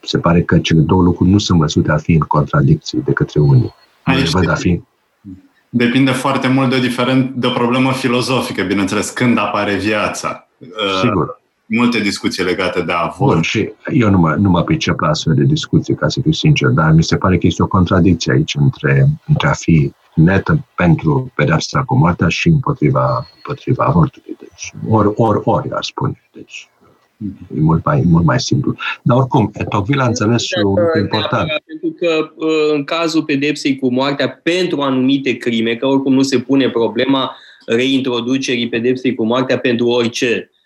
[0.00, 3.40] se pare că cele două lucruri nu sunt văzute a fi în contradicție de către
[3.40, 3.74] unii.
[4.02, 4.82] Aici văd a fi
[5.72, 10.48] Depinde foarte mult de o, diferent, de o problemă filozofică, bineînțeles, când apare viața.
[11.00, 11.39] Sigur
[11.76, 13.32] multe discuții legate de avort.
[13.32, 16.32] Bun, și eu nu mă, nu mă pricep la astfel de discuții, ca să fiu
[16.32, 20.66] sincer, dar mi se pare că este o contradicție aici între, între a fi netă
[20.76, 24.36] pentru pedeapsa cu moartea și împotriva, împotriva avortului.
[24.38, 26.28] Deci, ori, ori, ori, aș spune.
[26.32, 26.68] Deci,
[27.56, 28.74] E mult mai, mult mai simplu.
[29.02, 31.48] Dar oricum, Tocqueville a înțeles și un lucru important.
[31.66, 36.38] Pentru că uh, în cazul pedepsei cu moartea, pentru anumite crime, că oricum nu se
[36.38, 37.36] pune problema
[37.66, 40.58] reintroducerii pedepsei cu moartea pentru orice, Uh,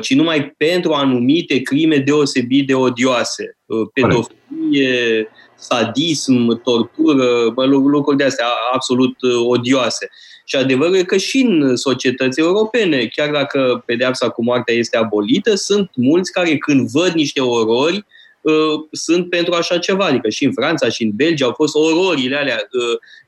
[0.00, 3.58] ci numai pentru anumite crime deosebit de odioase.
[3.66, 10.08] Uh, pedofilie, sadism, tortură, lucruri de astea absolut uh, odioase.
[10.44, 15.54] Și adevărul e că și în societăți europene, chiar dacă pedeapsa cu moartea este abolită,
[15.54, 18.04] sunt mulți care când văd niște orori,
[18.90, 20.04] sunt pentru așa ceva.
[20.04, 22.68] Adică și în Franța și în Belgia au fost ororile alea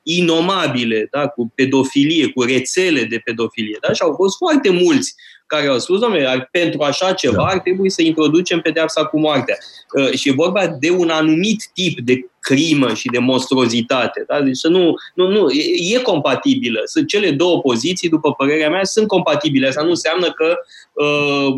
[0.03, 1.29] inomabile, da?
[1.29, 3.79] cu pedofilie, cu rețele de pedofilie.
[3.81, 3.93] Da?
[3.93, 5.15] Și au fost foarte mulți
[5.47, 7.45] care au spus, domnule, pentru așa ceva da.
[7.45, 9.57] ar trebui să introducem pedeapsa cu moartea.
[9.93, 14.25] Uh, și e vorba de un anumit tip de crimă și de monstruozitate.
[14.27, 14.41] Da?
[14.41, 16.81] Deci nu, nu, nu, e, e compatibilă.
[16.85, 19.69] Sunt cele două poziții, după părerea mea, sunt compatibile.
[19.69, 20.57] Asta nu înseamnă că,
[20.93, 21.55] uh,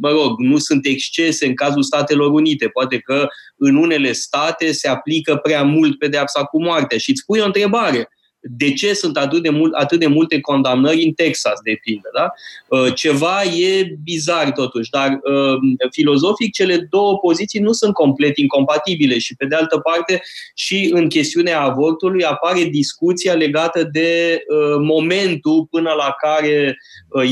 [0.00, 2.68] mă rog, nu sunt excese în cazul Statelor Unite.
[2.68, 6.98] Poate că în unele state se aplică prea mult pedeapsa cu moartea.
[6.98, 8.08] Și îți pui o întrebare
[8.50, 12.08] de ce sunt atât de, mult, atât de multe condamnări în Texas, de pildă.
[12.14, 12.30] Da?
[12.68, 19.18] Uh, ceva e bizar totuși, dar uh, filozofic cele două poziții nu sunt complet incompatibile
[19.18, 20.22] și pe de altă parte
[20.54, 26.78] și în chestiunea avortului apare discuția legată de uh, momentul până la care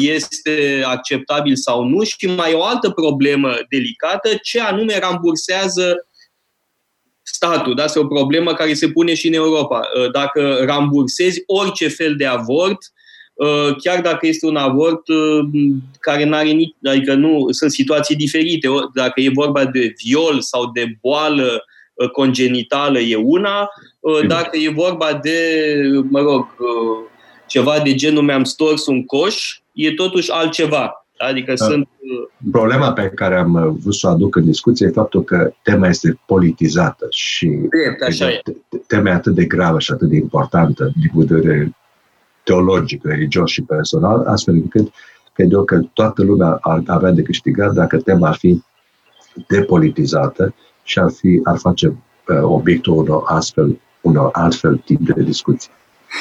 [0.00, 6.06] este acceptabil sau nu și mai e o altă problemă delicată, ce anume rambursează
[7.22, 7.74] statul.
[7.74, 7.84] Da?
[7.84, 9.80] Este o problemă care se pune și în Europa.
[9.96, 12.78] Uh, dacă rambursezi orice fel de avort,
[13.34, 15.44] uh, chiar dacă este un avort uh,
[16.00, 18.68] care nu are nici, adică nu, sunt situații diferite.
[18.94, 21.64] Dacă e vorba de viol sau de boală
[22.12, 23.68] congenitală e una,
[24.26, 25.74] dacă e vorba de,
[26.08, 26.46] mă rog,
[27.46, 31.01] ceva de genul mi-am stors un coș, e totuși altceva.
[31.28, 31.64] Adică da.
[31.64, 31.88] sunt...
[32.00, 35.52] Uh, Problema pe care am uh, vrut să o aduc în discuție e faptul că
[35.62, 38.42] tema este politizată și Drept, așa e.
[38.86, 41.76] tema e atât de gravă și atât de importantă din vedere
[42.42, 44.92] teologic, religios și personal, astfel încât
[45.32, 48.62] cred eu că toată lumea ar avea de câștigat dacă tema ar fi
[49.48, 55.70] depolitizată și ar, fi, ar face uh, obiectul unor astfel, unor altfel tip de discuții.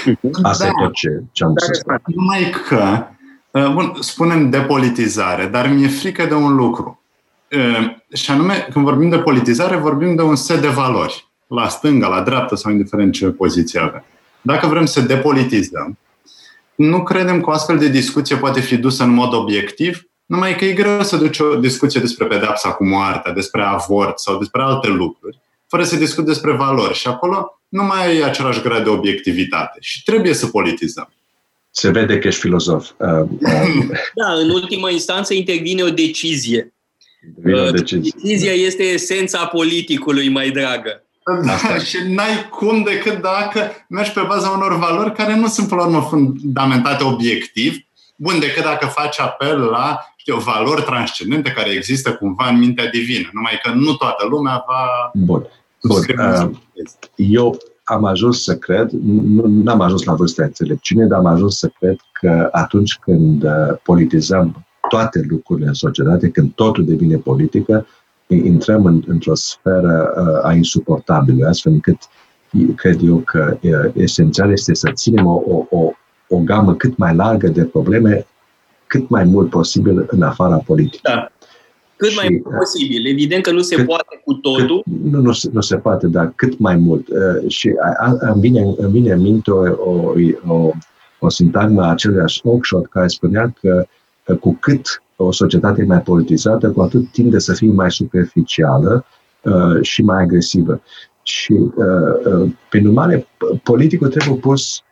[0.06, 0.40] Mhm.
[0.42, 0.70] Asta da.
[0.70, 2.02] e tot ce, ce am da, să spun.
[2.06, 3.21] Numai că Uh,
[3.52, 7.02] bun, spunem depolitizare, dar mi-e frică de un lucru.
[7.52, 11.30] Uh, și anume, când vorbim de politizare, vorbim de un set de valori.
[11.48, 14.04] La stânga, la dreapta sau indiferent ce poziție avem.
[14.42, 15.98] Dacă vrem să depolitizăm,
[16.76, 20.66] nu credem că o astfel de discuție poate fi dusă în mod obiectiv, numai că
[20.66, 24.88] e greu să duci o discuție despre pedepsa cu moartea, despre avort sau despre alte
[24.88, 26.94] lucruri, fără să discuți despre valori.
[26.94, 29.78] Și acolo nu mai ai același grad de obiectivitate.
[29.82, 31.14] Și trebuie să politizăm
[31.72, 32.90] se vede că ești filozof.
[32.98, 33.90] Uh, uh,
[34.22, 36.74] da, în ultimă instanță intervine o decizie.
[37.46, 38.12] o decizie.
[38.16, 41.04] Decizia este esența politicului, mai dragă.
[41.46, 45.82] Da, și n-ai cum decât dacă mergi pe baza unor valori care nu sunt, până
[45.82, 47.78] la urmă, fundamentate obiectiv,
[48.16, 53.30] bun, decât dacă faci apel la știu, valori transcendente care există cumva în mintea divină.
[53.34, 55.12] Numai că nu toată lumea va...
[55.14, 55.48] Bun.
[55.84, 56.06] Bun.
[56.18, 56.50] Uh,
[57.16, 57.58] eu
[57.92, 61.96] am ajuns să cred, nu am ajuns la vârsta înțelepciunii, dar am ajuns să cred
[62.12, 67.88] că atunci când uh, politizăm toate lucrurile în societate, când totul devine politică,
[68.28, 71.98] intrăm în, într-o sferă uh, a insuportabilă, astfel încât
[72.76, 75.92] cred eu că uh, esențial este să ținem o, o, o,
[76.28, 78.26] o gamă cât mai largă de probleme,
[78.88, 81.00] cât mai mult posibil în afara politicii.
[81.04, 81.32] Da.
[82.02, 83.08] Cât și, mai mult posibil.
[83.08, 84.84] Evident că nu se cât, poate cu totul.
[84.84, 87.08] Cât, nu, nu, nu se poate, dar cât mai mult.
[87.08, 89.62] Uh, și a, a, îmi, vine, îmi vine în minte o,
[89.92, 90.14] o,
[90.48, 90.72] o,
[91.20, 93.86] o sintagmă a aceluiași Oakeshott care spunea că
[94.40, 99.06] cu cât o societate mai politizată, cu atât tinde să fie mai superficială
[99.42, 100.82] uh, și mai agresivă.
[101.24, 103.28] Și, uh, uh, prin urmare,
[103.64, 104.84] politicul trebuie pus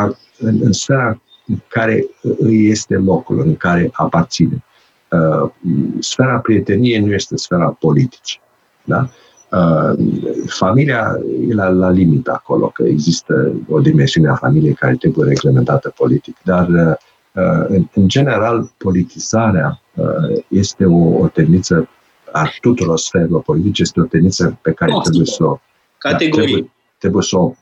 [0.00, 2.06] uh, în, în sfera în care
[2.38, 4.64] îi este locul, în care aparține.
[5.10, 5.50] Uh,
[5.98, 8.40] sfera prieteniei nu este sfera politicii.
[8.84, 9.08] Da?
[9.50, 9.98] Uh,
[10.46, 11.18] familia
[11.48, 16.36] e la, la limită acolo, că există o dimensiune a familiei care trebuie reglementată politic,
[16.42, 16.94] dar uh,
[17.34, 21.88] Uh, în, în general, politizarea uh, este o, o tendință
[22.32, 25.60] a tuturor sferelor politice, este o tendință pe care trebuie să o,
[25.98, 26.30] Categorii.
[26.30, 27.52] Da, trebuie, trebuie să, o,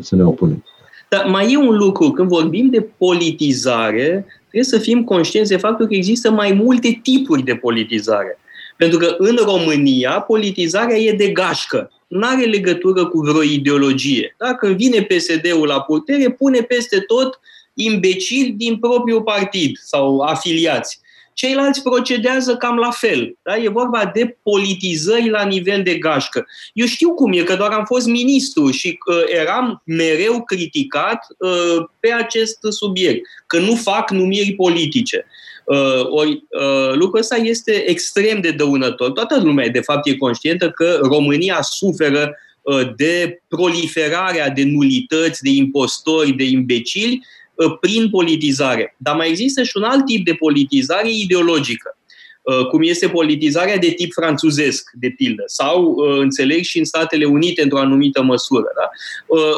[0.00, 0.64] să ne opunem.
[1.08, 5.86] Dar mai e un lucru, când vorbim de politizare, trebuie să fim conștienți de faptul
[5.86, 8.38] că există mai multe tipuri de politizare.
[8.76, 11.90] Pentru că în România politizarea e de gașcă.
[12.06, 14.34] Nu are legătură cu vreo ideologie.
[14.38, 14.54] Da?
[14.54, 17.40] Când vine PSD-ul la putere, pune peste tot
[17.74, 21.00] imbecili din propriul partid sau afiliați.
[21.34, 23.36] Ceilalți procedează cam la fel.
[23.42, 23.56] Da?
[23.56, 26.46] E vorba de politizări la nivel de gașcă.
[26.72, 31.84] Eu știu cum e, că doar am fost ministru și uh, eram mereu criticat uh,
[32.00, 35.26] pe acest subiect, că nu fac numiri politice.
[35.64, 39.10] Uh, ori uh, lucrul ăsta este extrem de dăunător.
[39.10, 45.50] Toată lumea, de fapt, e conștientă că România suferă uh, de proliferarea de nulități, de
[45.50, 47.32] impostori, de imbecili, Uh,
[47.80, 48.94] prin politizare.
[48.98, 51.96] Dar mai există și un alt tip de politizare ideologică,
[52.42, 57.24] uh, cum este politizarea de tip franțuzesc, de pildă, sau uh, înțeleg și în Statele
[57.24, 58.66] Unite într-o anumită măsură.
[58.76, 58.88] Da?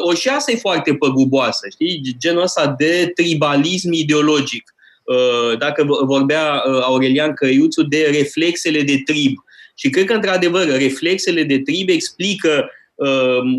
[0.01, 2.15] O și asta e foarte păguboasă, știi?
[2.17, 4.71] genul ăsta de tribalism ideologic.
[5.57, 9.33] Dacă vorbea Aurelian Căiuțu de reflexele de trib.
[9.75, 12.76] Și cred că, într-adevăr, reflexele de trib explică uh,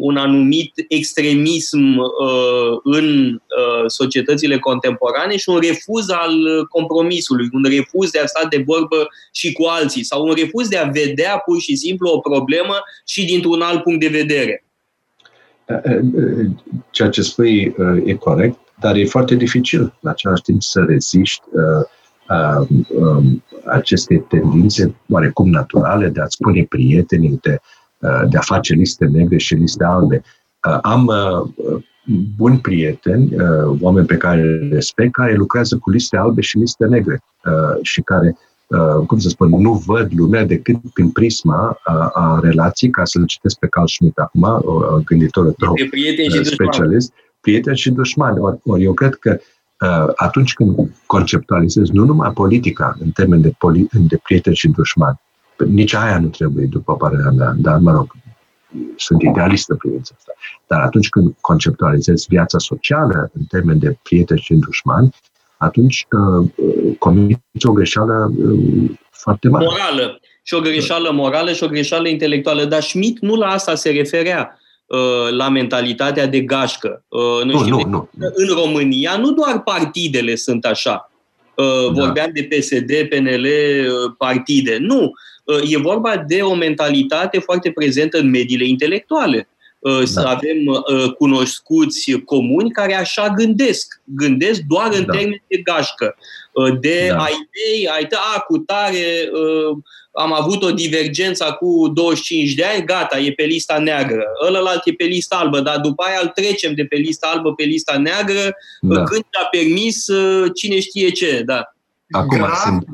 [0.01, 8.11] un anumit extremism uh, în uh, societățile contemporane și un refuz al compromisului, un refuz
[8.11, 11.61] de a sta de vorbă și cu alții sau un refuz de a vedea pur
[11.61, 12.75] și simplu o problemă
[13.07, 14.65] și dintr-un alt punct de vedere.
[16.91, 17.75] Ceea ce spui
[18.05, 21.43] e corect, dar e foarte dificil în același timp să reziști
[23.65, 29.37] aceste tendințe oarecum naturale de a-ți spune prietenii, de Uh, de a face liste negre
[29.37, 30.23] și liste albe.
[30.69, 31.83] Uh, am uh,
[32.37, 33.37] buni prieteni,
[33.81, 37.23] oameni pe care le respect, care lucrează cu liste albe și liste negre
[37.83, 38.37] și care,
[39.07, 43.59] cum să spun, nu văd lumea decât prin prisma a, a relației, ca să-l citesc
[43.59, 44.63] pe Carl Schmitt acum,
[45.05, 45.73] gânditorul tău
[46.43, 48.39] specialist, prieteni și dușmani.
[48.39, 49.39] Ori, or, eu cred că
[50.15, 50.77] atunci când
[51.07, 55.21] conceptualizezi nu numai politica în termen de, poli- de prieteni și dușmani,
[55.67, 58.13] nici aia nu trebuie, după părerea mea, dar, mă rog,
[58.97, 60.33] sunt idealistă în privința asta.
[60.67, 65.15] Dar atunci când conceptualizezi viața socială în termen de prieteni și dușmani,
[65.57, 66.51] atunci uh,
[66.99, 69.65] comiți o greșeală uh, foarte mare.
[69.65, 70.21] Morală.
[70.43, 72.65] Și o greșeală morală și o greșeală intelectuală.
[72.65, 77.05] Dar Schmidt nu la asta se referea uh, la mentalitatea de gașcă.
[77.09, 78.31] Uh, nu, nu, știu, nu, nu.
[78.35, 81.11] În România nu doar partidele sunt așa.
[81.55, 82.05] Uh, da.
[82.05, 84.77] Vorbeam de PSD, PNL, uh, partide.
[84.81, 85.11] Nu.
[85.49, 89.49] Uh, e vorba de o mentalitate foarte prezentă în mediile intelectuale.
[89.79, 90.29] Uh, să da.
[90.29, 94.01] avem uh, cunoscuți comuni care așa gândesc.
[94.05, 95.13] Gândesc doar în da.
[95.13, 96.17] termeni de gașcă.
[96.81, 97.17] De da.
[97.17, 99.31] ai mei, ai a, cu tare,
[100.13, 104.25] am avut o divergență cu 25 de ani, gata, e pe lista neagră.
[104.47, 107.63] Ălălalt e pe lista albă, dar după aia îl trecem de pe lista albă pe
[107.63, 109.03] lista neagră, da.
[109.03, 110.05] când a permis
[110.55, 111.43] cine știe ce.
[111.47, 111.73] Da.
[112.11, 112.85] Acum, sunt,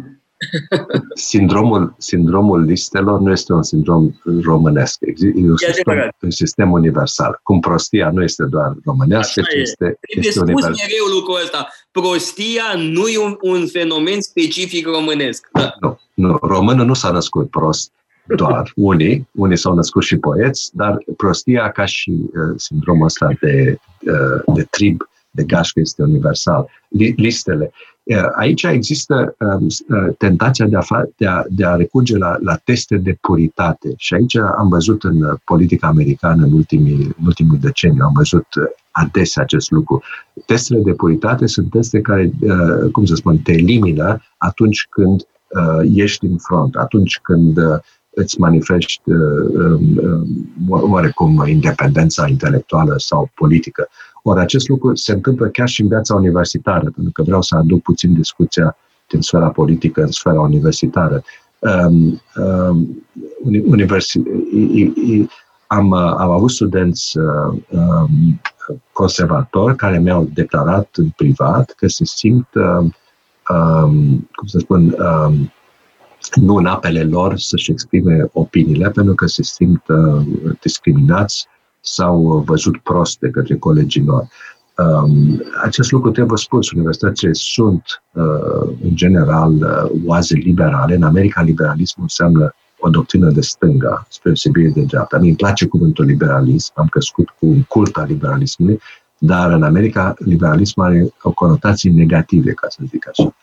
[1.14, 4.98] sindromul, sindromul listelor nu este un sindrom românesc.
[5.00, 7.40] E un sistem, un sistem universal.
[7.42, 10.74] Cum prostia nu este doar românească, ci este, Trebuie este universal.
[10.88, 11.68] mereu lucrul ăsta.
[11.90, 15.48] Prostia nu e un, un fenomen specific românesc.
[15.52, 15.74] Da.
[15.80, 16.38] Nu, nu.
[16.42, 17.92] Românul nu s-a născut prost.
[18.36, 23.78] doar unii, unii s-au născut și poeți, dar prostia ca și uh, sindromul ăsta de,
[24.06, 26.68] uh, de trib, de gașcă este universal.
[27.16, 27.70] Listele.
[28.02, 32.36] Uh, aici există um, uh, tentația de a, fa- de a, de a recurge la,
[32.40, 37.26] la teste de puritate și aici am văzut în uh, politica americană în, ultimii, în
[37.26, 40.02] ultimul deceniu, am văzut uh, adesea acest lucru.
[40.46, 45.90] Testele de puritate sunt teste care, uh, cum să spun, te elimină atunci când uh,
[45.94, 47.78] ești în front, atunci când uh,
[48.14, 49.98] îți manifesti um,
[50.68, 53.88] um, oarecum independența intelectuală sau politică.
[54.22, 57.82] Ori acest lucru se întâmplă chiar și în viața universitară, pentru că vreau să aduc
[57.82, 58.76] puțin discuția
[59.08, 61.22] din sfera politică în sfera universitară.
[61.58, 63.04] Um, um,
[63.70, 64.22] universi-
[65.66, 68.40] am, am avut studenți uh, um,
[68.92, 72.94] conservatori care mi-au declarat în privat că se simt, um,
[73.56, 75.52] um, cum să spun, um,
[76.34, 80.26] nu în apele lor să-și exprime opiniile pentru că se simt uh,
[80.60, 81.46] discriminați
[81.80, 84.26] sau văzut prost de către colegii lor.
[84.76, 86.70] Um, acest lucru trebuie spus.
[86.70, 87.82] Universitățile sunt,
[88.12, 90.94] uh, în general, uh, oaze liberale.
[90.94, 95.18] În America, liberalismul înseamnă o doctrină de stânga, spre deosebire de dreapta.
[95.18, 98.80] Mie îmi place cuvântul liberalism, am crescut cu un cult al liberalismului,
[99.18, 103.34] dar în America liberalismul are o conotație negative, ca să zic așa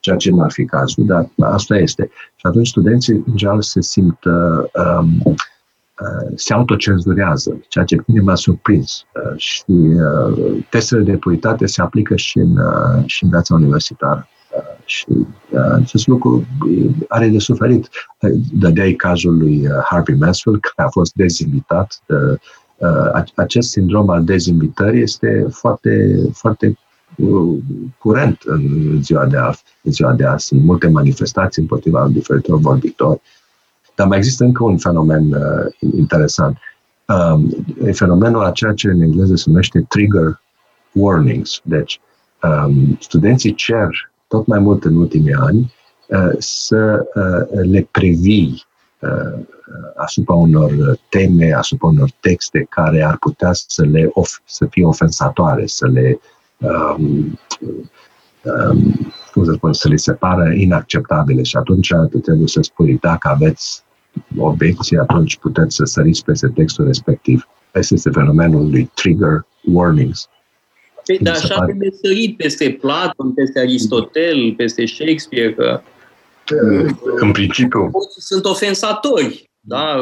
[0.00, 2.10] ceea ce nu ar fi cazul, dar asta este.
[2.36, 8.20] Și atunci studenții, în general, se simt, uh, um, uh, se autocenzurează, ceea ce bine
[8.20, 9.04] m-a surprins.
[9.14, 14.28] Uh, și uh, testele de puritate se aplică și în, uh, și în viața universitară.
[14.56, 16.46] Uh, și uh, acest lucru
[17.08, 17.88] are de suferit.
[18.20, 22.02] Uh, dădeai cazul lui uh, Harvey Mansfield, care a fost dezinvitat.
[22.06, 22.38] Uh,
[22.76, 26.78] uh, acest sindrom al dezinvitării este foarte, foarte
[27.98, 28.62] curent în
[29.02, 29.62] ziua de azi.
[29.82, 33.20] În ziua de azi sunt multe manifestații împotriva diferitor vorbitori.
[33.94, 36.58] Dar mai există încă un fenomen uh, interesant.
[37.06, 40.40] Um, e fenomenul a ceea ce în engleză se numește trigger
[40.92, 41.60] warnings.
[41.64, 42.00] Deci,
[42.42, 43.88] um, studenții cer
[44.28, 45.74] tot mai mult în ultimii ani
[46.06, 48.64] uh, să uh, le previi
[48.98, 49.44] uh,
[49.96, 55.66] asupra unor teme, asupra unor texte care ar putea să, le of- să fie ofensatoare,
[55.66, 56.20] să le
[56.60, 57.38] um,
[58.42, 61.92] um, cum să spun, să li se pară inacceptabile și atunci
[62.22, 63.82] trebuie să spui dacă aveți
[64.38, 67.48] obiecții, atunci puteți să săriți peste textul respectiv.
[67.72, 70.28] Asta este fenomenul lui trigger warnings.
[71.06, 71.66] Păi, dar așa pare...
[71.66, 75.80] trebuie sărit peste Platon, peste Aristotel, peste Shakespeare, că
[77.20, 77.90] în principiu.
[78.18, 79.50] Sunt ofensatori.
[79.60, 79.96] Da?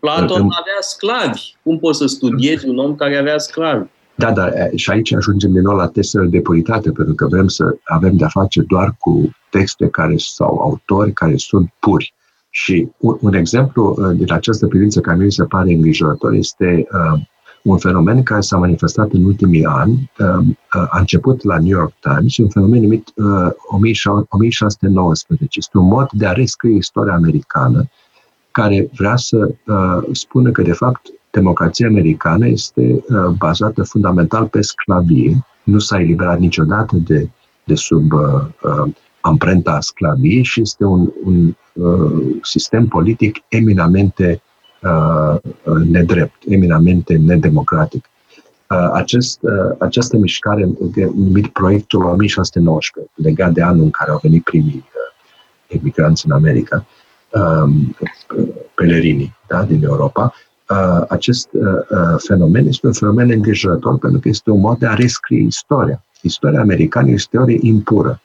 [0.00, 0.48] Platon în...
[0.50, 1.40] avea sclavi.
[1.62, 3.88] Cum poți să studiezi un om care avea sclavi?
[4.16, 7.76] Da, dar și aici ajungem din nou la testele de puritate, pentru că vrem să
[7.84, 12.14] avem de-a face doar cu texte care sau autori care sunt puri.
[12.50, 17.20] Și un, un exemplu uh, din această privință care mi se pare îngrijorător este uh,
[17.62, 21.92] un fenomen care s-a manifestat în ultimii ani, uh, uh, a început la New York
[22.00, 25.58] Times, un fenomen numit uh, 1619.
[25.58, 27.88] Este un mod de a rescrie istoria americană
[28.50, 31.00] care vrea să uh, spună că, de fapt,
[31.40, 35.46] democrația americană este uh, bazată fundamental pe sclavie.
[35.62, 37.28] Nu s-a eliberat niciodată de,
[37.64, 38.20] de sub uh,
[38.62, 44.42] uh, amprenta sclaviei și este un, un uh, sistem politic eminamente
[44.82, 45.36] uh,
[45.84, 48.04] nedrept, eminamente nedemocratic.
[48.70, 50.68] Uh, acest, uh, această mișcare
[51.14, 56.86] numit proiectul 1619, legat de anul în care au venit primii uh, emigranți în America,
[57.32, 57.96] um,
[58.74, 60.46] pelerinii da, din Europa, uh,
[61.08, 64.94] acest uh, uh, fenomen este un fenomen îngrijorător pentru că este un mod de a
[64.94, 66.04] rescrie istoria.
[66.22, 68.20] Istoria americană este o istorie impură.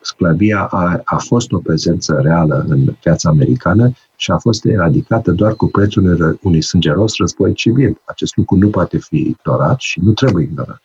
[0.00, 5.54] Sclavia a, a fost o prezență reală în viața americană și a fost eradicată doar
[5.54, 8.00] cu prețul unui, unui sângeros război civil.
[8.04, 10.82] Acest lucru nu poate fi ignorat și nu trebuie ignorat.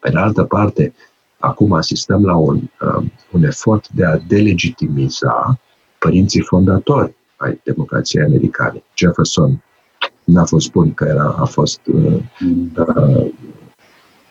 [0.00, 0.94] Pe de altă parte,
[1.38, 5.60] acum asistăm la un, uh, un efort de a delegitimiza
[5.98, 8.82] părinții fondatori ai democrației americane.
[8.94, 9.62] Jefferson,
[10.24, 12.22] n-a fost bun că era, a fost uh,
[12.76, 13.26] uh,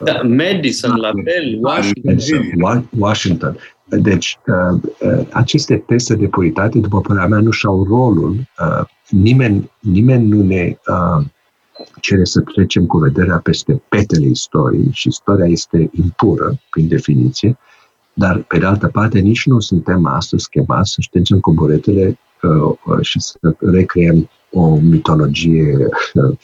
[0.04, 2.90] da, Madison, la fel, Washington.
[2.98, 3.58] Washington.
[3.86, 8.36] Deci, uh, uh, aceste teste de puritate, după părerea mea, nu și-au rolul.
[8.60, 11.26] Uh, nimeni, nimeni nu ne uh,
[12.02, 17.58] cere să trecem cu vederea peste petele istoriei și istoria este impură, prin definiție,
[18.14, 23.02] dar, pe de altă parte, nici nu suntem astăzi chemați să ștergem cu buretele uh,
[23.02, 25.76] și să recreăm o mitologie
[26.14, 26.38] uh,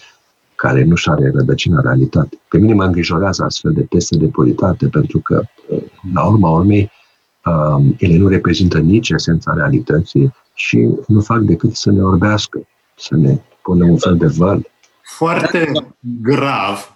[0.55, 2.39] care nu și are rădăcină în realitate.
[2.47, 5.83] Pe mine mă îngrijorează astfel de teste de puritate, pentru că, uh,
[6.13, 6.91] la urma urmei,
[7.45, 12.67] um, ele nu reprezintă nici esența realității și nu fac decât să ne orbească.
[12.97, 14.71] să ne punem un fel de văl.
[15.01, 15.71] Foarte
[16.21, 16.95] grav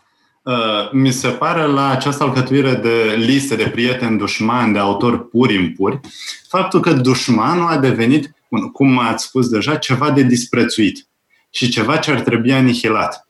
[0.49, 5.53] Uh, mi se pare la această alcătuire de liste de prieteni dușmani, de autori puri
[5.53, 5.99] impuri,
[6.47, 8.33] faptul că dușmanul a devenit,
[8.73, 11.07] cum ați spus deja, ceva de disprețuit
[11.49, 13.27] și ceva ce ar trebui anihilat.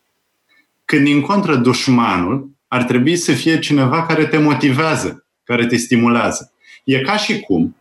[0.85, 6.53] Când, din contră, dușmanul ar trebui să fie cineva care te motivează, care te stimulează.
[6.83, 7.75] E ca și cum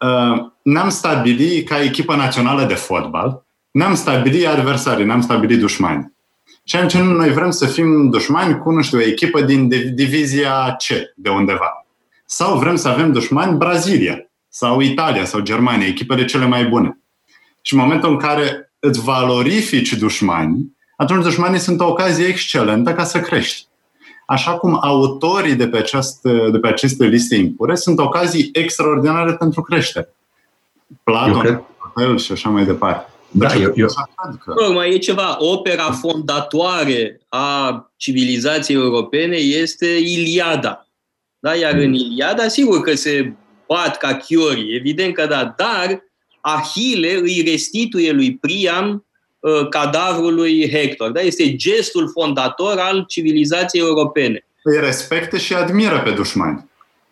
[0.00, 6.12] uh, ne-am stabilit ca echipă națională de fotbal, ne-am stabilit adversarii, ne-am stabilit dușmani.
[6.64, 10.84] Și atunci noi vrem să fim dușmani cu, nu știu, o echipă din divizia C
[11.16, 11.86] de undeva.
[12.24, 16.98] Sau vrem să avem dușmani Brazilia sau Italia sau Germania, echipele cele mai bune.
[17.62, 23.04] Și în momentul în care îți valorifici dușmanii, atunci dușmanii sunt o ocazie excelentă ca
[23.04, 23.66] să crești.
[24.26, 29.62] Așa cum autorii de pe, această, de pe aceste liste impure sunt ocazii extraordinare pentru
[29.62, 30.14] creștere.
[31.02, 31.64] Platon,
[31.94, 32.18] cred...
[32.18, 33.12] și așa mai departe.
[33.30, 33.88] Da, eu, eu...
[34.72, 35.36] Mai e ceva.
[35.38, 40.86] Opera fondatoare a civilizației europene este Iliada.
[41.38, 41.54] Da?
[41.54, 41.80] Iar mm.
[41.80, 43.32] în Iliada, sigur că se
[43.68, 46.06] bat ca chiori, evident că da, dar
[46.40, 49.04] Ahile îi restituie lui Priam
[49.38, 51.10] uh, cadavrul lui Hector.
[51.10, 51.20] Da?
[51.20, 54.46] Este gestul fondator al civilizației europene.
[54.62, 56.68] Îi respectă și admiră pe dușmani.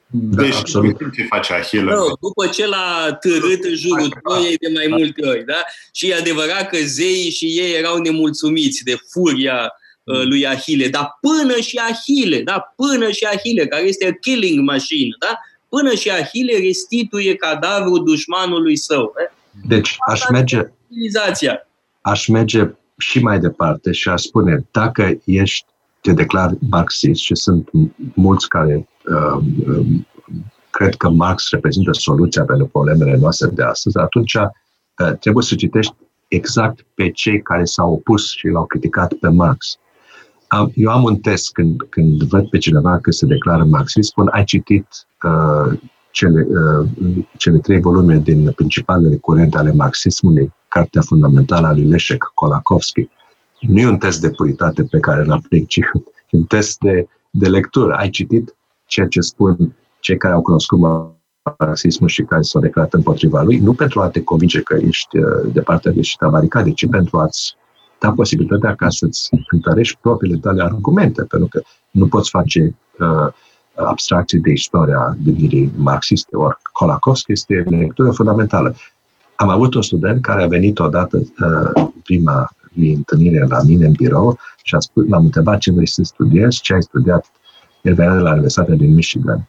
[0.08, 0.96] Da, deci, absolut.
[1.14, 1.94] ce face Ahile.
[1.94, 5.44] No, după ce l-a târât în jurul Troiei de mai multe ori.
[5.44, 5.62] Da?
[5.92, 9.72] Și e adevărat că zeii și ei erau nemulțumiți de furia
[10.04, 10.88] uh, lui Ahile.
[10.88, 12.74] Dar până și Ahile, da?
[12.76, 15.38] până și Ahile, care este a killing machine, da?
[15.76, 19.12] Până și Ahile restituie cadavrul dușmanului său.
[19.14, 19.66] Da?
[19.68, 20.72] Deci aș merge,
[22.00, 25.66] aș merge și mai departe și aș spune, dacă ești
[26.00, 27.68] te declar marxist și sunt
[28.14, 29.86] mulți care uh, uh,
[30.70, 35.94] cred că Marx reprezintă soluția pentru problemele noastre de astăzi, atunci uh, trebuie să citești
[36.28, 39.78] exact pe cei care s-au opus și l-au criticat pe Marx.
[40.56, 44.28] Am, eu am un test când, când văd pe cineva că se declară marxist, spun,
[44.32, 44.86] ai citit
[45.22, 45.78] uh,
[46.10, 46.88] cele, uh,
[47.36, 53.08] cele trei volume din principalele curente ale marxismului, Cartea Fundamentală a lui Leszek Kolakowski
[53.60, 55.80] nu e un test de puritate pe care îl aplic, ci
[56.30, 57.94] un test de, de lectură.
[57.94, 58.54] Ai citit
[58.86, 60.78] ceea ce spun cei care au cunoscut
[61.58, 65.52] marxismul și care s-au declarat împotriva lui, nu pentru a te convinge că ești uh,
[65.52, 67.56] de partea greșită a baricadei, ci pentru a-ți
[67.98, 73.32] da posibilitatea ca să-ți întărești propriile tale argumente, pentru că nu poți face uh,
[73.74, 76.36] abstracții de istoria gândirii marxiste.
[76.36, 78.74] Ori Kolakowski este lectură fundamentală.
[79.34, 84.38] Am avut un student care a venit odată, uh, prima întâlnire la mine în birou
[84.62, 87.30] și a spus, l-am întrebat ce vrei să studiezi, ce ai studiat.
[87.82, 89.48] El venea de la Universitatea din Michigan.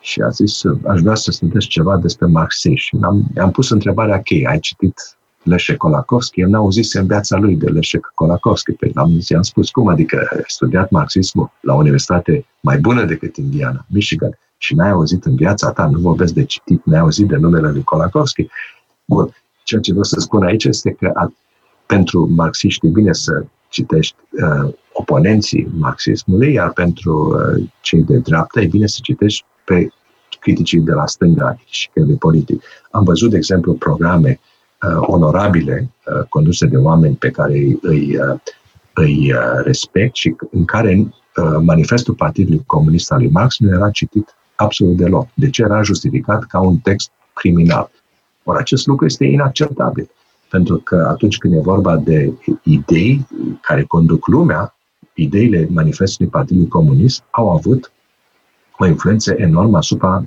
[0.00, 2.74] Și a zis, aș vrea să studiez ceva despre marxism.
[2.74, 4.94] Și am, am pus întrebarea cheie, ai citit
[5.42, 6.40] Leșe Kolakowski?
[6.40, 8.72] El n-a auzit în viața lui de Leșe Kolakowski.
[8.72, 13.36] Pe am, i-am spus, cum adică ai studiat marxismul la o universitate mai bună decât
[13.36, 17.36] Indiana, Michigan, și n-ai auzit în viața ta, nu vorbesc de citit, n-ai auzit de
[17.36, 18.46] numele lui Kolakowski?
[19.04, 19.34] Bun,
[19.64, 21.12] ceea ce vreau să spun aici este că
[21.86, 28.60] pentru marxiști e bine să citești uh, oponenții marxismului, iar pentru uh, cei de dreapta
[28.60, 29.88] e bine să citești pe
[30.40, 32.62] criticii de la stânga și pe de politic.
[32.90, 34.49] Am văzut, de exemplu, programe uh,
[35.00, 38.38] onorabile uh, conduse de oameni pe care îi, îi, uh,
[38.94, 43.90] îi uh, respect și în care uh, manifestul Partidului Comunist al lui Marx nu era
[43.90, 45.28] citit absolut deloc.
[45.34, 47.90] De ce era justificat ca un text criminal?
[48.44, 50.10] Ori acest lucru este inacceptabil.
[50.50, 52.32] Pentru că atunci când e vorba de
[52.62, 53.26] idei
[53.60, 54.74] care conduc lumea,
[55.14, 57.92] ideile manifestului Partidului Comunist au avut
[58.80, 60.24] o influență enormă asupra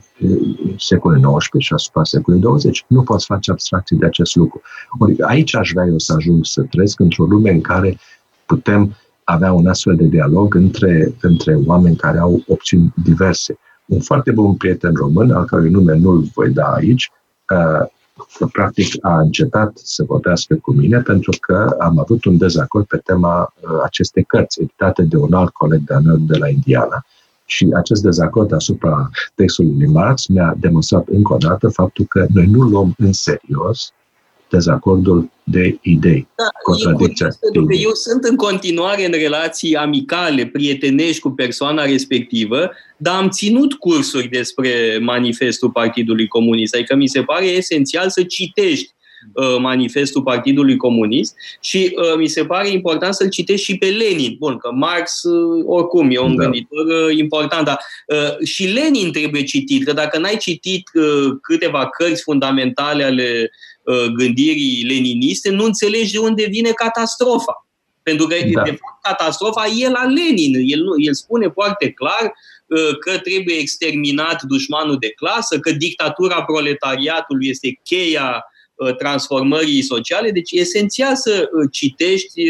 [0.78, 2.86] secolului XIX și asupra secolului 20.
[2.88, 4.62] Nu poți face abstracții de acest lucru.
[5.00, 7.98] Ori aici aș vrea eu să ajung să trăiesc într-o lume în care
[8.46, 13.58] putem avea un astfel de dialog între, între oameni care au opțiuni diverse.
[13.86, 17.12] Un foarte bun prieten român, al cărui nume nu-l voi da aici,
[18.52, 23.54] practic a încetat să vorbească cu mine pentru că am avut un dezacord pe tema
[23.60, 27.06] uh, acestei cărți, editate de un alt coleg de de la Indiana.
[27.45, 32.45] Și acest dezacord asupra textului lui Marx mi-a demonstrat încă o dată faptul că noi
[32.45, 33.94] nu luăm în serios
[34.49, 37.28] dezacordul de idei, da, contradicția.
[37.40, 43.30] Pentru că eu sunt în continuare în relații amicale, prietenești cu persoana respectivă, dar am
[43.30, 46.76] ținut cursuri despre manifestul Partidului Comunist.
[46.76, 49.03] Adică mi se pare esențial să citești uh,
[49.60, 54.36] manifestul Partidului Comunist și uh, mi se pare important să-l citești și pe Lenin.
[54.40, 56.44] Bun, că Marx uh, oricum e un da.
[56.44, 61.90] gânditor uh, important, dar uh, și Lenin trebuie citit, că dacă n-ai citit uh, câteva
[61.90, 63.52] cărți fundamentale ale
[63.84, 67.68] uh, gândirii leniniste, nu înțelegi de unde vine catastrofa.
[68.04, 68.62] Pentru că, da.
[68.62, 70.54] de fapt, catastrofa e la Lenin.
[70.54, 72.34] El, el spune foarte clar
[72.68, 78.52] uh, că trebuie exterminat dușmanul de clasă, că dictatura proletariatului este cheia uh,
[78.98, 80.32] transformării sociale.
[80.32, 82.41] Deci e esențial să uh, citești,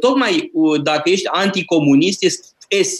[0.00, 0.50] tocmai
[0.82, 2.46] dacă ești anticomunist, este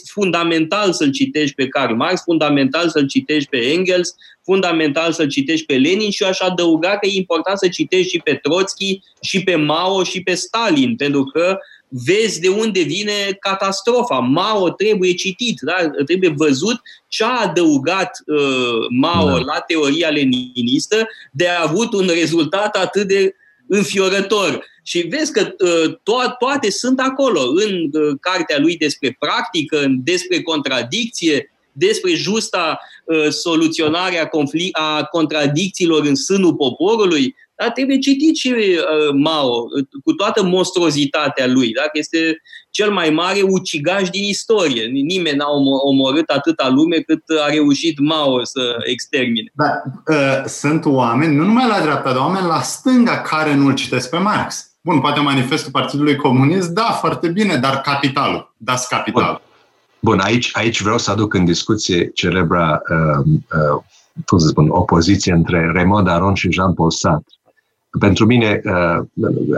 [0.05, 5.77] fundamental să-l citești pe Karl Marx, fundamental să-l citești pe Engels, fundamental să-l citești pe
[5.77, 9.55] Lenin și eu aș adăuga că e important să citești și pe Trotsky, și pe
[9.55, 11.57] Mao, și pe Stalin, pentru că
[11.89, 14.19] vezi de unde vine catastrofa.
[14.19, 16.03] Mao trebuie citit, da?
[16.05, 19.37] trebuie văzut ce a adăugat uh, Mao da.
[19.37, 23.35] la teoria leninistă de a avut un rezultat atât de
[23.67, 24.65] înfiorător.
[24.83, 30.41] Și vezi că uh, to- toate sunt acolo, în uh, cartea lui despre practică, despre
[30.41, 38.35] contradicție, despre justa uh, soluționare a, conflict, a contradicțiilor în sânul poporului, dar trebuie citit
[38.35, 41.71] și uh, Mao, uh, cu toată monstruozitatea lui.
[41.71, 41.81] Da?
[41.91, 44.85] Este cel mai mare ucigaș din istorie.
[44.85, 45.49] Nimeni n-a
[45.85, 49.51] omorât atâta lume cât a reușit Mao să extermine.
[49.55, 54.09] Da, uh, sunt oameni, nu numai la dreapta, dar oameni la stânga care nu-l citesc
[54.09, 54.71] pe Marx.
[54.81, 59.41] Bun, poate manifestul Partidului Comunist, da, foarte bine, dar capitalul, das capitalul.
[59.99, 63.83] Bun, aici, aici vreau să aduc în discuție celebra, uh, uh,
[64.25, 67.36] cum să spun, opoziție între Raymond Aron și Jean-Paul Sartre.
[67.99, 69.05] Pentru mine, uh,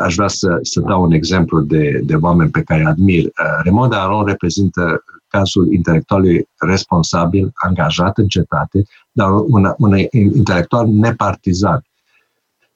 [0.01, 3.23] aș vrea să, să dau un exemplu de, de oameni pe care admir.
[3.23, 11.83] Uh, Raymond Aron reprezintă cazul intelectualului responsabil, angajat în cetate, dar un, un intelectual nepartizan.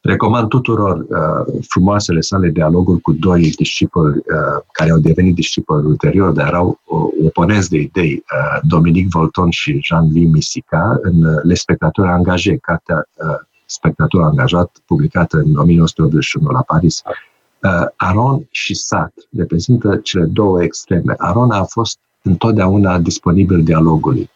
[0.02, 6.32] Recomand tuturor uh, frumoasele sale dialoguri cu doi discipoli uh, care au devenit discipoli ulterior,
[6.32, 11.54] dar erau uh, oponenți de idei, uh, Dominic Volton și Jean-Louis Misica, în uh, Le
[11.54, 17.02] Spectatori Angajé, cartea uh, Spectator Angajat, publicată în 1981 la Paris.
[17.06, 21.14] Uh, Aron și Sat reprezintă cele două extreme.
[21.18, 24.30] Aron a fost întotdeauna disponibil dialogului.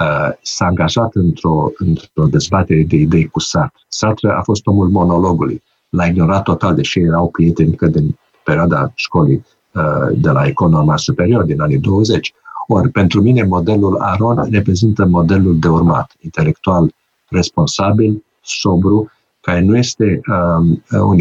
[0.00, 3.80] Uh, s-a angajat într-o, într-o dezbatere de idei cu Sartre.
[3.88, 5.62] Sartre a fost omul monologului.
[5.88, 9.44] L-a ignorat total, deși erau prieteni încă din perioada școlii
[9.74, 12.34] uh, de la economia superior din anii 20.
[12.66, 16.94] Ori, pentru mine, modelul Aron reprezintă modelul de urmat, intelectual
[17.28, 19.10] responsabil, sobru,
[19.40, 21.18] care nu este um, un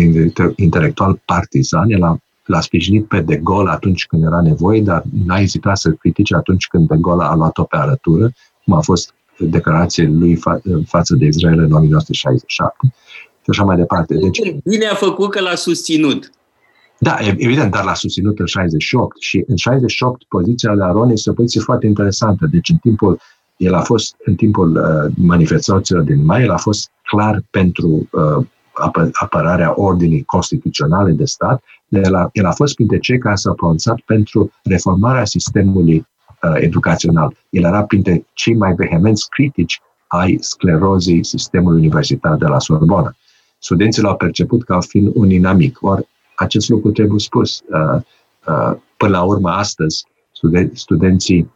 [0.55, 5.39] intelectual partizan, el a, l-a sprijinit pe De Gaulle atunci când era nevoie, dar n-a
[5.39, 8.31] ezitat să critique atunci când De Gaulle a luat-o pe arătură,
[8.63, 12.93] cum a fost declarația lui fa- față de Israel în 1967
[13.41, 14.13] și așa mai departe.
[14.15, 16.31] Deci, Bine a făcut că l-a susținut.
[16.99, 21.33] Da, evident, dar l-a susținut în 68 și în 68 poziția lui Aron este o
[21.33, 22.45] poziție foarte interesantă.
[22.51, 23.19] Deci în timpul,
[23.57, 28.45] el a fost, în timpul uh, manifestațiilor din mai, el a fost clar pentru uh,
[28.73, 33.53] apă, apărarea ordinii constituționale de stat, el a, el a fost printre cei care s-au
[33.53, 37.35] pronunțat pentru reformarea sistemului uh, educațional.
[37.49, 43.15] El era printre cei mai vehemenți critici ai sclerozei sistemului universitar de la Sorbona.
[43.57, 45.77] Studenții l-au perceput ca fiind un inamic.
[45.81, 47.61] Ori acest lucru trebuie spus.
[47.69, 48.01] Uh,
[48.47, 51.51] uh, până la urmă, astăzi, studen- studenții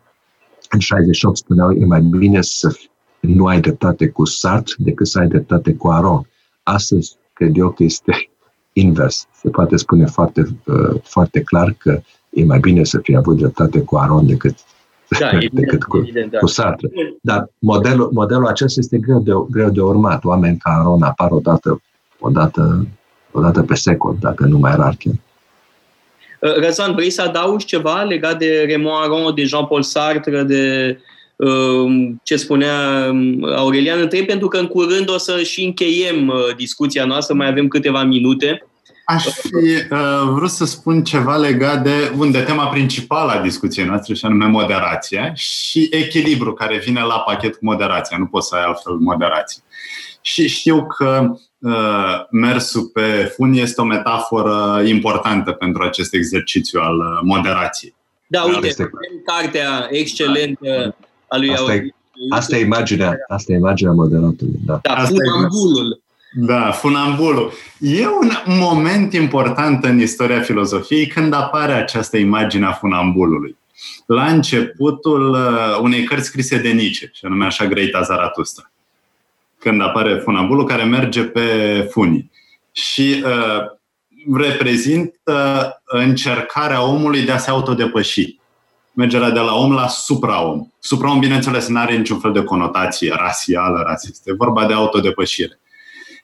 [0.69, 2.77] în 68 spuneau e mai bine să
[3.21, 6.27] nu ai dreptate cu Sartre decât să ai dreptate cu Aron.
[6.63, 8.29] Astăzi, cred eu că este
[8.73, 9.27] invers.
[9.33, 13.81] Se poate spune foarte, uh, foarte clar că e mai bine să fie avut dreptate
[13.81, 14.57] cu Aron decât,
[15.19, 16.37] da, evident, decât cu, evident, da.
[16.37, 16.89] cu Sartre.
[17.21, 20.23] Dar modelul, modelul acesta este greu de, greu de urmat.
[20.23, 21.81] Oameni ca Aron apar odată,
[22.19, 22.87] odată,
[23.31, 25.13] odată pe secol, dacă nu mai rar chiar.
[26.39, 31.03] Uh, Răzvan, vrei să adaugi ceva legat de Raymond Aron, de Jean-Paul Sartre, de uh,
[32.23, 37.05] ce spunea um, Aurelian întreb, pentru că în curând o să și încheiem uh, discuția
[37.05, 38.65] noastră, mai avem câteva minute.
[39.05, 43.85] Aș fi uh, vrut să spun ceva legat de, bun, de tema principală a discuției
[43.85, 48.17] noastre, și anume moderația și echilibru care vine la pachet cu moderația.
[48.17, 49.63] Nu poți să ai altfel moderație.
[50.21, 56.97] Și știu că uh, mersul pe funi este o metaforă importantă pentru acest exercițiu al
[56.97, 57.95] uh, moderației.
[58.27, 58.89] Da, uite, este...
[59.25, 60.95] cartea excelentă
[61.31, 61.91] a lui asta E,
[62.29, 64.59] asta e imaginea, asta e imaginea moderatului.
[64.65, 66.01] Da, da funambulul.
[66.33, 67.51] Da, funambulul.
[67.79, 73.57] E un moment important în istoria filozofiei când apare această imagine a funambulului.
[74.05, 78.71] La începutul uh, unei cărți scrise de Nietzsche, și anume așa Greita Zaratustra
[79.61, 82.31] când apare funambulul care merge pe funii.
[82.71, 83.79] și uh,
[84.33, 88.39] reprezintă încercarea omului de a se autodepăși.
[88.93, 90.67] Mergerea de la om la supraom.
[90.79, 94.29] Supraom, bineînțeles, nu are niciun fel de conotație rasială, rasistă.
[94.29, 95.59] E vorba de autodepășire.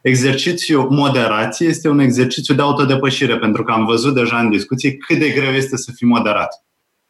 [0.01, 5.19] Exercițiul moderație este un exercițiu de autodepășire, pentru că am văzut deja în discuții cât
[5.19, 6.63] de greu este să fii moderat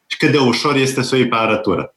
[0.06, 1.94] și cât de ușor este să o iei pe arătură.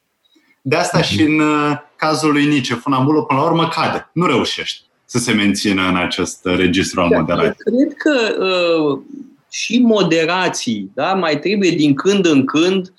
[0.61, 1.07] De asta mm-hmm.
[1.07, 5.31] și în uh, cazul lui Nice, funambulul până la urmă cade, nu reușește să se
[5.31, 7.55] mențină în acest registru al da, moderației.
[7.55, 8.99] Cred că uh,
[9.49, 12.93] și moderații da, mai trebuie din când în când uh,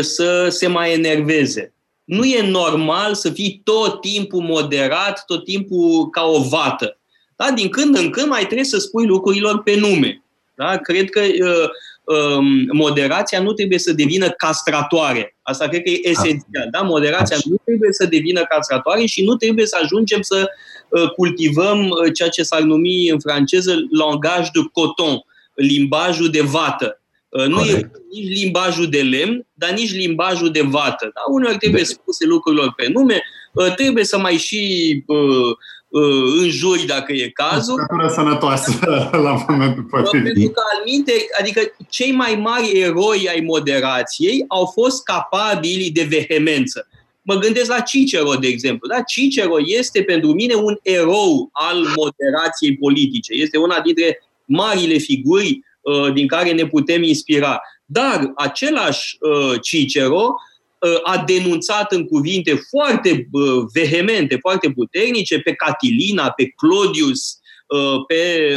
[0.00, 1.72] să se mai enerveze.
[2.04, 6.98] Nu e normal să fii tot timpul moderat, tot timpul ca o vată.
[7.36, 7.50] Da?
[7.50, 10.22] Din când în când mai trebuie să spui lucrurilor pe nume.
[10.54, 10.76] Da?
[10.76, 11.68] Cred că uh,
[12.16, 15.36] um, moderația nu trebuie să devină castratoare.
[15.42, 16.68] Asta cred că e esențial.
[16.70, 16.80] Da?
[16.80, 20.50] Moderația nu trebuie să devină castratoare și nu trebuie să ajungem să
[20.88, 25.24] uh, cultivăm uh, ceea ce s-ar numi în franceză langaj de coton,
[25.54, 27.00] limbajul de vată.
[27.28, 27.94] Uh, nu Corect.
[27.94, 31.10] e nici limbajul de lemn, dar nici limbajul de vată.
[31.14, 31.20] Da?
[31.30, 31.88] Uneori trebuie de...
[31.88, 33.22] spuse lucrurilor pe nume,
[33.52, 35.56] uh, trebuie să mai și uh,
[35.88, 37.82] uh, înjuri dacă e cazul.
[37.84, 38.78] Statură sănătoasă
[39.26, 40.32] la momentul potrivit.
[40.32, 46.88] Pentru că, alminte, adică cei mai mari eroi ai moderației au fost capabili de vehemență.
[47.22, 48.88] Mă gândesc la Cicero, de exemplu.
[48.88, 49.02] Da?
[49.02, 53.32] Cicero este pentru mine un erou al moderației politice.
[53.32, 55.67] Este una dintre marile figuri uh,
[56.12, 57.60] din care ne putem inspira.
[57.84, 60.34] Dar același uh, Cicero
[60.80, 68.04] Uh, a denunțat în cuvinte foarte uh, vehemente, foarte puternice pe Catilina, pe Clodius, uh,
[68.06, 68.52] pe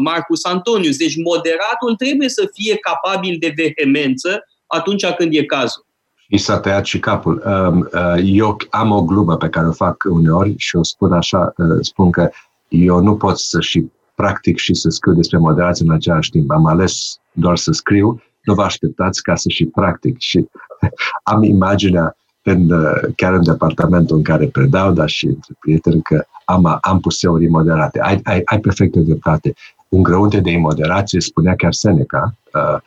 [0.00, 0.96] Marcus Antonius.
[0.96, 5.86] Deci moderatul trebuie să fie capabil de vehemență atunci când e cazul.
[6.30, 7.42] Și s-a tăiat și capul.
[7.46, 7.88] Um,
[8.24, 12.30] eu am o glumă pe care o fac uneori și o spun așa, spun că
[12.68, 13.84] eu nu pot să și
[14.16, 16.50] practic și să scriu despre moderație în același timp.
[16.50, 20.18] Am ales doar să scriu nu vă așteptați ca să și practic.
[20.18, 20.48] Și
[21.32, 22.72] am imaginea în,
[23.16, 27.48] chiar în departamentul în care predau, dar și între prieteni, că am, am pus teorii
[27.48, 28.00] moderate.
[28.00, 29.54] Ai, ai, ai perfectă dreptate.
[29.88, 32.80] Un grăunte de imoderație, spunea chiar Seneca, uh,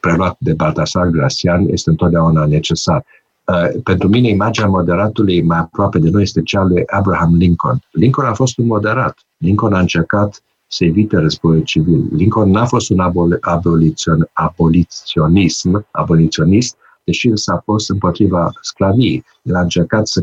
[0.00, 3.04] preluat de Baltasar Gracian, este întotdeauna necesar.
[3.44, 7.82] Uh, pentru mine, imaginea moderatului mai aproape de noi este cea lui Abraham Lincoln.
[7.90, 9.18] Lincoln a fost un moderat.
[9.36, 10.42] Lincoln a încercat
[10.72, 12.08] să evite războiul civil.
[12.12, 13.00] Lincoln n-a fost un
[13.40, 19.24] abolițion, aboliționism, aboliționist, deși s-a fost împotriva sclaviei.
[19.42, 20.22] El a încercat să,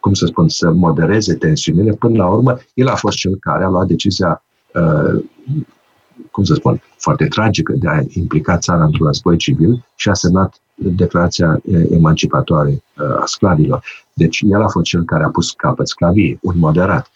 [0.00, 1.92] cum să spun, să modereze tensiunile.
[1.92, 4.42] Până la urmă, el a fost cel care a luat decizia,
[4.74, 5.24] uh,
[6.30, 10.60] cum să spun, foarte tragică de a implica țara într-un război civil și a semnat
[10.74, 13.84] declarația emancipatoare uh, a sclavilor.
[14.12, 17.10] Deci el a fost cel care a pus capăt sclaviei, un moderat.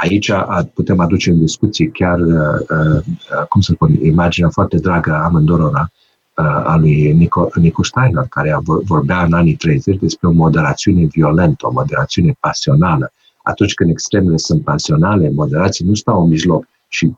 [0.00, 0.32] Aici
[0.74, 5.90] putem aduce în discuție chiar, uh, uh, cum să spun, imaginea foarte dragă a amândorora
[6.36, 11.66] uh, a lui Nico, Nico Steiner, care vorbea în anii 30 despre o moderațiune violentă,
[11.66, 13.12] o moderațiune pasională.
[13.42, 17.14] Atunci când extremele sunt pasionale, moderații nu stau în mijloc și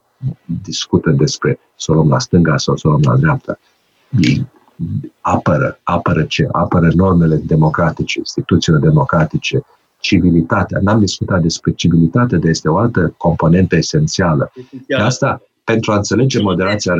[0.63, 3.59] discută despre să o luăm la stânga sau să o luăm la dreapta.
[4.19, 4.47] Ei
[5.21, 6.47] apără, apără ce?
[6.51, 9.63] Apără normele democratice, instituțiile democratice,
[10.01, 10.79] civilitatea.
[10.81, 14.51] N-am discutat despre civilitate, dar este o altă componentă esențială.
[14.87, 16.93] De asta, pentru a înțelege moderația,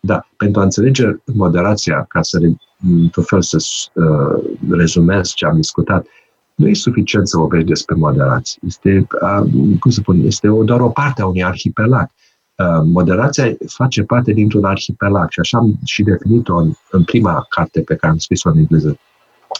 [0.00, 2.40] da, pentru a înțelege moderația, ca să,
[2.88, 3.56] într-un fel, să
[3.94, 6.06] uh, rezumez ce am discutat,
[6.54, 8.60] nu e suficient să vorbești despre moderație.
[8.66, 12.10] Este, uh, cum să spun, este o, doar o parte a unui arhipelag.
[12.56, 17.80] Uh, moderația face parte dintr-un arhipelag și așa am și definit-o în, în prima carte
[17.80, 18.98] pe care am scris-o în engleză,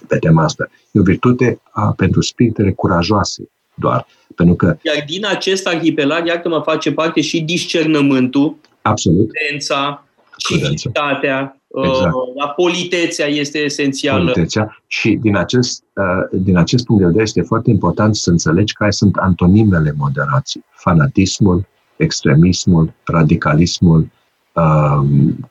[0.07, 0.69] pe tema asta.
[0.91, 3.49] E o virtute a, pentru spiritele curajoase
[3.79, 4.07] doar.
[4.35, 4.77] Pentru că...
[4.83, 9.29] Iar din acest arhipelag, iată mă face parte și discernământul, Absolut.
[9.33, 10.05] prudența,
[10.37, 12.13] civilitatea, uh, exact.
[12.37, 14.23] la politețea este esențială.
[14.23, 14.83] Politețea.
[14.87, 18.91] Și din acest, uh, din acest punct de vedere este foarte important să înțelegi care
[18.91, 20.65] sunt antonimele moderației.
[20.71, 21.67] Fanatismul,
[21.97, 24.11] extremismul, radicalismul,
[24.53, 25.51] um,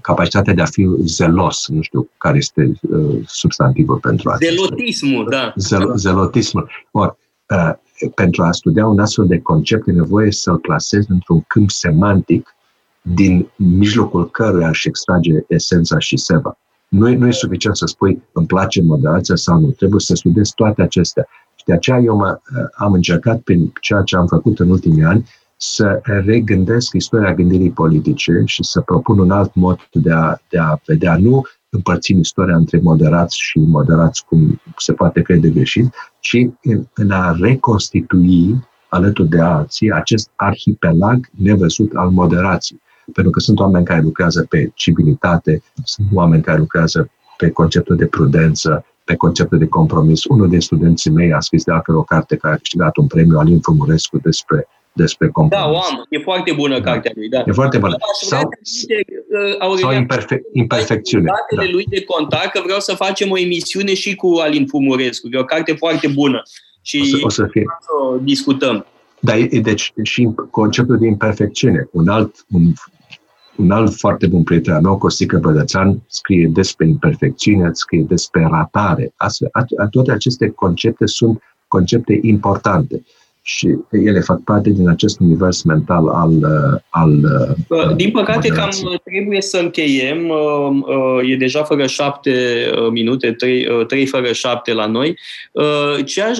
[0.00, 4.46] capacitatea de a fi zelos, nu știu care este uh, substantivul pentru asta.
[4.46, 5.52] Zelotismul, da.
[5.56, 6.70] Zel, zelotismul.
[6.90, 7.16] Or,
[7.48, 7.72] uh,
[8.14, 12.54] pentru a studia un astfel de concept e nevoie să-l clasezi într-un câmp semantic
[13.02, 16.58] din mijlocul căruia aș extrage esența și seva.
[16.88, 20.52] Nu e, nu e suficient să spui îmi place moderația sau nu, trebuie să studiezi
[20.54, 21.26] toate acestea.
[21.54, 25.04] Și de aceea eu mă, uh, am încercat prin ceea ce am făcut în ultimii
[25.04, 30.58] ani să regândesc istoria gândirii politice și să propun un alt mod de a, de
[30.58, 36.36] a vedea, nu împărțim istoria între moderați și moderați cum se poate crede greșit, ci
[36.62, 42.80] în, în a reconstitui alături de alții acest arhipelag nevăzut al moderației.
[43.12, 48.06] Pentru că sunt oameni care lucrează pe civilitate, sunt oameni care lucrează pe conceptul de
[48.06, 50.24] prudență, pe conceptul de compromis.
[50.24, 53.38] Unul din studenții mei a scris de altfel o carte care a câștigat un premiu,
[53.38, 55.66] Alin Fumurescu, despre despre compromis.
[55.66, 56.06] Da, o am.
[56.08, 56.90] E foarte bună da.
[56.90, 57.28] cartea lui.
[57.28, 57.44] Da.
[57.46, 57.96] E foarte bună.
[58.22, 58.48] Sau,
[59.70, 61.24] uh, sau imperfe- imperfecțiune.
[61.24, 61.72] Datele da.
[61.72, 65.28] lui de contact, că vreau să facem o emisiune și cu Alin Fumurescu.
[65.32, 66.42] E o carte foarte bună.
[66.82, 67.64] Și o să, o să fie.
[67.80, 68.86] Să discutăm.
[69.20, 71.88] Da, deci și conceptul de imperfecțiune.
[71.92, 72.62] Un alt, un,
[73.56, 79.12] un alt foarte bun prieten al meu, Costică Bădățan, scrie despre imperfecțiune, scrie despre ratare.
[79.16, 79.50] Astfel,
[79.90, 82.94] toate aceste concepte sunt concepte importante.
[82.94, 86.30] Uh, și ele fac parte din acest univers mental al.
[86.30, 87.12] Uh, al
[87.68, 88.68] uh, din păcate, cam
[89.04, 90.28] trebuie să încheiem.
[90.28, 95.18] Uh, e deja fără șapte minute, trei, trei fără șapte la noi.
[96.04, 96.38] Ce aș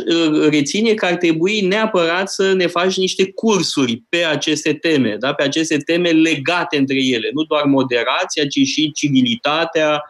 [0.50, 5.32] reține că ar trebui neapărat să ne faci niște cursuri pe aceste teme, da?
[5.32, 7.30] pe aceste teme legate între ele.
[7.32, 10.02] Nu doar moderația, ci și civilitatea,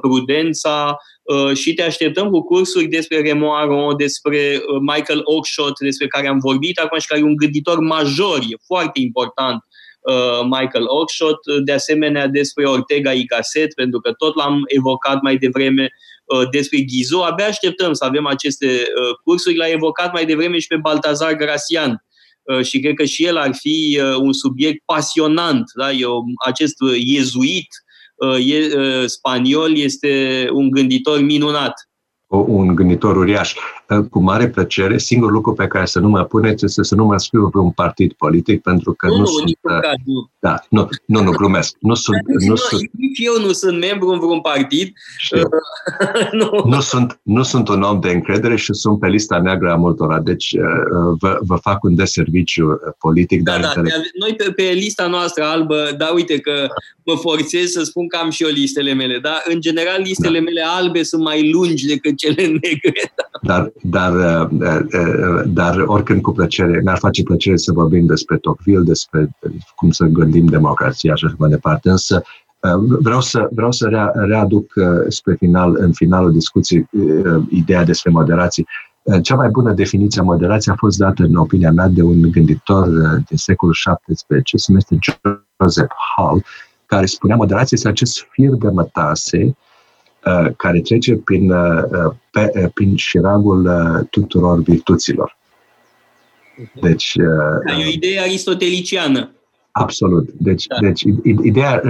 [0.00, 1.15] prudența, Uh,
[1.54, 6.78] și te așteptăm cu cursuri despre Remo despre uh, Michael Oakeshott, despre care am vorbit
[6.78, 9.64] acum și care e un gânditor major, e foarte important
[10.00, 15.36] uh, Michael Oakeshott, de asemenea despre Ortega y Gasset, pentru că tot l-am evocat mai
[15.36, 15.88] devreme
[16.50, 17.22] despre Ghizo.
[17.22, 18.82] Abia așteptăm să avem aceste
[19.22, 19.56] cursuri.
[19.56, 22.04] L-a evocat mai devreme și pe Baltazar Gracian,
[22.62, 25.64] și cred că și el ar fi un subiect pasionant.
[25.74, 25.92] Da?
[25.92, 27.85] Eu, acest iezuit Uh,
[28.38, 31.74] e, uh, spaniol este un gânditor minunat
[32.28, 33.54] un gânditor uriaș.
[34.10, 37.16] Cu mare plăcere, singurul lucru pe care să nu mă puneți este să nu mă
[37.16, 39.58] scriu pe un partid politic, pentru că nu, nu sunt...
[39.60, 39.72] Uh,
[40.04, 40.30] nu.
[40.38, 41.76] Da, nu, nu, nu, glumesc.
[41.80, 44.92] Nu sunt, nu, nu sunt, nici eu nu sunt membru în vreun partid.
[46.40, 46.62] nu.
[46.64, 50.20] Nu, sunt, nu sunt un om de încredere și sunt pe lista neagră a multora,
[50.20, 53.42] deci uh, vă, vă fac un deserviciu uh, politic.
[53.42, 53.82] Da, dar da,
[54.18, 56.66] noi pe, pe lista noastră albă, da, uite că
[57.04, 59.42] mă forțez să spun că am și eu listele mele, da?
[59.44, 60.44] În general, listele da.
[60.44, 63.12] mele albe sunt mai lungi decât cele negre.
[63.46, 68.36] Dar, dar, uh, uh, uh, dar oricând cu plăcere, mi-ar face plăcere să vorbim despre
[68.36, 69.36] Tocqueville, despre
[69.74, 72.22] cum să gândim democrația și așa mai departe, însă
[73.00, 74.72] vreau să, vreau să rea, readuc
[75.08, 76.88] spre final, în finalul discuției
[77.50, 78.64] ideea despre moderație.
[79.22, 82.88] Cea mai bună definiție a moderației a fost dată, în opinia mea, de un gânditor
[83.28, 84.98] din secolul XVII, se numește
[85.62, 86.44] Joseph Hall,
[86.86, 89.65] care spunea moderația este acest fir de mătase Uh,
[90.56, 93.70] care trece prin, uh, uh, pe, prin șiragul
[94.10, 95.36] tuturor virtuților.
[96.80, 97.16] Deci,
[97.66, 99.30] da, e o idee aristoteliciană.
[99.70, 100.28] Absolut.
[100.32, 100.76] Deci, da.
[100.80, 101.02] deci
[101.42, 101.82] ideea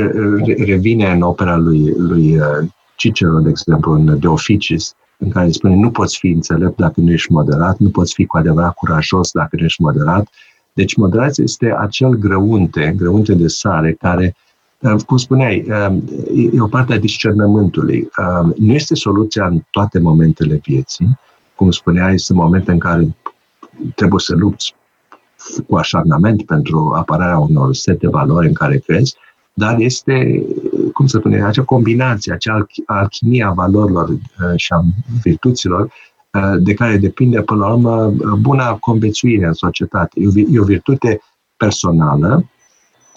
[0.57, 2.39] revine în opera lui, lui
[2.97, 7.13] Cicero, de exemplu, în De Officis, în care spune nu poți fi înțelept dacă nu
[7.13, 10.29] ești moderat, nu poți fi cu adevărat curajos dacă nu ești moderat.
[10.73, 14.46] Deci moderația este acel grăunte, grăunte de sare, care Uh,
[15.07, 15.97] cum spuneai, uh,
[16.53, 18.09] e o parte a discernământului.
[18.19, 21.19] Uh, nu este soluția în toate momentele vieții.
[21.55, 23.17] Cum spuneai, sunt momente în care
[23.95, 24.75] trebuie să lupți
[25.69, 29.17] cu așarnament pentru apărarea unor set de valori în care crezi,
[29.55, 30.43] dar este,
[30.93, 34.09] cum să spune, acea combinație, acea alchimie a valorilor
[34.57, 34.81] și a
[35.23, 35.93] virtuților
[36.59, 40.21] de care depinde, până la urmă, buna conviețuire în societate.
[40.51, 41.21] E o virtute
[41.57, 42.45] personală,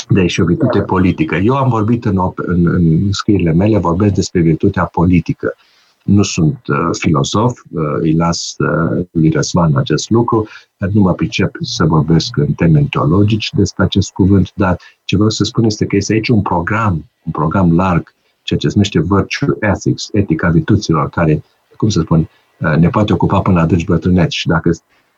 [0.10, 1.36] deci o virtute politică.
[1.36, 5.56] Eu am vorbit în, în, în scrierile mele, vorbesc despre virtutea politică.
[6.04, 10.48] Nu sunt uh, filozof, uh, îi las uh, lui Răzvan acest lucru,
[10.78, 15.30] dar nu mă pricep să vorbesc în termeni teologici despre acest cuvânt, dar ce vreau
[15.30, 16.94] să spun este că este aici un program,
[17.24, 21.44] un program larg, ceea ce se numește Virtue Ethics, etica virtuților, care,
[21.78, 24.70] cum să spun, uh, ne poate ocupa până la adânci bătrâneți și dacă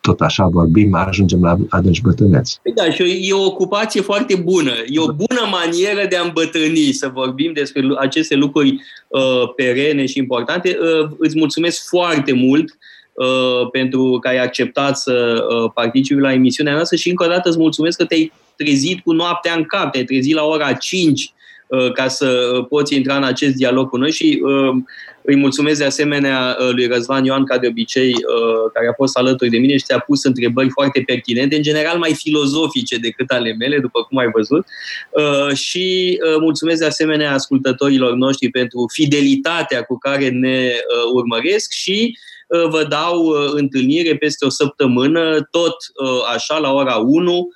[0.01, 2.59] tot așa vorbim, ajungem la adânci bătrâneți.
[2.63, 4.71] Păi da, și e o ocupație foarte bună.
[4.87, 10.17] E o bună manieră de a îmbătrâni, să vorbim despre aceste lucruri uh, perene și
[10.17, 10.77] importante.
[10.81, 12.77] Uh, îți mulțumesc foarte mult
[13.13, 17.49] uh, pentru că ai acceptat să uh, participi la emisiunea noastră și încă o dată
[17.49, 21.33] îți mulțumesc că te-ai trezit cu noaptea în cap, te-ai trezit la ora 5
[21.67, 24.75] uh, ca să poți intra în acest dialog cu noi și uh,
[25.23, 29.17] îi mulțumesc de asemenea uh, lui Răzvan Ioan, ca de obicei, uh, care a fost
[29.17, 33.53] alături de mine și ți-a pus întrebări foarte pertinente, în general mai filozofice decât ale
[33.53, 34.65] mele, după cum ai văzut.
[35.09, 40.71] Uh, și mulțumesc de asemenea ascultătorilor noștri pentru fidelitatea cu care ne
[41.13, 42.17] urmăresc și
[42.69, 45.75] vă dau întâlnire peste o săptămână, tot
[46.33, 47.47] așa, la ora 1,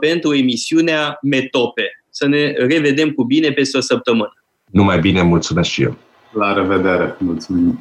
[0.00, 2.04] pentru emisiunea Metope.
[2.10, 4.44] Să ne revedem cu bine peste o săptămână.
[4.70, 5.96] Numai bine, mulțumesc și eu.
[6.34, 7.16] La revedere!
[7.18, 7.80] Mulțumim!